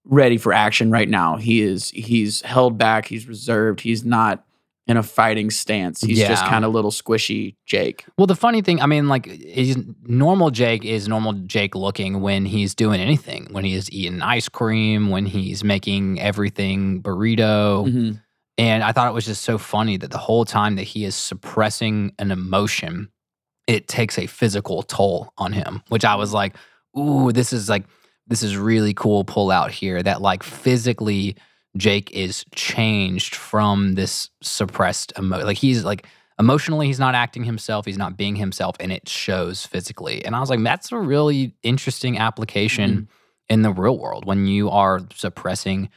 ready 0.06 0.38
for 0.38 0.52
action 0.54 0.92
right 0.92 1.08
now. 1.08 1.38
He 1.38 1.62
is 1.62 1.89
he's 1.92 2.42
held 2.42 2.78
back, 2.78 3.06
he's 3.08 3.28
reserved, 3.28 3.80
he's 3.82 4.04
not 4.04 4.44
in 4.86 4.98
a 4.98 5.04
fighting 5.04 5.50
stance. 5.50 6.02
He's 6.02 6.20
just 6.20 6.44
kind 6.44 6.66
of 6.66 6.74
little 6.74 6.92
squishy 6.92 7.56
Jake. 7.66 8.04
Well, 8.18 8.28
the 8.28 8.36
funny 8.36 8.62
thing, 8.62 8.82
I 8.82 8.86
mean, 8.86 9.08
like, 9.08 9.28
he's, 9.28 9.78
normal 10.04 10.52
Jake 10.52 10.84
is 10.84 11.08
normal 11.08 11.32
Jake 11.32 11.74
looking 11.74 12.20
when 12.20 12.44
he's 12.44 12.76
doing 12.76 13.00
anything. 13.00 13.48
When 13.52 13.63
he's 13.63 13.89
eating 13.92 14.22
ice 14.22 14.50
cream, 14.50 15.10
when 15.10 15.26
he's 15.26 15.63
making 15.63 16.20
everything 16.20 17.02
burrito. 17.02 17.88
Mhm. 17.88 18.22
And 18.58 18.84
I 18.84 18.92
thought 18.92 19.08
it 19.08 19.13
was 19.13 19.26
just 19.26 19.44
so 19.44 19.58
funny 19.58 19.98
that 19.98 20.12
the 20.12 20.18
whole 20.18 20.46
time 20.46 20.76
that 20.76 20.84
he 20.84 21.06
is 21.06 21.16
suppressing 21.16 22.13
an 22.20 22.32
emotion, 22.32 23.10
it 23.66 23.88
takes 23.88 24.20
a 24.20 24.28
physical 24.28 24.84
toll 24.84 25.34
on 25.38 25.54
him, 25.54 25.82
which 25.89 26.06
I 26.06 26.16
was 26.16 26.32
mm. 26.32 26.36
like, 26.36 26.56
ooh, 26.98 27.32
this 27.32 27.52
is 27.52 27.68
like, 27.68 27.86
this 28.28 28.44
is 28.44 28.56
really 28.56 28.94
cool 28.94 29.24
pull 29.24 29.52
out 29.52 29.72
here 29.72 30.02
that 30.02 30.22
like 30.22 30.44
physically 30.44 31.36
Jake 31.76 32.12
is 32.12 32.46
changed 32.54 33.36
from 33.36 33.96
this 33.96 34.30
suppressed 34.42 35.13
emotion. 35.18 35.46
like 35.46 35.58
he's 35.58 35.84
like 35.84 36.06
emotionally 36.39 36.88
he's 36.88 37.00
not 37.00 37.16
acting 37.16 37.44
himself, 37.44 37.86
he's 37.86 37.98
not 37.98 38.16
being 38.16 38.36
himself 38.36 38.76
and 38.80 38.92
it 38.92 39.10
shows 39.10 39.66
physically. 39.66 40.24
And 40.24 40.36
I 40.36 40.39
was 40.39 40.50
like 40.50 40.63
that's 40.63 40.92
a 40.92 40.98
really 40.98 41.56
interesting 41.63 42.18
application 42.18 42.92
mm-hmm. 42.92 43.04
in 43.50 43.62
the 43.63 43.72
real 43.72 43.98
world 43.98 44.26
when 44.26 44.46
you 44.46 44.70
are 44.70 45.02
suppressing 45.13 45.89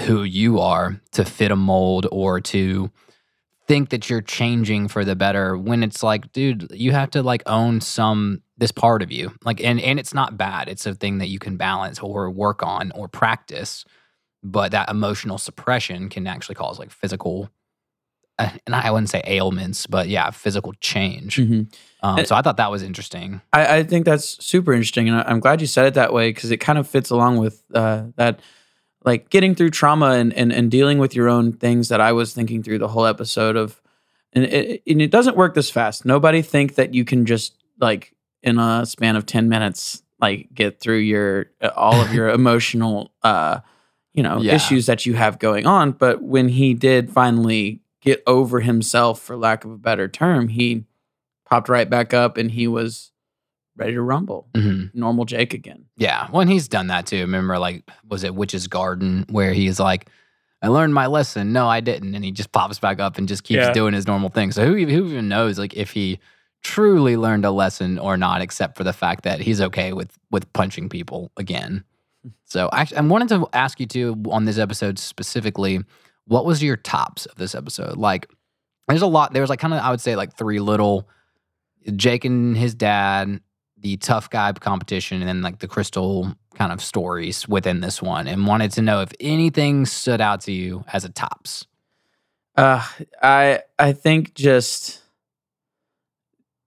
who 0.00 0.22
you 0.22 0.60
are 0.60 1.00
to 1.12 1.24
fit 1.24 1.50
a 1.50 1.56
mold 1.56 2.06
or 2.12 2.40
to 2.40 2.90
think 3.66 3.90
that 3.90 4.10
you're 4.10 4.22
changing 4.22 4.88
for 4.88 5.04
the 5.04 5.14
better 5.14 5.56
when 5.56 5.82
it's 5.82 6.02
like 6.02 6.32
dude 6.32 6.66
you 6.72 6.90
have 6.92 7.10
to 7.10 7.22
like 7.22 7.42
own 7.46 7.80
some 7.80 8.42
this 8.58 8.72
part 8.72 9.02
of 9.02 9.10
you. 9.12 9.32
Like 9.44 9.62
and 9.62 9.80
and 9.80 9.98
it's 9.98 10.12
not 10.14 10.36
bad. 10.36 10.68
It's 10.68 10.86
a 10.86 10.94
thing 10.94 11.18
that 11.18 11.28
you 11.28 11.38
can 11.38 11.56
balance 11.56 11.98
or 12.00 12.30
work 12.30 12.62
on 12.62 12.92
or 12.94 13.08
practice 13.08 13.84
but 14.42 14.72
that 14.72 14.88
emotional 14.88 15.36
suppression 15.38 16.08
can 16.08 16.26
actually 16.26 16.54
cause 16.54 16.78
like 16.78 16.90
physical 16.90 17.50
uh, 18.38 18.48
and 18.66 18.74
i 18.74 18.90
wouldn't 18.90 19.10
say 19.10 19.20
ailments 19.26 19.86
but 19.86 20.08
yeah 20.08 20.30
physical 20.30 20.72
change. 20.80 21.36
Mhm. 21.36 21.70
um, 22.02 22.24
so 22.24 22.34
i 22.34 22.40
thought 22.40 22.56
that 22.56 22.70
was 22.70 22.82
interesting. 22.82 23.42
I, 23.52 23.76
I 23.78 23.82
think 23.84 24.06
that's 24.06 24.42
super 24.42 24.72
interesting, 24.72 25.08
and 25.10 25.18
I- 25.18 25.24
I'm 25.26 25.40
glad 25.40 25.60
you 25.60 25.66
said 25.66 25.84
it 25.86 25.94
that 25.94 26.14
way 26.14 26.30
because 26.30 26.50
it 26.50 26.56
kind 26.56 26.78
of 26.78 26.88
fits 26.88 27.10
along 27.10 27.36
with 27.36 27.62
uh, 27.74 28.04
that, 28.16 28.40
like 29.04 29.30
getting 29.30 29.54
through 29.54 29.70
trauma 29.70 30.10
and, 30.12 30.32
and 30.34 30.52
and 30.52 30.70
dealing 30.70 30.98
with 30.98 31.14
your 31.14 31.28
own 31.28 31.52
things 31.52 31.88
that 31.88 32.00
I 32.00 32.12
was 32.12 32.32
thinking 32.34 32.62
through 32.62 32.78
the 32.78 32.88
whole 32.88 33.06
episode 33.06 33.56
of, 33.56 33.80
and 34.32 34.44
it, 34.44 34.82
and 34.86 35.00
it 35.02 35.10
doesn't 35.10 35.36
work 35.36 35.54
this 35.54 35.70
fast. 35.70 36.04
Nobody 36.04 36.42
think 36.42 36.74
that 36.74 36.94
you 36.94 37.04
can 37.04 37.26
just 37.26 37.54
like 37.80 38.14
in 38.42 38.58
a 38.58 38.84
span 38.86 39.16
of 39.16 39.26
ten 39.26 39.48
minutes 39.48 40.02
like 40.20 40.52
get 40.52 40.80
through 40.80 40.98
your 40.98 41.46
uh, 41.62 41.70
all 41.76 42.00
of 42.00 42.12
your 42.14 42.28
emotional 42.40 43.10
uh 43.22 43.60
you 44.12 44.22
know 44.22 44.40
Yeah. 44.42 44.54
issues 44.54 44.86
that 44.86 45.06
you 45.06 45.14
have 45.14 45.38
going 45.38 45.66
on. 45.66 45.92
But 45.92 46.22
when 46.22 46.48
he 46.48 46.74
did 46.74 47.10
finally 47.10 47.80
get 48.02 48.22
over 48.26 48.60
himself, 48.60 49.20
for 49.20 49.36
lack 49.36 49.64
of 49.64 49.70
a 49.70 49.78
better 49.78 50.08
term, 50.08 50.48
he 50.48 50.84
popped 51.48 51.68
right 51.68 51.88
back 51.88 52.12
up 52.14 52.36
and 52.36 52.50
he 52.50 52.66
was 52.66 53.12
ready 53.80 53.94
to 53.94 54.02
rumble. 54.02 54.48
Mhm. 54.54 54.94
Normal 54.94 55.24
Jake 55.24 55.54
again. 55.54 55.86
Yeah, 55.96 56.28
When 56.30 56.46
he's 56.48 56.68
done 56.68 56.86
that 56.88 57.06
too. 57.06 57.20
Remember, 57.22 57.58
like, 57.58 57.82
was 58.08 58.22
it 58.24 58.34
Witch's 58.34 58.66
Garden 58.68 59.24
where 59.30 59.52
he's 59.52 59.80
like, 59.80 60.08
"I 60.62 60.68
learned 60.68 60.94
my 60.94 61.06
lesson." 61.06 61.52
No, 61.52 61.66
I 61.68 61.80
didn't, 61.80 62.14
and 62.14 62.24
he 62.24 62.30
just 62.30 62.52
pops 62.52 62.78
back 62.78 63.00
up 63.00 63.18
and 63.18 63.26
just 63.26 63.42
keeps 63.44 63.62
Yeah. 63.64 63.72
doing 63.72 63.94
his 63.94 64.06
normal 64.06 64.28
thing. 64.28 64.52
So 64.52 64.64
who, 64.66 64.74
who 64.74 65.06
even 65.08 65.28
knows, 65.28 65.58
like, 65.58 65.74
if 65.74 65.90
he 65.92 66.18
truly 66.62 67.16
learned 67.16 67.44
a 67.46 67.50
lesson 67.50 67.98
or 67.98 68.16
not, 68.18 68.42
except 68.42 68.76
for 68.76 68.84
the 68.84 68.92
fact 68.92 69.24
that 69.24 69.40
he's 69.40 69.60
okay 69.62 69.92
with 69.94 70.16
with 70.30 70.52
punching 70.52 70.88
people 70.88 71.32
again. 71.36 71.84
So 72.44 72.68
actually, 72.72 72.98
I 72.98 73.00
wanted 73.02 73.28
to 73.30 73.48
ask 73.54 73.80
you 73.80 73.86
too 73.86 74.22
on 74.30 74.44
this 74.44 74.58
episode 74.58 74.98
specifically, 74.98 75.80
what 76.26 76.44
was 76.44 76.62
your 76.62 76.76
tops 76.76 77.24
of 77.24 77.36
this 77.36 77.54
episode? 77.54 77.96
Like, 77.96 78.28
there's 78.88 79.00
a 79.00 79.06
lot. 79.06 79.32
There 79.32 79.40
was 79.40 79.48
like 79.48 79.58
kind 79.60 79.72
of, 79.72 79.80
I 79.80 79.90
would 79.90 80.02
say, 80.02 80.16
like 80.16 80.36
three 80.36 80.58
little 80.60 81.08
Jake 81.96 82.26
and 82.26 82.54
his 82.56 82.74
dad, 82.74 83.40
the 83.80 83.96
tough 83.96 84.30
guy 84.30 84.52
competition, 84.52 85.20
and 85.20 85.28
then 85.28 85.42
like 85.42 85.58
the 85.58 85.68
crystal 85.68 86.34
kind 86.54 86.72
of 86.72 86.82
stories 86.82 87.48
within 87.48 87.80
this 87.80 88.02
one, 88.02 88.26
and 88.28 88.46
wanted 88.46 88.70
to 88.72 88.82
know 88.82 89.00
if 89.00 89.12
anything 89.20 89.86
stood 89.86 90.20
out 90.20 90.42
to 90.42 90.52
you 90.52 90.84
as 90.92 91.04
a 91.04 91.08
tops. 91.08 91.66
Uh, 92.56 92.84
I 93.22 93.62
I 93.78 93.92
think 93.92 94.34
just 94.34 95.00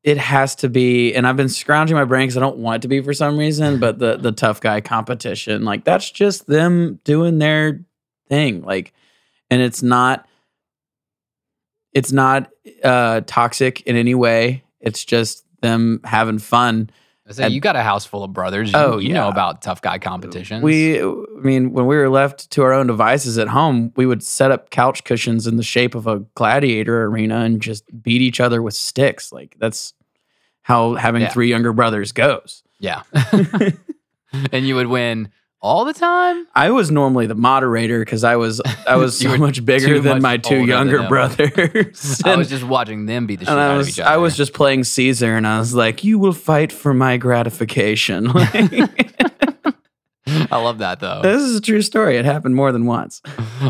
it 0.04 0.18
has 0.18 0.56
to 0.56 0.70
be, 0.70 1.14
and 1.14 1.26
I've 1.26 1.38
been 1.38 1.50
scrounging 1.50 1.96
my 1.96 2.04
brain 2.04 2.28
because 2.28 2.38
I 2.38 2.42
don't 2.42 2.58
want 2.58 2.78
it 2.78 2.82
to 2.84 2.88
be 2.90 3.02
for 3.02 3.14
some 3.14 3.38
reason, 3.38 3.80
but 3.80 4.00
the 4.00 4.18
the 4.18 4.32
tough 4.32 4.60
guy 4.60 4.82
competition, 4.82 5.64
like 5.64 5.84
that's 5.86 6.10
just 6.10 6.48
them 6.48 7.00
doing 7.04 7.40
their 7.40 7.86
thing, 8.28 8.64
like, 8.64 8.94
and 9.50 9.62
it's 9.62 9.84
not 9.84 10.28
it's 11.94 12.12
not 12.12 12.50
uh 12.84 13.22
toxic 13.26 13.82
in 13.82 13.96
any 13.96 14.16
way. 14.16 14.64
It's 14.80 15.06
just 15.06 15.46
them 15.62 16.02
having 16.04 16.40
fun. 16.40 16.90
So 17.30 17.44
And- 17.44 17.54
you 17.54 17.62
got 17.62 17.76
a 17.78 17.84
house 17.84 18.06
full 18.06 18.24
of 18.24 18.34
brothers. 18.34 18.72
You, 18.74 18.78
Oh, 18.78 18.98
you 18.98 19.14
know 19.14 19.30
about 19.30 19.62
tough 19.62 19.82
guy 19.82 19.98
competitions. 19.98 20.62
We, 20.62 21.02
I 21.02 21.14
mean, 21.42 21.72
when 21.72 21.86
we 21.88 21.96
were 21.96 22.10
left 22.10 22.50
to 22.52 22.64
our 22.64 22.74
own 22.74 22.88
devices 22.88 23.38
at 23.38 23.48
home, 23.48 23.94
we 23.96 24.06
would 24.06 24.22
set 24.22 24.52
up 24.52 24.70
couch 24.72 25.06
cushions 25.06 25.48
in 25.48 25.56
the 25.56 25.64
shape 25.64 25.96
of 25.96 26.06
a 26.06 26.20
gladiator 26.36 27.06
arena 27.06 27.38
and 27.40 27.62
just 27.62 27.86
beat 28.04 28.22
each 28.22 28.42
other 28.42 28.62
with 28.62 28.74
sticks. 28.74 29.32
Like 29.32 29.56
that's 29.58 29.94
how 30.64 30.96
having 30.96 31.22
Yeah. 31.22 31.30
three 31.30 31.48
younger 31.50 31.72
brothers 31.72 32.12
goes. 32.12 32.62
yeah, 32.80 33.04
and 34.52 34.68
you 34.68 34.76
would 34.76 34.88
win 34.88 35.30
all 35.64 35.86
the 35.86 35.94
time. 35.94 36.46
I 36.54 36.70
was 36.72 36.92
normally 36.92 37.26
the 37.26 37.36
moderator 37.36 38.00
because 38.00 38.24
I 38.24 38.36
was 38.36 38.62
I 38.86 38.98
was 38.98 39.18
so 39.24 39.36
much 39.38 39.66
bigger 39.66 40.00
than 40.00 40.16
much 40.16 40.22
my 40.22 40.38
two 40.38 40.66
younger 40.66 41.08
brothers. 41.08 42.22
I 42.26 42.36
was 42.36 42.50
just 42.50 42.66
watching 42.66 43.06
them 43.08 43.26
beat 43.26 43.40
the 43.40 43.46
shit 43.46 43.52
and 43.54 43.60
I 43.60 43.68
out 43.68 43.72
of 43.72 43.78
was 43.78 43.90
each 43.90 44.00
other. 44.00 44.12
I 44.12 44.18
was 44.18 44.38
just 44.38 44.54
playing 44.54 44.84
Caesar, 44.84 45.36
and 45.36 45.48
I 45.48 45.58
was 45.58 45.74
like, 45.74 46.04
"You 46.04 46.20
will 46.20 46.34
fight 46.34 46.72
for 46.72 46.94
my 46.94 47.18
gratification." 47.18 48.28
I 50.26 50.58
love 50.58 50.78
that 50.80 51.00
though. 51.00 51.22
this 51.22 51.42
is 51.42 51.56
a 51.58 51.62
true 51.62 51.82
story. 51.82 52.18
It 52.18 52.26
happened 52.26 52.56
more 52.56 52.72
than 52.72 52.86
once. 52.86 53.22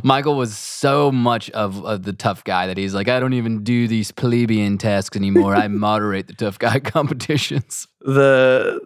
Michael 0.03 0.36
was 0.36 0.56
so 0.56 1.12
much 1.12 1.49
of, 1.51 1.84
of 1.86 2.03
the 2.03 2.13
tough 2.13 2.43
guy 2.43 2.67
that 2.67 2.77
he's 2.77 2.93
like, 2.93 3.08
I 3.08 3.19
don't 3.19 3.34
even 3.34 3.63
do 3.63 3.88
these 3.88 4.12
plebeian 4.12 4.77
tasks 4.77 5.17
anymore. 5.17 5.56
I 5.56 5.67
moderate 5.67 6.27
the 6.27 6.34
tough 6.34 6.60
guy 6.60 6.79
competitions. 6.79 7.88
the 8.01 8.79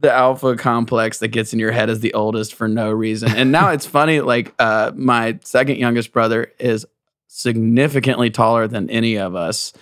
the 0.00 0.12
alpha 0.12 0.56
complex 0.56 1.18
that 1.18 1.28
gets 1.28 1.52
in 1.52 1.58
your 1.58 1.72
head 1.72 1.90
as 1.90 2.00
the 2.00 2.14
oldest 2.14 2.54
for 2.54 2.68
no 2.68 2.90
reason. 2.90 3.30
And 3.34 3.50
now 3.50 3.70
it's 3.70 3.86
funny, 3.86 4.20
like 4.20 4.54
uh, 4.58 4.92
my 4.94 5.38
second 5.42 5.76
youngest 5.78 6.12
brother 6.12 6.52
is 6.58 6.86
significantly 7.26 8.30
taller 8.30 8.66
than 8.66 8.88
any 8.90 9.16
of 9.16 9.34
us. 9.34 9.72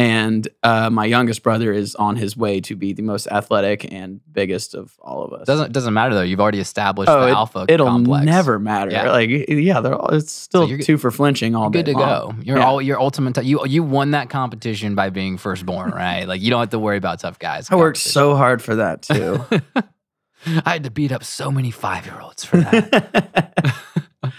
And 0.00 0.48
uh, 0.62 0.88
my 0.90 1.04
youngest 1.04 1.42
brother 1.42 1.72
is 1.72 1.94
on 1.94 2.16
his 2.16 2.36
way 2.36 2.60
to 2.62 2.74
be 2.76 2.92
the 2.92 3.02
most 3.02 3.26
athletic 3.26 3.92
and 3.92 4.20
biggest 4.32 4.74
of 4.74 4.96
all 5.00 5.22
of 5.24 5.32
us. 5.32 5.46
Doesn't 5.46 5.72
doesn't 5.72 5.92
matter 5.92 6.14
though. 6.14 6.22
You've 6.22 6.40
already 6.40 6.60
established 6.60 7.10
oh, 7.10 7.20
the 7.22 7.28
it, 7.28 7.32
alpha 7.32 7.66
it'll 7.68 7.86
complex. 7.86 8.24
never 8.24 8.58
matter. 8.58 8.90
Yeah. 8.90 9.10
Like, 9.12 9.28
yeah, 9.48 9.80
they're 9.80 9.94
all, 9.94 10.08
it's 10.14 10.32
still 10.32 10.68
you're 10.68 10.78
two 10.78 10.96
for 10.96 11.10
flinching 11.10 11.54
all 11.54 11.70
good 11.70 11.84
day 11.86 11.92
to 11.92 11.98
long. 11.98 12.36
go. 12.36 12.42
You're 12.42 12.58
Yeah. 12.58 12.66
all 12.66 12.80
your 12.80 13.00
ultimate. 13.00 13.34
T- 13.34 13.42
you 13.42 13.66
you 13.66 13.82
won 13.82 14.12
that 14.12 14.30
competition 14.30 14.94
by 14.94 15.10
being 15.10 15.36
firstborn, 15.36 15.90
right? 15.90 16.26
like 16.26 16.40
you 16.40 16.50
don't 16.50 16.60
have 16.60 16.70
to 16.70 16.78
worry 16.78 16.96
about 16.96 17.20
tough 17.20 17.38
guys. 17.38 17.70
I 17.70 17.76
worked 17.76 17.98
so 17.98 18.36
hard 18.36 18.62
for 18.62 18.76
that 18.76 19.02
too. 19.02 19.44
I 20.64 20.70
had 20.70 20.84
to 20.84 20.90
beat 20.90 21.12
up 21.12 21.22
so 21.24 21.50
many 21.50 21.70
five 21.70 22.06
year 22.06 22.18
olds 22.20 22.44
for 22.44 22.56
that. 22.58 23.74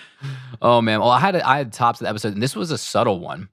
Oh 0.64 0.80
man, 0.82 1.00
well 1.00 1.10
I 1.10 1.20
had 1.20 1.36
I 1.36 1.58
had 1.58 1.74
tops 1.74 2.02
of 2.02 2.06
the 2.06 2.10
episode, 2.10 2.34
and 2.34 2.44
this 2.44 2.56
was 2.56 2.70
a 2.70 2.78
subtle 2.78 3.20
one, 3.20 3.50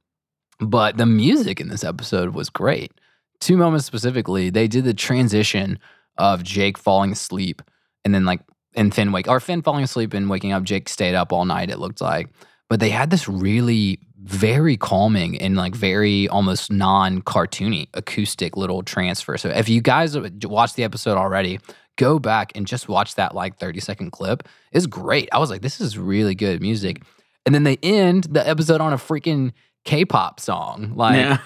but 0.61 0.97
the 0.97 1.07
music 1.07 1.61
in 1.61 1.69
this 1.69 1.85
episode 1.85 2.35
was 2.35 2.51
great. 2.51 2.93
Two 3.41 3.57
moments 3.57 3.87
specifically, 3.87 4.51
they 4.51 4.67
did 4.67 4.85
the 4.85 4.95
transition 4.95 5.79
of 6.17 6.43
Jake 6.43 6.77
falling 6.77 7.13
asleep, 7.13 7.63
and 8.05 8.15
then 8.15 8.25
like 8.25 8.41
and 8.75 8.95
Finn 8.95 9.13
wake 9.13 9.29
or 9.29 9.41
Finn 9.41 9.63
falling 9.63 9.85
asleep 9.85 10.15
and 10.15 10.29
waking 10.29 10.53
up. 10.53 10.63
Jake 10.65 10.89
stayed 10.89 11.15
up 11.15 11.33
all 11.33 11.45
night. 11.45 11.71
It 11.71 11.79
looked 11.79 12.01
like, 12.01 12.29
but 12.69 12.81
they 12.81 12.91
had 12.91 13.11
this 13.11 13.29
really 13.29 14.01
very 14.23 14.77
calming 14.77 15.41
and 15.41 15.57
like 15.57 15.75
very 15.75 16.29
almost 16.29 16.71
non 16.71 17.23
cartoony 17.23 17.89
acoustic 17.95 18.57
little 18.57 18.83
transfer. 18.83 19.37
So 19.37 19.49
if 19.49 19.69
you 19.69 19.81
guys 19.81 20.17
watched 20.45 20.77
the 20.77 20.85
episode 20.85 21.17
already, 21.17 21.61
go 21.97 22.19
back 22.19 22.53
and 22.55 22.67
just 22.67 22.89
watch 22.89 23.15
that 23.15 23.35
like 23.35 23.59
30 23.59 23.81
second 23.81 24.11
clip. 24.11 24.49
It's 24.73 24.87
great. 24.87 25.29
I 25.33 25.39
was 25.39 25.51
like, 25.51 25.63
this 25.63 25.81
is 25.81 25.97
really 25.97 26.35
good 26.35 26.61
music. 26.61 27.03
And 27.47 27.55
then 27.55 27.63
they 27.63 27.79
end 27.83 28.25
the 28.25 28.47
episode 28.47 28.81
on 28.81 28.93
a 28.93 28.97
freaking 28.97 29.53
K-pop 29.85 30.41
song. 30.41 30.93
Like 30.97 31.17
yeah. 31.17 31.37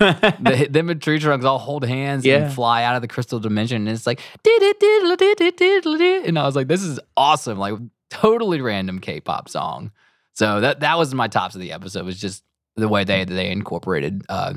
the, 0.40 0.66
them 0.70 0.90
and 0.90 1.00
tree 1.00 1.18
trunks 1.18 1.44
all 1.44 1.58
hold 1.58 1.84
hands 1.84 2.24
Yeah. 2.24 2.44
and 2.44 2.52
fly 2.52 2.82
out 2.84 2.96
of 2.96 3.02
the 3.02 3.08
crystal 3.08 3.38
dimension. 3.38 3.86
And 3.86 3.94
it's 3.96 4.06
like, 4.06 4.20
and 6.26 6.38
I 6.38 6.44
was 6.44 6.56
like, 6.56 6.68
this 6.68 6.82
is 6.82 6.98
awesome. 7.16 7.58
Like 7.58 7.74
totally 8.10 8.60
random 8.60 8.98
K-pop 8.98 9.48
song. 9.48 9.90
So 10.34 10.60
that 10.60 10.80
that 10.80 10.98
was 10.98 11.14
my 11.14 11.28
tops 11.28 11.54
of 11.54 11.60
the 11.60 11.72
episode. 11.72 12.04
Was 12.06 12.18
just 12.20 12.42
the 12.76 12.88
way 12.88 13.04
they 13.04 13.24
they 13.24 13.50
incorporated 13.50 14.22
uh, 14.30 14.54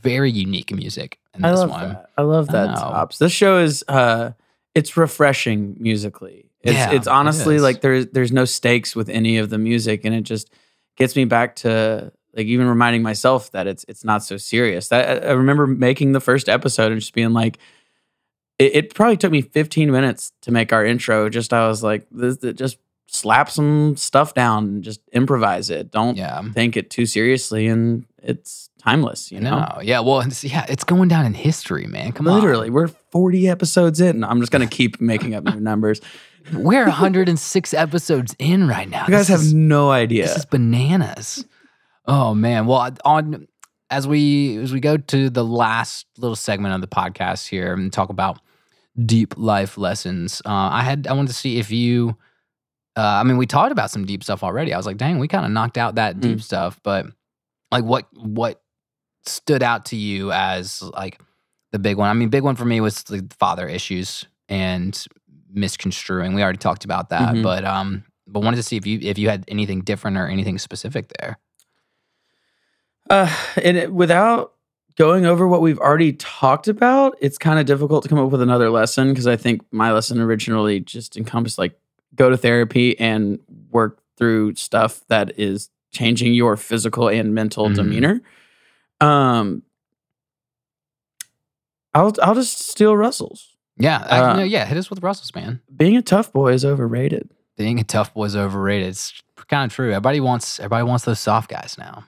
very 0.00 0.30
unique 0.30 0.72
music 0.72 1.18
in 1.34 1.44
I 1.44 1.50
this 1.50 1.60
love 1.60 1.70
one. 1.70 1.88
that. 1.90 2.10
I 2.16 2.22
love 2.22 2.46
that 2.48 2.70
know. 2.70 2.74
tops. 2.76 3.18
This 3.18 3.32
show 3.32 3.58
is 3.58 3.84
uh 3.88 4.32
it's 4.74 4.96
refreshing 4.96 5.76
musically. 5.78 6.50
It's 6.62 6.74
Yeah, 6.74 6.92
it's 6.92 7.06
honestly 7.06 7.56
is. 7.56 7.62
like 7.62 7.82
there's 7.82 8.06
there's 8.06 8.32
no 8.32 8.46
stakes 8.46 8.96
with 8.96 9.08
any 9.10 9.36
of 9.38 9.50
the 9.50 9.58
music 9.58 10.04
and 10.04 10.14
it 10.14 10.22
just 10.22 10.50
gets 10.96 11.14
me 11.14 11.24
back 11.26 11.56
to 11.56 12.10
like 12.36 12.46
even 12.46 12.66
reminding 12.66 13.02
myself 13.02 13.50
that 13.52 13.66
it's 13.66 13.84
it's 13.88 14.04
not 14.04 14.22
so 14.22 14.36
serious. 14.36 14.88
That 14.88 15.24
I 15.24 15.32
remember 15.32 15.66
making 15.66 16.12
the 16.12 16.20
first 16.20 16.48
episode 16.48 16.92
and 16.92 17.00
just 17.00 17.14
being 17.14 17.32
like 17.32 17.58
it, 18.58 18.74
it 18.76 18.94
probably 18.94 19.16
took 19.16 19.30
me 19.32 19.42
15 19.42 19.90
minutes 19.90 20.32
to 20.42 20.50
make 20.50 20.72
our 20.72 20.84
intro. 20.84 21.28
Just 21.28 21.52
I 21.52 21.68
was 21.68 21.82
like, 21.82 22.06
this, 22.10 22.36
just 22.54 22.78
slap 23.06 23.48
some 23.50 23.96
stuff 23.96 24.34
down 24.34 24.64
and 24.64 24.84
just 24.84 25.00
improvise 25.12 25.70
it. 25.70 25.90
Don't 25.90 26.16
Yeah. 26.16 26.42
take 26.54 26.76
it 26.76 26.90
too 26.90 27.06
seriously, 27.06 27.66
and 27.68 28.04
it's 28.22 28.68
timeless. 28.82 29.32
You 29.32 29.40
know, 29.40 29.60
No, 29.60 29.80
yeah, 29.80 30.00
well, 30.00 30.20
it's, 30.20 30.44
yeah, 30.44 30.66
it's 30.68 30.84
going 30.84 31.08
down 31.08 31.24
in 31.24 31.32
history, 31.34 31.86
man. 31.86 32.12
Come 32.12 32.28
on, 32.28 32.34
Literally, 32.34 32.68
we're 32.68 32.88
40 32.88 33.48
episodes 33.48 34.00
in. 34.00 34.22
I'm 34.24 34.40
just 34.40 34.52
going 34.52 34.68
to 34.68 34.76
keep 34.76 35.00
making 35.00 35.34
up 35.34 35.44
new 35.44 35.58
numbers. 35.60 36.00
we're 36.52 36.84
106 36.84 37.72
episodes 37.74 38.34
in 38.38 38.66
right 38.68 38.90
now. 38.90 39.04
You 39.06 39.12
guys 39.12 39.28
This 39.28 39.28
have 39.28 39.40
is- 39.40 39.54
no 39.54 39.90
idea. 39.90 40.24
This 40.24 40.36
is 40.36 40.44
bananas. 40.44 41.44
Oh 42.08 42.34
man. 42.34 42.66
Well, 42.66 42.90
on 43.04 43.46
as 43.90 44.08
we 44.08 44.56
as 44.56 44.72
we 44.72 44.80
go 44.80 44.96
to 44.96 45.30
the 45.30 45.44
last 45.44 46.06
little 46.16 46.34
segment 46.36 46.74
of 46.74 46.80
the 46.80 46.86
podcast 46.88 47.46
here 47.48 47.72
and 47.74 47.92
talk 47.92 48.08
about 48.08 48.40
deep 49.04 49.34
life 49.36 49.78
lessons, 49.78 50.42
uh, 50.44 50.48
I 50.50 50.82
had 50.82 51.06
I 51.06 51.12
wanted 51.12 51.28
to 51.28 51.34
see 51.34 51.58
if 51.58 51.70
you 51.70 52.16
uh, 52.96 53.20
I 53.20 53.22
mean, 53.22 53.36
we 53.36 53.46
talked 53.46 53.70
about 53.70 53.92
some 53.92 54.04
deep 54.06 54.24
stuff 54.24 54.42
already. 54.42 54.74
I 54.74 54.76
was 54.76 54.84
like, 54.86 54.96
dang, 54.96 55.20
we 55.20 55.28
kind 55.28 55.44
of 55.44 55.52
knocked 55.52 55.78
out 55.78 55.94
that 55.94 56.18
deep 56.18 56.40
stuff. 56.40 56.80
But 56.82 57.06
like, 57.70 57.84
what 57.84 58.06
what 58.16 58.60
stood 59.24 59.62
out 59.62 59.84
to 59.86 59.96
you 59.96 60.32
as 60.32 60.82
like 60.82 61.20
the 61.70 61.78
big 61.78 61.96
one? 61.96 62.08
I 62.08 62.14
mean, 62.14 62.28
big 62.30 62.42
one 62.42 62.56
for 62.56 62.64
me 62.64 62.80
was 62.80 63.04
the 63.04 63.24
father 63.38 63.68
issues 63.68 64.24
and 64.48 65.06
misconstruing. 65.52 66.34
We 66.34 66.42
already 66.42 66.58
talked 66.58 66.84
about 66.84 67.10
that, 67.10 67.34
Mhm. 67.36 67.42
but 67.42 67.64
um, 67.64 68.04
but 68.26 68.40
wanted 68.40 68.56
to 68.56 68.62
see 68.64 68.76
if 68.76 68.86
you 68.86 68.98
if 69.02 69.16
you 69.18 69.28
had 69.28 69.44
anything 69.46 69.82
different 69.82 70.16
or 70.16 70.26
anything 70.26 70.58
specific 70.58 71.12
there. 71.20 71.38
Uh, 73.10 73.34
and 73.62 73.76
it, 73.76 73.92
without 73.92 74.52
going 74.96 75.24
over 75.26 75.46
what 75.46 75.60
we've 75.60 75.78
already 75.78 76.12
talked 76.14 76.68
about, 76.68 77.16
it's 77.20 77.38
kind 77.38 77.58
of 77.58 77.66
difficult 77.66 78.02
to 78.02 78.08
come 78.08 78.18
up 78.18 78.30
with 78.30 78.42
another 78.42 78.70
lesson 78.70 79.08
because 79.10 79.26
I 79.26 79.36
think 79.36 79.62
my 79.70 79.92
lesson 79.92 80.20
originally 80.20 80.80
just 80.80 81.16
encompassed 81.16 81.58
like 81.58 81.78
go 82.14 82.28
to 82.30 82.36
therapy 82.36 82.98
and 82.98 83.38
work 83.70 84.00
through 84.16 84.54
stuff 84.56 85.02
that 85.08 85.38
is 85.38 85.70
changing 85.92 86.34
your 86.34 86.56
physical 86.56 87.08
and 87.08 87.34
mental 87.34 87.68
Mhm. 87.68 87.74
demeanor. 87.76 88.20
Um, 89.00 89.62
I'll 91.94 92.14
I'll 92.22 92.34
just 92.34 92.58
steal 92.68 92.96
Russell's. 92.96 93.56
Yeah, 93.78 94.04
I, 94.10 94.18
Uh, 94.20 94.36
no, 94.38 94.42
yeah. 94.42 94.64
Hit 94.66 94.76
us 94.76 94.90
with 94.90 95.02
Russell's 95.02 95.34
man. 95.34 95.60
Being 95.74 95.96
a 95.96 96.02
tough 96.02 96.32
boy 96.32 96.52
is 96.52 96.64
overrated. 96.64 97.30
Being 97.56 97.78
a 97.78 97.84
tough 97.84 98.12
boy 98.12 98.24
is 98.24 98.36
overrated. 98.36 98.88
It's 98.88 99.12
kind 99.48 99.70
of 99.70 99.74
true. 99.74 99.90
Everybody 99.90 100.20
wants 100.20 100.58
everybody 100.58 100.82
wants 100.84 101.04
those 101.04 101.20
soft 101.20 101.48
guys 101.48 101.76
now. 101.78 102.04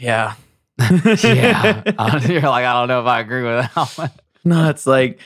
Yeah. 0.00 0.34
yeah, 0.78 1.82
you're 2.26 2.40
like 2.42 2.64
I 2.64 2.72
don't 2.72 2.88
know 2.88 3.00
if 3.02 3.06
I 3.06 3.20
agree 3.20 3.42
with 3.42 3.70
that. 3.74 3.88
one. 3.96 4.10
No, 4.44 4.70
it's 4.70 4.86
like 4.86 5.20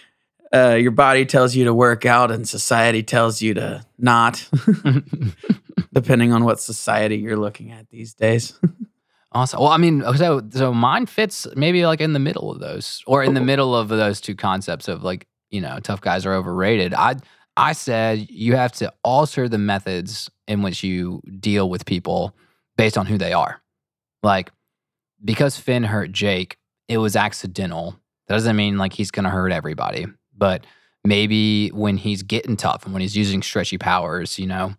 uh, 0.52 0.74
your 0.74 0.90
body 0.90 1.24
tells 1.24 1.54
you 1.54 1.66
to 1.66 1.72
work 1.74 2.04
out 2.04 2.32
and 2.32 2.48
society 2.48 3.04
tells 3.04 3.40
you 3.40 3.54
to 3.54 3.84
not, 3.96 4.48
depending 5.92 6.32
on 6.32 6.44
what 6.44 6.60
society 6.60 7.16
you're 7.18 7.36
looking 7.36 7.70
at 7.72 7.88
these 7.90 8.14
days. 8.14 8.58
Awesome. 9.32 9.60
Well, 9.60 9.68
I 9.70 9.76
mean, 9.76 10.02
so 10.16 10.42
so 10.50 10.72
mine 10.74 11.06
fits 11.06 11.46
maybe 11.56 11.86
like 11.86 12.00
in 12.00 12.12
the 12.12 12.18
middle 12.18 12.50
of 12.50 12.60
those, 12.60 13.02
or 13.06 13.22
in 13.22 13.34
the 13.34 13.40
Oh. 13.40 13.44
middle 13.44 13.76
of 13.76 13.88
those 13.88 14.20
two 14.20 14.34
concepts 14.34 14.88
of 14.88 15.02
like 15.02 15.26
you 15.50 15.60
know 15.60 15.78
tough 15.80 16.00
guys 16.00 16.24
are 16.26 16.34
overrated. 16.34 16.94
I 16.94 17.16
I 17.56 17.72
said 17.72 18.28
you 18.30 18.56
have 18.56 18.72
to 18.72 18.92
alter 19.04 19.48
the 19.48 19.58
methods 19.58 20.30
in 20.48 20.62
which 20.62 20.82
you 20.82 21.20
deal 21.40 21.68
with 21.70 21.84
people 21.84 22.34
based 22.76 22.98
on 22.98 23.06
who 23.06 23.18
they 23.18 23.32
are. 23.32 23.60
Like 24.22 24.50
because 25.22 25.58
Finn 25.58 25.84
hurt 25.84 26.12
Jake, 26.12 26.58
it 26.88 26.98
was 26.98 27.16
accidental. 27.16 27.98
That 28.26 28.34
doesn't 28.34 28.56
mean 28.56 28.78
like 28.78 28.92
he's 28.92 29.10
gonna 29.10 29.30
hurt 29.30 29.52
everybody, 29.52 30.06
but 30.36 30.66
maybe 31.04 31.68
when 31.68 31.96
he's 31.96 32.22
getting 32.22 32.56
tough 32.56 32.84
and 32.84 32.92
when 32.92 33.02
he's 33.02 33.16
using 33.16 33.42
stretchy 33.42 33.78
powers, 33.78 34.38
you 34.38 34.46
know, 34.46 34.74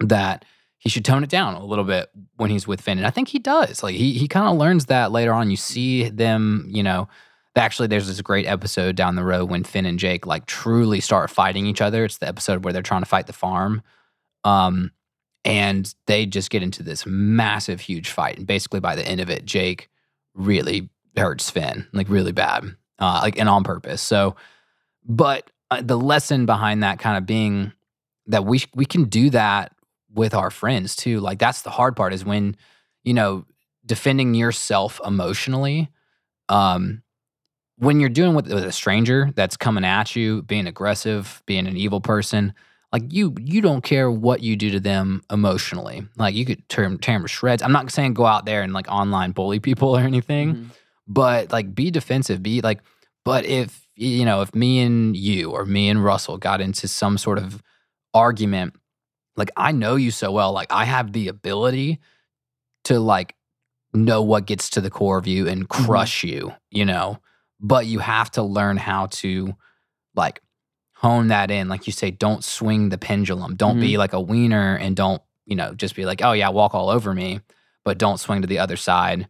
that 0.00 0.44
he 0.78 0.88
should 0.88 1.04
tone 1.04 1.24
it 1.24 1.30
down 1.30 1.54
a 1.54 1.64
little 1.64 1.84
bit 1.84 2.08
when 2.36 2.50
he's 2.50 2.66
with 2.66 2.80
Finn. 2.80 2.98
And 2.98 3.06
I 3.06 3.10
think 3.10 3.28
he 3.28 3.40
does. 3.40 3.82
Like 3.82 3.96
he 3.96 4.12
he 4.12 4.28
kind 4.28 4.46
of 4.46 4.56
learns 4.56 4.86
that 4.86 5.12
later 5.12 5.32
on. 5.32 5.50
You 5.50 5.56
see 5.56 6.08
them, 6.08 6.66
you 6.68 6.82
know. 6.82 7.08
Actually, 7.56 7.88
there's 7.88 8.06
this 8.06 8.20
great 8.20 8.46
episode 8.46 8.94
down 8.94 9.16
the 9.16 9.24
road 9.24 9.50
when 9.50 9.64
Finn 9.64 9.84
and 9.84 9.98
Jake 9.98 10.26
like 10.26 10.46
truly 10.46 11.00
start 11.00 11.28
fighting 11.28 11.66
each 11.66 11.80
other. 11.80 12.04
It's 12.04 12.18
the 12.18 12.28
episode 12.28 12.62
where 12.62 12.72
they're 12.72 12.82
trying 12.82 13.02
to 13.02 13.08
fight 13.08 13.26
the 13.26 13.32
farm. 13.32 13.82
Um, 14.44 14.92
and 15.44 15.94
they 16.06 16.26
just 16.26 16.50
get 16.50 16.62
into 16.62 16.82
this 16.82 17.06
massive, 17.06 17.80
huge 17.80 18.10
fight. 18.10 18.38
And 18.38 18.46
basically, 18.46 18.80
by 18.80 18.96
the 18.96 19.06
end 19.06 19.20
of 19.20 19.30
it, 19.30 19.44
Jake 19.44 19.88
really 20.34 20.90
hurts 21.16 21.50
Finn, 21.50 21.86
like 21.92 22.08
really 22.08 22.32
bad, 22.32 22.64
uh, 22.98 23.20
like 23.22 23.38
and 23.38 23.48
on 23.48 23.64
purpose. 23.64 24.02
So, 24.02 24.36
but 25.04 25.50
uh, 25.70 25.82
the 25.82 25.98
lesson 25.98 26.46
behind 26.46 26.82
that 26.82 26.98
kind 26.98 27.16
of 27.16 27.26
being 27.26 27.72
that 28.26 28.44
we 28.44 28.62
we 28.74 28.84
can 28.84 29.04
do 29.04 29.30
that 29.30 29.72
with 30.12 30.34
our 30.34 30.50
friends 30.50 30.96
too. 30.96 31.20
Like 31.20 31.38
that's 31.38 31.62
the 31.62 31.70
hard 31.70 31.96
part 31.96 32.12
is 32.12 32.24
when 32.24 32.56
you 33.04 33.14
know 33.14 33.44
defending 33.86 34.34
yourself 34.34 35.00
emotionally. 35.04 35.88
Um, 36.48 37.02
when 37.78 38.00
you're 38.00 38.08
doing 38.08 38.34
with, 38.34 38.52
with 38.52 38.64
a 38.64 38.72
stranger 38.72 39.30
that's 39.36 39.56
coming 39.56 39.84
at 39.84 40.16
you, 40.16 40.42
being 40.42 40.66
aggressive, 40.66 41.42
being 41.46 41.66
an 41.66 41.76
evil 41.76 42.00
person, 42.00 42.52
like 42.92 43.12
you 43.12 43.34
you 43.38 43.60
don't 43.60 43.82
care 43.82 44.10
what 44.10 44.42
you 44.42 44.56
do 44.56 44.70
to 44.70 44.80
them 44.80 45.22
emotionally. 45.30 46.06
Like 46.16 46.34
you 46.34 46.44
could 46.44 46.66
tear, 46.68 46.88
tear 46.96 47.14
them 47.14 47.24
to 47.24 47.28
shreds. 47.28 47.62
I'm 47.62 47.72
not 47.72 47.90
saying 47.90 48.14
go 48.14 48.24
out 48.26 48.46
there 48.46 48.62
and 48.62 48.72
like 48.72 48.88
online 48.88 49.32
bully 49.32 49.60
people 49.60 49.90
or 49.96 50.00
anything, 50.00 50.54
Mhm. 50.54 50.70
but 51.06 51.52
like 51.52 51.74
be 51.74 51.90
defensive. 51.90 52.42
Be 52.42 52.60
like, 52.60 52.80
but 53.24 53.44
if 53.44 53.86
you 53.94 54.24
know, 54.24 54.42
if 54.42 54.54
me 54.54 54.80
and 54.80 55.16
you 55.16 55.50
or 55.50 55.64
me 55.66 55.88
and 55.88 56.02
Russell 56.04 56.38
got 56.38 56.60
into 56.60 56.86
some 56.88 57.18
sort 57.18 57.38
of 57.38 57.62
argument, 58.14 58.74
like 59.36 59.50
I 59.56 59.72
know 59.72 59.96
you 59.96 60.10
so 60.10 60.30
well, 60.32 60.52
like 60.52 60.72
I 60.72 60.84
have 60.84 61.12
the 61.12 61.28
ability 61.28 61.98
to 62.84 63.00
like 63.00 63.34
know 63.92 64.22
what 64.22 64.46
gets 64.46 64.70
to 64.70 64.80
the 64.80 64.90
core 64.90 65.18
of 65.18 65.26
you 65.26 65.48
and 65.48 65.68
crush 65.68 66.22
you, 66.24 66.54
you 66.70 66.84
know. 66.84 67.18
But 67.60 67.86
you 67.86 67.98
have 67.98 68.30
to 68.32 68.42
learn 68.42 68.76
how 68.76 69.06
to 69.06 69.54
like 70.14 70.40
hone 71.00 71.28
that 71.28 71.50
in. 71.50 71.68
Like 71.68 71.86
you 71.86 71.92
say, 71.92 72.10
don't 72.10 72.42
swing 72.42 72.88
the 72.88 72.98
pendulum. 72.98 73.54
Don't 73.54 73.78
be 73.80 73.96
like 73.98 74.12
a 74.12 74.20
wiener 74.20 74.74
and 74.76 74.96
don't, 74.96 75.22
you 75.46 75.54
know, 75.54 75.72
just 75.74 75.94
be 75.94 76.04
like, 76.04 76.22
oh 76.22 76.32
yeah, 76.32 76.48
walk 76.48 76.74
all 76.74 76.90
over 76.90 77.14
me, 77.14 77.40
but 77.84 77.98
don't 77.98 78.18
swing 78.18 78.42
to 78.42 78.48
the 78.48 78.58
other 78.58 78.76
side 78.76 79.28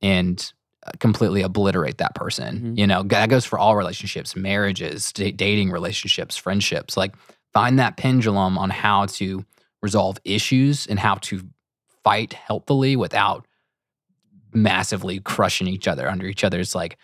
and 0.00 0.52
uh, 0.86 0.92
completely 0.98 1.42
obliterate 1.42 1.98
that 1.98 2.14
person. 2.14 2.60
Mhm. 2.74 2.78
You 2.78 2.86
know, 2.86 3.02
that 3.02 3.28
goes 3.28 3.44
for 3.44 3.58
all 3.58 3.76
relationships, 3.76 4.34
marriages, 4.34 5.12
da- 5.12 5.30
dating 5.32 5.70
relationships, 5.70 6.38
friendships. 6.38 6.96
Like 6.96 7.14
find 7.52 7.78
that 7.78 7.98
pendulum 7.98 8.56
on 8.56 8.70
how 8.70 9.04
to 9.06 9.44
resolve 9.82 10.18
issues 10.24 10.86
and 10.86 10.98
how 10.98 11.16
to 11.16 11.42
fight 12.02 12.32
healthily 12.32 12.96
without 12.96 13.46
massively 14.52 15.20
crushing 15.20 15.66
each 15.68 15.86
other 15.86 16.08
under 16.08 16.26
each 16.26 16.42
other's 16.44 16.74
like 16.74 16.96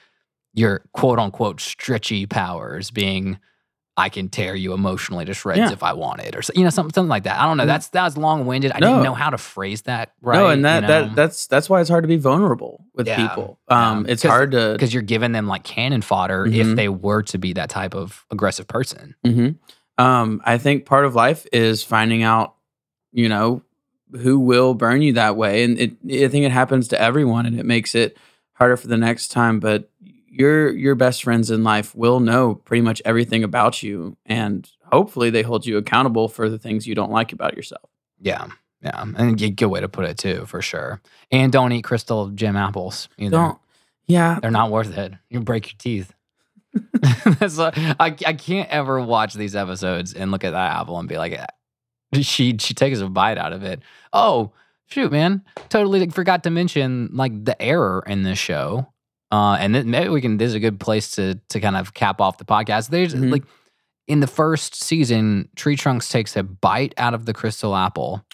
your 0.54 0.82
quote 0.92 1.18
unquote 1.18 1.60
stretchy 1.60 2.26
powers 2.26 2.90
being 2.90 3.38
I 3.98 4.10
can 4.10 4.28
tear 4.28 4.54
you 4.54 4.74
emotionally 4.74 5.24
to 5.24 5.32
shreds 5.32 5.58
Yeah. 5.58 5.72
if 5.72 5.82
I 5.82 5.94
wanted 5.94 6.36
or 6.36 6.42
you 6.54 6.64
know 6.64 6.70
something 6.70 6.92
something 6.92 7.08
like 7.08 7.22
that. 7.24 7.38
I 7.40 7.46
don't 7.46 7.56
know. 7.56 7.64
Mhm. 7.64 7.68
That's 7.68 7.88
that's 7.88 8.16
long 8.18 8.44
winded. 8.44 8.72
I 8.72 8.78
No. 8.78 8.88
didn't 8.90 9.04
know 9.04 9.14
how 9.14 9.30
to 9.30 9.38
phrase 9.38 9.82
that 9.82 10.12
right. 10.20 10.36
no, 10.38 10.48
and 10.48 10.64
that, 10.66 10.82
you 10.82 10.88
know? 10.88 11.04
that 11.06 11.14
that's 11.16 11.46
that's 11.46 11.70
why 11.70 11.80
it's 11.80 11.88
hard 11.88 12.04
to 12.04 12.08
be 12.08 12.18
vulnerable 12.18 12.84
with 12.94 13.06
Yeah, 13.06 13.26
people. 13.28 13.58
yeah. 13.70 13.90
Um, 13.90 14.06
it's 14.06 14.22
'Cause- 14.22 14.30
hard 14.30 14.50
to 14.52 14.72
because 14.72 14.92
you're 14.92 15.02
giving 15.02 15.32
them 15.32 15.46
like 15.46 15.64
cannon 15.64 16.02
fodder 16.02 16.44
if 16.46 16.66
Mhm. 16.66 16.76
they 16.76 16.88
were 16.90 17.22
to 17.22 17.38
be 17.38 17.54
that 17.54 17.70
type 17.70 17.94
of 17.94 18.26
aggressive 18.30 18.68
person. 18.68 19.14
hmm 19.24 19.50
Um, 19.98 20.42
I 20.44 20.58
think 20.58 20.84
part 20.84 21.06
of 21.06 21.14
life 21.14 21.46
is 21.54 21.82
finding 21.82 22.22
out, 22.22 22.54
you 23.12 23.30
know, 23.30 23.62
who 24.20 24.38
will 24.38 24.74
burn 24.74 25.00
you 25.00 25.14
that 25.14 25.36
way, 25.38 25.64
and 25.64 25.78
it, 25.78 25.92
I 26.04 26.28
think 26.28 26.44
it 26.44 26.52
happens 26.52 26.86
to 26.88 27.00
everyone, 27.00 27.46
and 27.46 27.58
it 27.58 27.64
makes 27.64 27.94
it 27.94 28.18
harder 28.52 28.76
for 28.76 28.88
the 28.88 28.98
next 28.98 29.28
time. 29.28 29.58
But 29.58 29.88
your 30.38 30.70
your 30.72 30.94
best 30.94 31.24
friends 31.24 31.50
in 31.50 31.64
life 31.64 31.94
will 31.94 32.20
know 32.20 32.54
pretty 32.54 32.82
much 32.82 33.02
everything 33.04 33.42
about 33.44 33.82
you, 33.82 34.16
and 34.26 34.70
hopefully 34.92 35.30
they 35.30 35.42
hold 35.42 35.66
you 35.66 35.76
accountable 35.76 36.28
for 36.28 36.48
the 36.48 36.58
things 36.58 36.86
you 36.86 36.94
don't 36.94 37.10
like 37.10 37.32
about 37.32 37.56
yourself. 37.56 37.88
Yeah. 38.20 38.46
Yeah. 38.82 39.02
And 39.02 39.40
a 39.40 39.50
good 39.50 39.66
way 39.66 39.80
to 39.80 39.88
put 39.88 40.04
it 40.04 40.18
too, 40.18 40.46
for 40.46 40.62
sure. 40.62 41.00
And 41.30 41.50
don't 41.50 41.72
eat 41.72 41.82
crystal 41.82 42.28
gem 42.28 42.56
apples 42.56 43.08
either. 43.18 43.30
Don't, 43.30 43.58
yeah, 44.06 44.38
They're 44.40 44.50
not 44.50 44.70
worth 44.70 44.96
it. 44.96 45.14
You 45.28 45.40
break 45.40 45.66
your 45.66 45.78
teeth. 45.78 46.12
That's 47.40 47.58
I, 47.58 47.74
I 47.98 48.34
can't 48.34 48.68
ever 48.68 49.00
watch 49.00 49.34
these 49.34 49.56
episodes 49.56 50.12
and 50.14 50.30
look 50.30 50.44
at 50.44 50.50
that 50.50 50.72
apple 50.76 50.98
and 50.98 51.08
be 51.08 51.16
like, 51.16 51.32
"Eh." 51.32 51.46
she 52.22 52.56
she 52.58 52.74
takes 52.74 53.00
a 53.00 53.08
bite 53.08 53.38
out 53.38 53.52
of 53.52 53.62
it. 53.62 53.80
Oh 54.12 54.52
shoot, 54.86 55.10
man! 55.10 55.42
Totally 55.68 56.08
forgot 56.10 56.44
to 56.44 56.50
mention 56.50 57.10
like 57.12 57.44
the 57.44 57.60
error 57.60 58.04
in 58.06 58.22
this 58.22 58.38
show. 58.38 58.92
Uh, 59.32 59.56
and 59.58 59.74
then 59.74 59.90
maybe 59.90 60.08
we 60.08 60.20
can. 60.20 60.36
This 60.36 60.48
is 60.48 60.54
a 60.54 60.60
good 60.60 60.78
place 60.80 61.10
to 61.12 61.34
to 61.48 61.60
kind 61.60 61.76
of 61.76 61.94
cap 61.94 62.20
off 62.20 62.38
the 62.38 62.44
podcast. 62.44 62.90
There's 62.90 63.14
Mhm. 63.14 63.30
like 63.32 63.44
in 64.06 64.20
the 64.20 64.26
first 64.26 64.74
season, 64.76 65.48
Tree 65.56 65.74
Trunks 65.76 66.08
takes 66.08 66.36
a 66.36 66.42
bite 66.44 66.94
out 66.96 67.12
of 67.14 67.24
the 67.26 67.32
crystal 67.34 67.74
apple, 67.74 68.24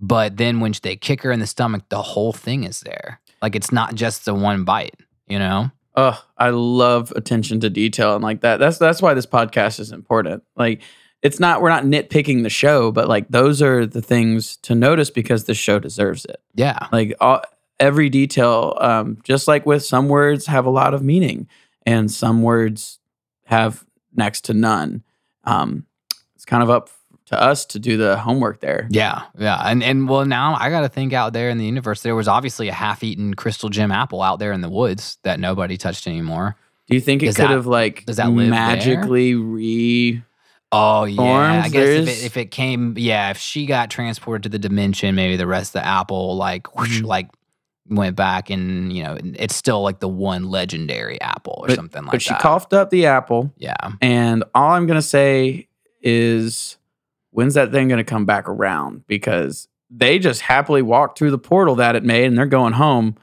but 0.00 0.36
then 0.36 0.60
when 0.60 0.72
they 0.82 0.96
kick 0.96 1.22
her 1.22 1.30
in 1.32 1.40
the 1.40 1.46
stomach, 1.46 1.84
the 1.88 2.02
whole 2.02 2.32
thing 2.32 2.64
is 2.64 2.80
there. 2.80 3.20
Like 3.40 3.54
it's 3.54 3.70
not 3.72 3.94
just 3.94 4.24
the 4.24 4.34
one 4.34 4.64
bite, 4.64 4.96
you 5.28 5.38
know? 5.38 5.70
Oh, 5.96 6.20
I 6.36 6.50
love 6.50 7.12
attention 7.14 7.60
to 7.60 7.70
detail 7.70 8.14
and 8.14 8.24
like 8.24 8.40
that. 8.40 8.56
That's 8.58 8.78
that's 8.78 9.00
why 9.00 9.14
this 9.14 9.26
podcast 9.26 9.78
is 9.78 9.92
important. 9.92 10.42
Like 10.56 10.82
it's 11.22 11.38
not 11.38 11.62
we're 11.62 11.68
not 11.70 11.84
nitpicking 11.84 12.42
the 12.42 12.50
show, 12.50 12.90
but 12.90 13.08
like 13.08 13.28
those 13.28 13.62
are 13.62 13.86
the 13.86 14.02
things 14.02 14.56
to 14.58 14.74
notice 14.74 15.10
because 15.10 15.44
the 15.44 15.54
show 15.54 15.78
deserves 15.78 16.24
it. 16.24 16.40
Yeah. 16.54 16.88
Like 16.90 17.14
all, 17.20 17.42
every 17.84 18.08
detail, 18.08 18.76
um, 18.80 19.18
just 19.22 19.46
like 19.46 19.66
with 19.66 19.84
some 19.84 20.08
words 20.08 20.46
have 20.46 20.66
a 20.66 20.70
lot 20.70 20.94
of 20.94 21.02
meaning 21.02 21.46
and 21.86 22.10
some 22.10 22.42
words 22.42 22.98
have 23.44 23.84
next 24.14 24.42
to 24.46 24.54
none. 24.54 25.02
Um, 25.44 25.84
it's 26.34 26.44
kind 26.44 26.62
of 26.62 26.70
up 26.70 26.88
to 27.26 27.40
us 27.40 27.64
to 27.66 27.78
do 27.78 27.96
the 27.96 28.16
homework 28.18 28.60
there. 28.60 28.86
Yeah. 28.90 29.22
Yeah. 29.38 29.60
And 29.64 29.82
and 29.82 30.08
well 30.08 30.24
now 30.26 30.56
I 30.58 30.70
gotta 30.70 30.88
think 30.88 31.12
out 31.12 31.32
there 31.32 31.48
in 31.50 31.58
the 31.58 31.64
universe, 31.66 32.02
there 32.02 32.14
was 32.14 32.28
obviously 32.28 32.68
a 32.68 32.72
half 32.74 33.02
eaten 33.02 33.34
crystal 33.34 33.68
gem 33.70 33.90
apple 33.90 34.20
out 34.22 34.38
there 34.38 34.52
in 34.52 34.60
the 34.60 34.68
woods 34.68 35.18
that 35.22 35.40
nobody 35.40 35.76
touched 35.76 36.06
anymore. 36.06 36.56
Do 36.86 36.94
you 36.94 37.00
think 37.00 37.22
it 37.22 37.26
Does 37.26 37.36
could 37.36 37.44
that- 37.44 37.50
have 37.50 37.66
like 37.66 38.04
does 38.06 38.16
that 38.16 38.28
live 38.30 38.50
there? 38.50 38.50
magically 38.50 39.34
re 39.34 40.22
Oh 40.76 41.04
yeah, 41.04 41.62
I 41.64 41.68
guess 41.68 41.86
if 41.88 42.08
it, 42.08 42.24
if 42.26 42.36
it 42.36 42.50
came, 42.50 42.94
yeah, 42.98 43.30
if 43.30 43.38
she 43.38 43.64
got 43.64 43.90
transported 43.90 44.42
to 44.42 44.48
the 44.48 44.58
dimension, 44.58 45.14
maybe 45.14 45.36
the 45.36 45.46
rest 45.46 45.68
of 45.76 45.82
the 45.82 45.86
apple 45.86 46.36
like 46.36 46.74
whoosh, 46.76 47.00
Mhm. 47.00 47.06
like 47.06 47.28
went 47.88 48.16
back 48.16 48.48
and 48.50 48.92
you 48.92 49.02
know 49.02 49.18
it's 49.22 49.54
still 49.54 49.82
like 49.82 50.00
the 50.00 50.08
one 50.08 50.44
legendary 50.44 51.20
apple 51.20 51.56
or 51.58 51.66
But- 51.68 51.76
something 51.76 52.02
like 52.02 52.10
that. 52.10 52.12
but 52.12 52.22
she 52.22 52.30
that. 52.30 52.40
coughed 52.40 52.72
up 52.72 52.90
the 52.90 53.06
apple, 53.06 53.52
yeah, 53.58 53.74
and 54.00 54.42
all 54.54 54.70
I'm 54.72 54.86
gonna 54.86 55.02
say 55.02 55.68
is, 56.02 56.78
when's 57.30 57.54
that 57.54 57.72
thing 57.72 57.88
gonna 57.88 58.04
come 58.04 58.24
back 58.24 58.48
around? 58.48 59.06
Because 59.06 59.68
they 59.90 60.18
just 60.18 60.40
happily 60.42 60.82
walked 60.82 61.18
through 61.18 61.30
the 61.30 61.38
portal 61.38 61.74
that 61.76 61.94
it 61.96 62.04
made, 62.04 62.24
and 62.26 62.36
they're 62.38 62.46
going 62.46 62.72
home. 62.74 63.16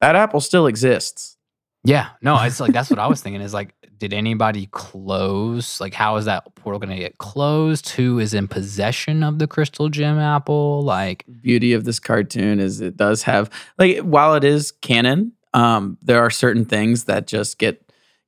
That 0.00 0.16
apple 0.16 0.40
still 0.40 0.66
exists. 0.66 1.36
yeah. 1.82 2.08
No, 2.22 2.40
it's 2.42 2.60
like 2.60 2.72
that's 2.72 2.90
what 2.90 2.98
I 2.98 3.06
was 3.06 3.20
thinking. 3.20 3.40
Is 3.40 3.52
like, 3.54 3.74
did 3.98 4.12
anybody 4.12 4.66
close? 4.72 5.80
Like, 5.80 5.94
how 5.94 6.16
is 6.16 6.24
that 6.24 6.54
portal 6.54 6.78
going 6.78 6.90
to 6.96 7.02
get 7.02 7.18
closed? 7.18 7.90
Who 7.90 8.18
is 8.18 8.34
in 8.34 8.48
possession 8.48 9.22
of 9.22 9.38
the 9.38 9.46
crystal 9.46 9.88
gem 9.88 10.18
apple? 10.18 10.82
Like, 10.82 11.24
beauty 11.40 11.72
of 11.72 11.84
this 11.84 11.98
cartoon 11.98 12.60
is 12.60 12.80
it 12.80 12.96
does 12.96 13.22
have 13.24 13.50
like 13.78 13.98
while 13.98 14.34
it 14.34 14.44
is 14.44 14.72
canon 14.72 15.32
um 15.52 15.96
there 16.02 16.20
are 16.20 16.30
certain 16.30 16.64
things 16.64 17.04
that 17.04 17.26
just 17.26 17.58
get 17.58 17.80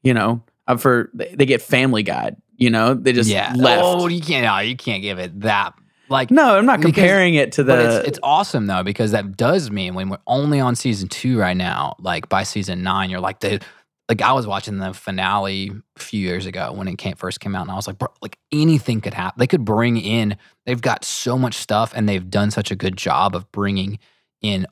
you 0.02 0.14
know 0.14 0.40
for 0.78 1.10
they 1.14 1.44
get 1.46 1.60
family 1.60 2.02
guide 2.02 2.36
you 2.56 2.70
know 2.70 2.94
they 2.94 3.12
just 3.12 3.28
yeah, 3.28 3.52
left 3.56 3.82
oh, 3.84 4.06
you 4.06 4.20
can't, 4.20 4.44
no, 4.44 4.58
you 4.60 4.76
can't 4.76 5.02
give 5.02 5.18
it 5.18 5.40
that. 5.40 5.74
Like, 6.08 6.30
no 6.30 6.56
i'm 6.56 6.66
not 6.66 6.78
Because- 6.78 6.94
comparing 6.94 7.34
it 7.34 7.50
to 7.52 7.64
But 7.64 7.76
the 7.76 7.98
it's, 7.98 8.08
it's 8.08 8.18
awesome 8.22 8.66
though 8.66 8.84
because 8.84 9.10
that 9.10 9.36
does 9.36 9.70
mean 9.72 9.94
when 9.94 10.08
we're 10.08 10.18
only 10.28 10.60
on 10.60 10.76
season 10.76 11.08
two 11.08 11.36
right 11.38 11.56
now, 11.56 11.96
like 11.98 12.28
by 12.28 12.44
season 12.44 12.84
nine, 12.84 13.10
you're 13.10 13.18
like 13.20 13.40
the 13.40 13.60
like 14.08 14.22
I 14.22 14.32
was 14.32 14.46
watching 14.46 14.78
the 14.78 14.94
finale 14.94 15.72
a 15.96 15.98
few 16.00 16.20
years 16.20 16.46
ago 16.46 16.72
when 16.72 16.86
it 16.88 16.96
came 16.96 17.16
first 17.16 17.40
came 17.40 17.54
out, 17.56 17.62
and 17.62 17.70
I 17.70 17.74
was 17.74 17.86
like, 17.86 17.98
bro, 17.98 18.08
like 18.22 18.38
anything 18.52 19.00
could 19.00 19.14
happen. 19.14 19.38
They 19.40 19.46
could 19.48 19.64
bring 19.64 19.96
in. 19.96 20.36
They've 20.64 20.80
got 20.80 21.04
so 21.04 21.36
much 21.36 21.54
stuff, 21.54 21.92
and 21.94 22.08
they've 22.08 22.28
done 22.30 22.50
such 22.50 22.70
a 22.70 22.76
good 22.76 22.96
job 22.96 23.34
of 23.34 23.50
bringing 23.52 23.98
in 24.42 24.66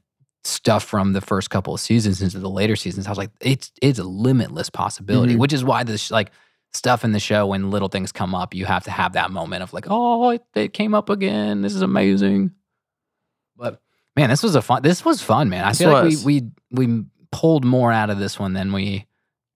stuff 0.44 0.84
from 0.84 1.14
the 1.14 1.20
first 1.20 1.48
couple 1.50 1.72
of 1.74 1.80
seasons 1.80 2.20
into 2.22 2.38
the 2.38 2.50
later 2.50 2.76
seasons. 2.76 3.06
I 3.06 3.10
was 3.10 3.18
like, 3.18 3.30
it's 3.40 3.72
it's 3.82 3.98
a 3.98 4.04
limitless 4.04 4.70
possibility, 4.70 5.34
Mhm. 5.34 5.38
which 5.38 5.52
is 5.52 5.64
why 5.64 5.82
this 5.84 6.10
like 6.10 6.30
stuff 6.72 7.02
in 7.04 7.12
the 7.12 7.20
show 7.20 7.46
when 7.46 7.70
little 7.70 7.88
things 7.88 8.12
come 8.12 8.34
up, 8.34 8.52
you 8.54 8.66
have 8.66 8.84
to 8.84 8.90
have 8.90 9.14
that 9.14 9.30
moment 9.30 9.62
of 9.62 9.72
like, 9.72 9.86
oh, 9.88 10.30
it, 10.30 10.42
it 10.54 10.72
came 10.74 10.92
up 10.94 11.08
again. 11.08 11.62
This 11.62 11.74
is 11.74 11.82
amazing. 11.82 12.50
But 13.56 13.80
man, 14.16 14.28
this 14.30 14.42
was 14.42 14.54
a 14.54 14.62
fun. 14.62 14.82
This 14.82 15.04
was 15.04 15.22
fun, 15.22 15.48
man. 15.48 15.64
I 15.64 15.70
This 15.70 15.78
feel 15.78 15.92
was. 15.92 16.16
like 16.18 16.26
we 16.26 16.42
we 16.72 16.86
we 16.88 17.04
pulled 17.32 17.64
more 17.64 17.90
out 17.92 18.10
of 18.10 18.18
this 18.18 18.38
one 18.38 18.52
than 18.52 18.72
we 18.72 19.06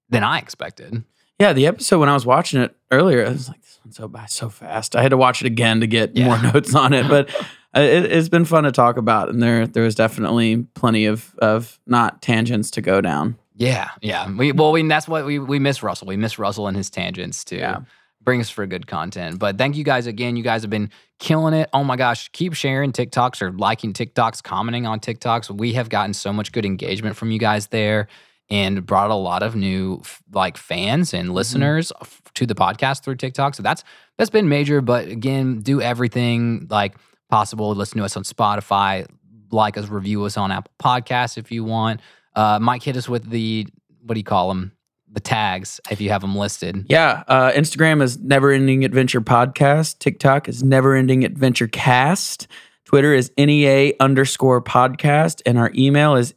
than 0.08 0.24
I 0.24 0.38
expected. 0.38 1.04
yeah 1.38 1.52
the 1.52 1.66
episode 1.66 1.98
when 2.00 2.08
i 2.08 2.14
was 2.14 2.26
watching 2.26 2.60
it 2.60 2.74
earlier 2.90 3.24
i 3.26 3.30
was 3.30 3.48
like 3.48 3.60
this 3.62 3.78
one's 3.84 3.96
so 3.96 4.08
by 4.08 4.26
so 4.26 4.48
fast 4.48 4.96
i 4.96 5.02
had 5.02 5.10
to 5.10 5.16
watch 5.16 5.40
it 5.42 5.46
again 5.46 5.80
to 5.80 5.86
get 5.86 6.16
Yeah. 6.16 6.26
more 6.26 6.42
notes 6.52 6.74
on 6.74 6.92
it 6.92 7.06
but 7.08 7.28
uh, 7.76 7.80
it, 7.80 8.06
it's 8.10 8.28
been 8.28 8.44
fun 8.44 8.64
to 8.64 8.72
talk 8.72 8.96
about 8.96 9.28
and 9.28 9.42
there 9.42 9.66
there 9.66 9.84
was 9.84 9.94
definitely 9.94 10.64
plenty 10.74 11.04
of 11.06 11.34
of 11.38 11.78
not 11.86 12.22
tangents 12.22 12.70
to 12.72 12.80
go 12.80 13.00
down 13.00 13.36
Yeah, 13.54 13.90
yeah. 14.00 14.30
We 14.30 14.52
well, 14.52 14.72
we 14.72 14.86
that's 14.88 15.08
what 15.08 15.24
we 15.26 15.38
we 15.38 15.58
miss 15.58 15.82
Russell. 15.82 16.06
We 16.06 16.16
miss 16.16 16.38
Russell 16.38 16.68
and 16.68 16.76
his 16.76 16.90
tangents 16.90 17.44
too. 17.44 17.56
Yeah. 17.56 17.80
Bring 18.22 18.40
us 18.40 18.50
for 18.50 18.64
good 18.66 18.86
content. 18.86 19.38
But 19.40 19.58
thank 19.58 19.74
you 19.76 19.82
guys 19.84 20.06
again. 20.06 20.36
You 20.36 20.44
guys 20.44 20.62
have 20.62 20.70
been 20.70 20.90
killing 21.18 21.54
it. 21.54 21.68
Oh 21.72 21.82
my 21.82 21.96
gosh. 21.96 22.28
Keep 22.32 22.54
sharing 22.54 22.92
TikToks 22.92 23.42
or 23.42 23.50
liking 23.50 23.92
TikToks, 23.94 24.42
commenting 24.44 24.86
on 24.86 25.00
TikToks. 25.00 25.50
We 25.50 25.72
have 25.72 25.88
gotten 25.88 26.14
so 26.14 26.32
much 26.32 26.52
good 26.52 26.64
engagement 26.64 27.16
from 27.16 27.30
you 27.32 27.38
guys 27.40 27.66
there 27.68 28.06
and 28.50 28.84
brought 28.86 29.10
a 29.10 29.14
lot 29.14 29.42
of 29.42 29.54
new 29.54 30.02
like 30.32 30.56
fans 30.56 31.12
and 31.12 31.34
listeners 31.34 31.92
f- 32.00 32.22
to 32.34 32.46
the 32.46 32.54
podcast 32.54 33.04
through 33.04 33.16
TikTok. 33.16 33.54
So 33.54 33.62
that's 33.62 33.84
that's 34.16 34.30
been 34.30 34.48
major. 34.48 34.80
But 34.80 35.08
again, 35.08 35.60
do 35.60 35.80
everything 35.80 36.66
like 36.70 36.94
possible. 37.28 37.74
Listen 37.74 37.98
to 37.98 38.04
us 38.04 38.16
on 38.16 38.22
Spotify, 38.22 39.06
like 39.50 39.76
us, 39.76 39.88
review 39.88 40.24
us 40.24 40.36
on 40.36 40.50
Apple 40.50 40.72
Podcasts 40.82 41.36
if 41.36 41.52
you 41.52 41.64
want. 41.64 42.00
Uh, 42.34 42.58
Mike 42.60 42.82
hit 42.82 42.96
us 42.96 43.08
with 43.08 43.28
the 43.30 43.66
what 44.02 44.14
do 44.14 44.20
you 44.20 44.24
call 44.24 44.48
them? 44.48 44.72
The 45.10 45.20
tags 45.20 45.80
if 45.90 46.00
you 46.00 46.10
have 46.10 46.20
them 46.20 46.36
listed. 46.36 46.86
Yeah, 46.88 47.24
uh, 47.28 47.52
Instagram 47.52 48.02
is 48.02 48.18
Never 48.18 48.52
Ending 48.52 48.84
Adventure 48.84 49.22
Podcast. 49.22 49.98
TikTok 49.98 50.48
is 50.48 50.62
Never 50.62 50.94
Ending 50.94 51.24
Adventure 51.24 51.66
Cast. 51.66 52.46
Twitter 52.84 53.12
is 53.12 53.30
NEA 53.36 53.92
underscore 54.00 54.62
podcast. 54.62 55.42
And 55.44 55.58
our 55.58 55.70
email 55.74 56.14
is 56.14 56.32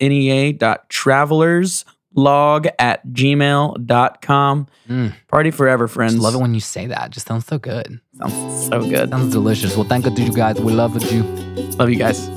NEA.travelerslog 2.16 2.72
at 2.80 3.06
gmail.com. 3.08 4.68
Mm. 4.90 5.14
Party 5.28 5.52
forever, 5.52 5.88
friends. 5.88 6.14
Just 6.14 6.24
love 6.24 6.36
it 6.36 6.40
when 6.40 6.54
you 6.54 6.60
say 6.60 6.88
that. 6.88 7.12
Just 7.12 7.28
sounds 7.28 7.46
so 7.46 7.58
good. 7.58 8.00
Sounds 8.18 8.68
so 8.68 8.82
good. 8.82 9.10
Sounds 9.10 9.32
delicious. 9.32 9.76
Well, 9.76 9.88
thank 9.88 10.06
you 10.06 10.16
to 10.16 10.22
you 10.22 10.34
guys. 10.34 10.60
We 10.60 10.74
love 10.74 11.02
you. 11.12 11.24
Love 11.78 11.90
you 11.90 11.98
guys. 11.98 12.30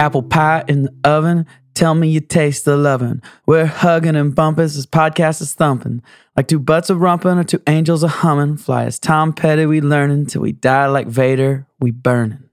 Apple 0.00 0.22
pie 0.22 0.64
in 0.68 0.84
the 0.84 0.94
oven. 1.04 1.46
Tell 1.74 1.94
me 1.94 2.08
you 2.08 2.18
taste 2.18 2.64
the 2.64 2.76
lovin'. 2.76 3.22
We're 3.46 3.66
hugging 3.66 4.16
and 4.16 4.34
bumpin'. 4.34 4.64
This 4.64 4.84
podcast 4.84 5.40
is 5.40 5.54
thumping. 5.54 6.02
Like 6.36 6.48
two 6.48 6.58
butts 6.58 6.90
of 6.90 6.98
rumpin' 6.98 7.38
or 7.38 7.44
two 7.44 7.62
angels 7.68 8.02
a 8.02 8.08
hummin'. 8.08 8.56
Fly 8.56 8.84
as 8.84 8.98
Tom 8.98 9.32
Petty, 9.32 9.64
we 9.64 9.80
learnin' 9.80 10.26
till 10.26 10.42
we 10.42 10.50
die 10.50 10.86
like 10.86 11.06
Vader, 11.06 11.66
we 11.78 11.92
burnin'. 11.92 12.47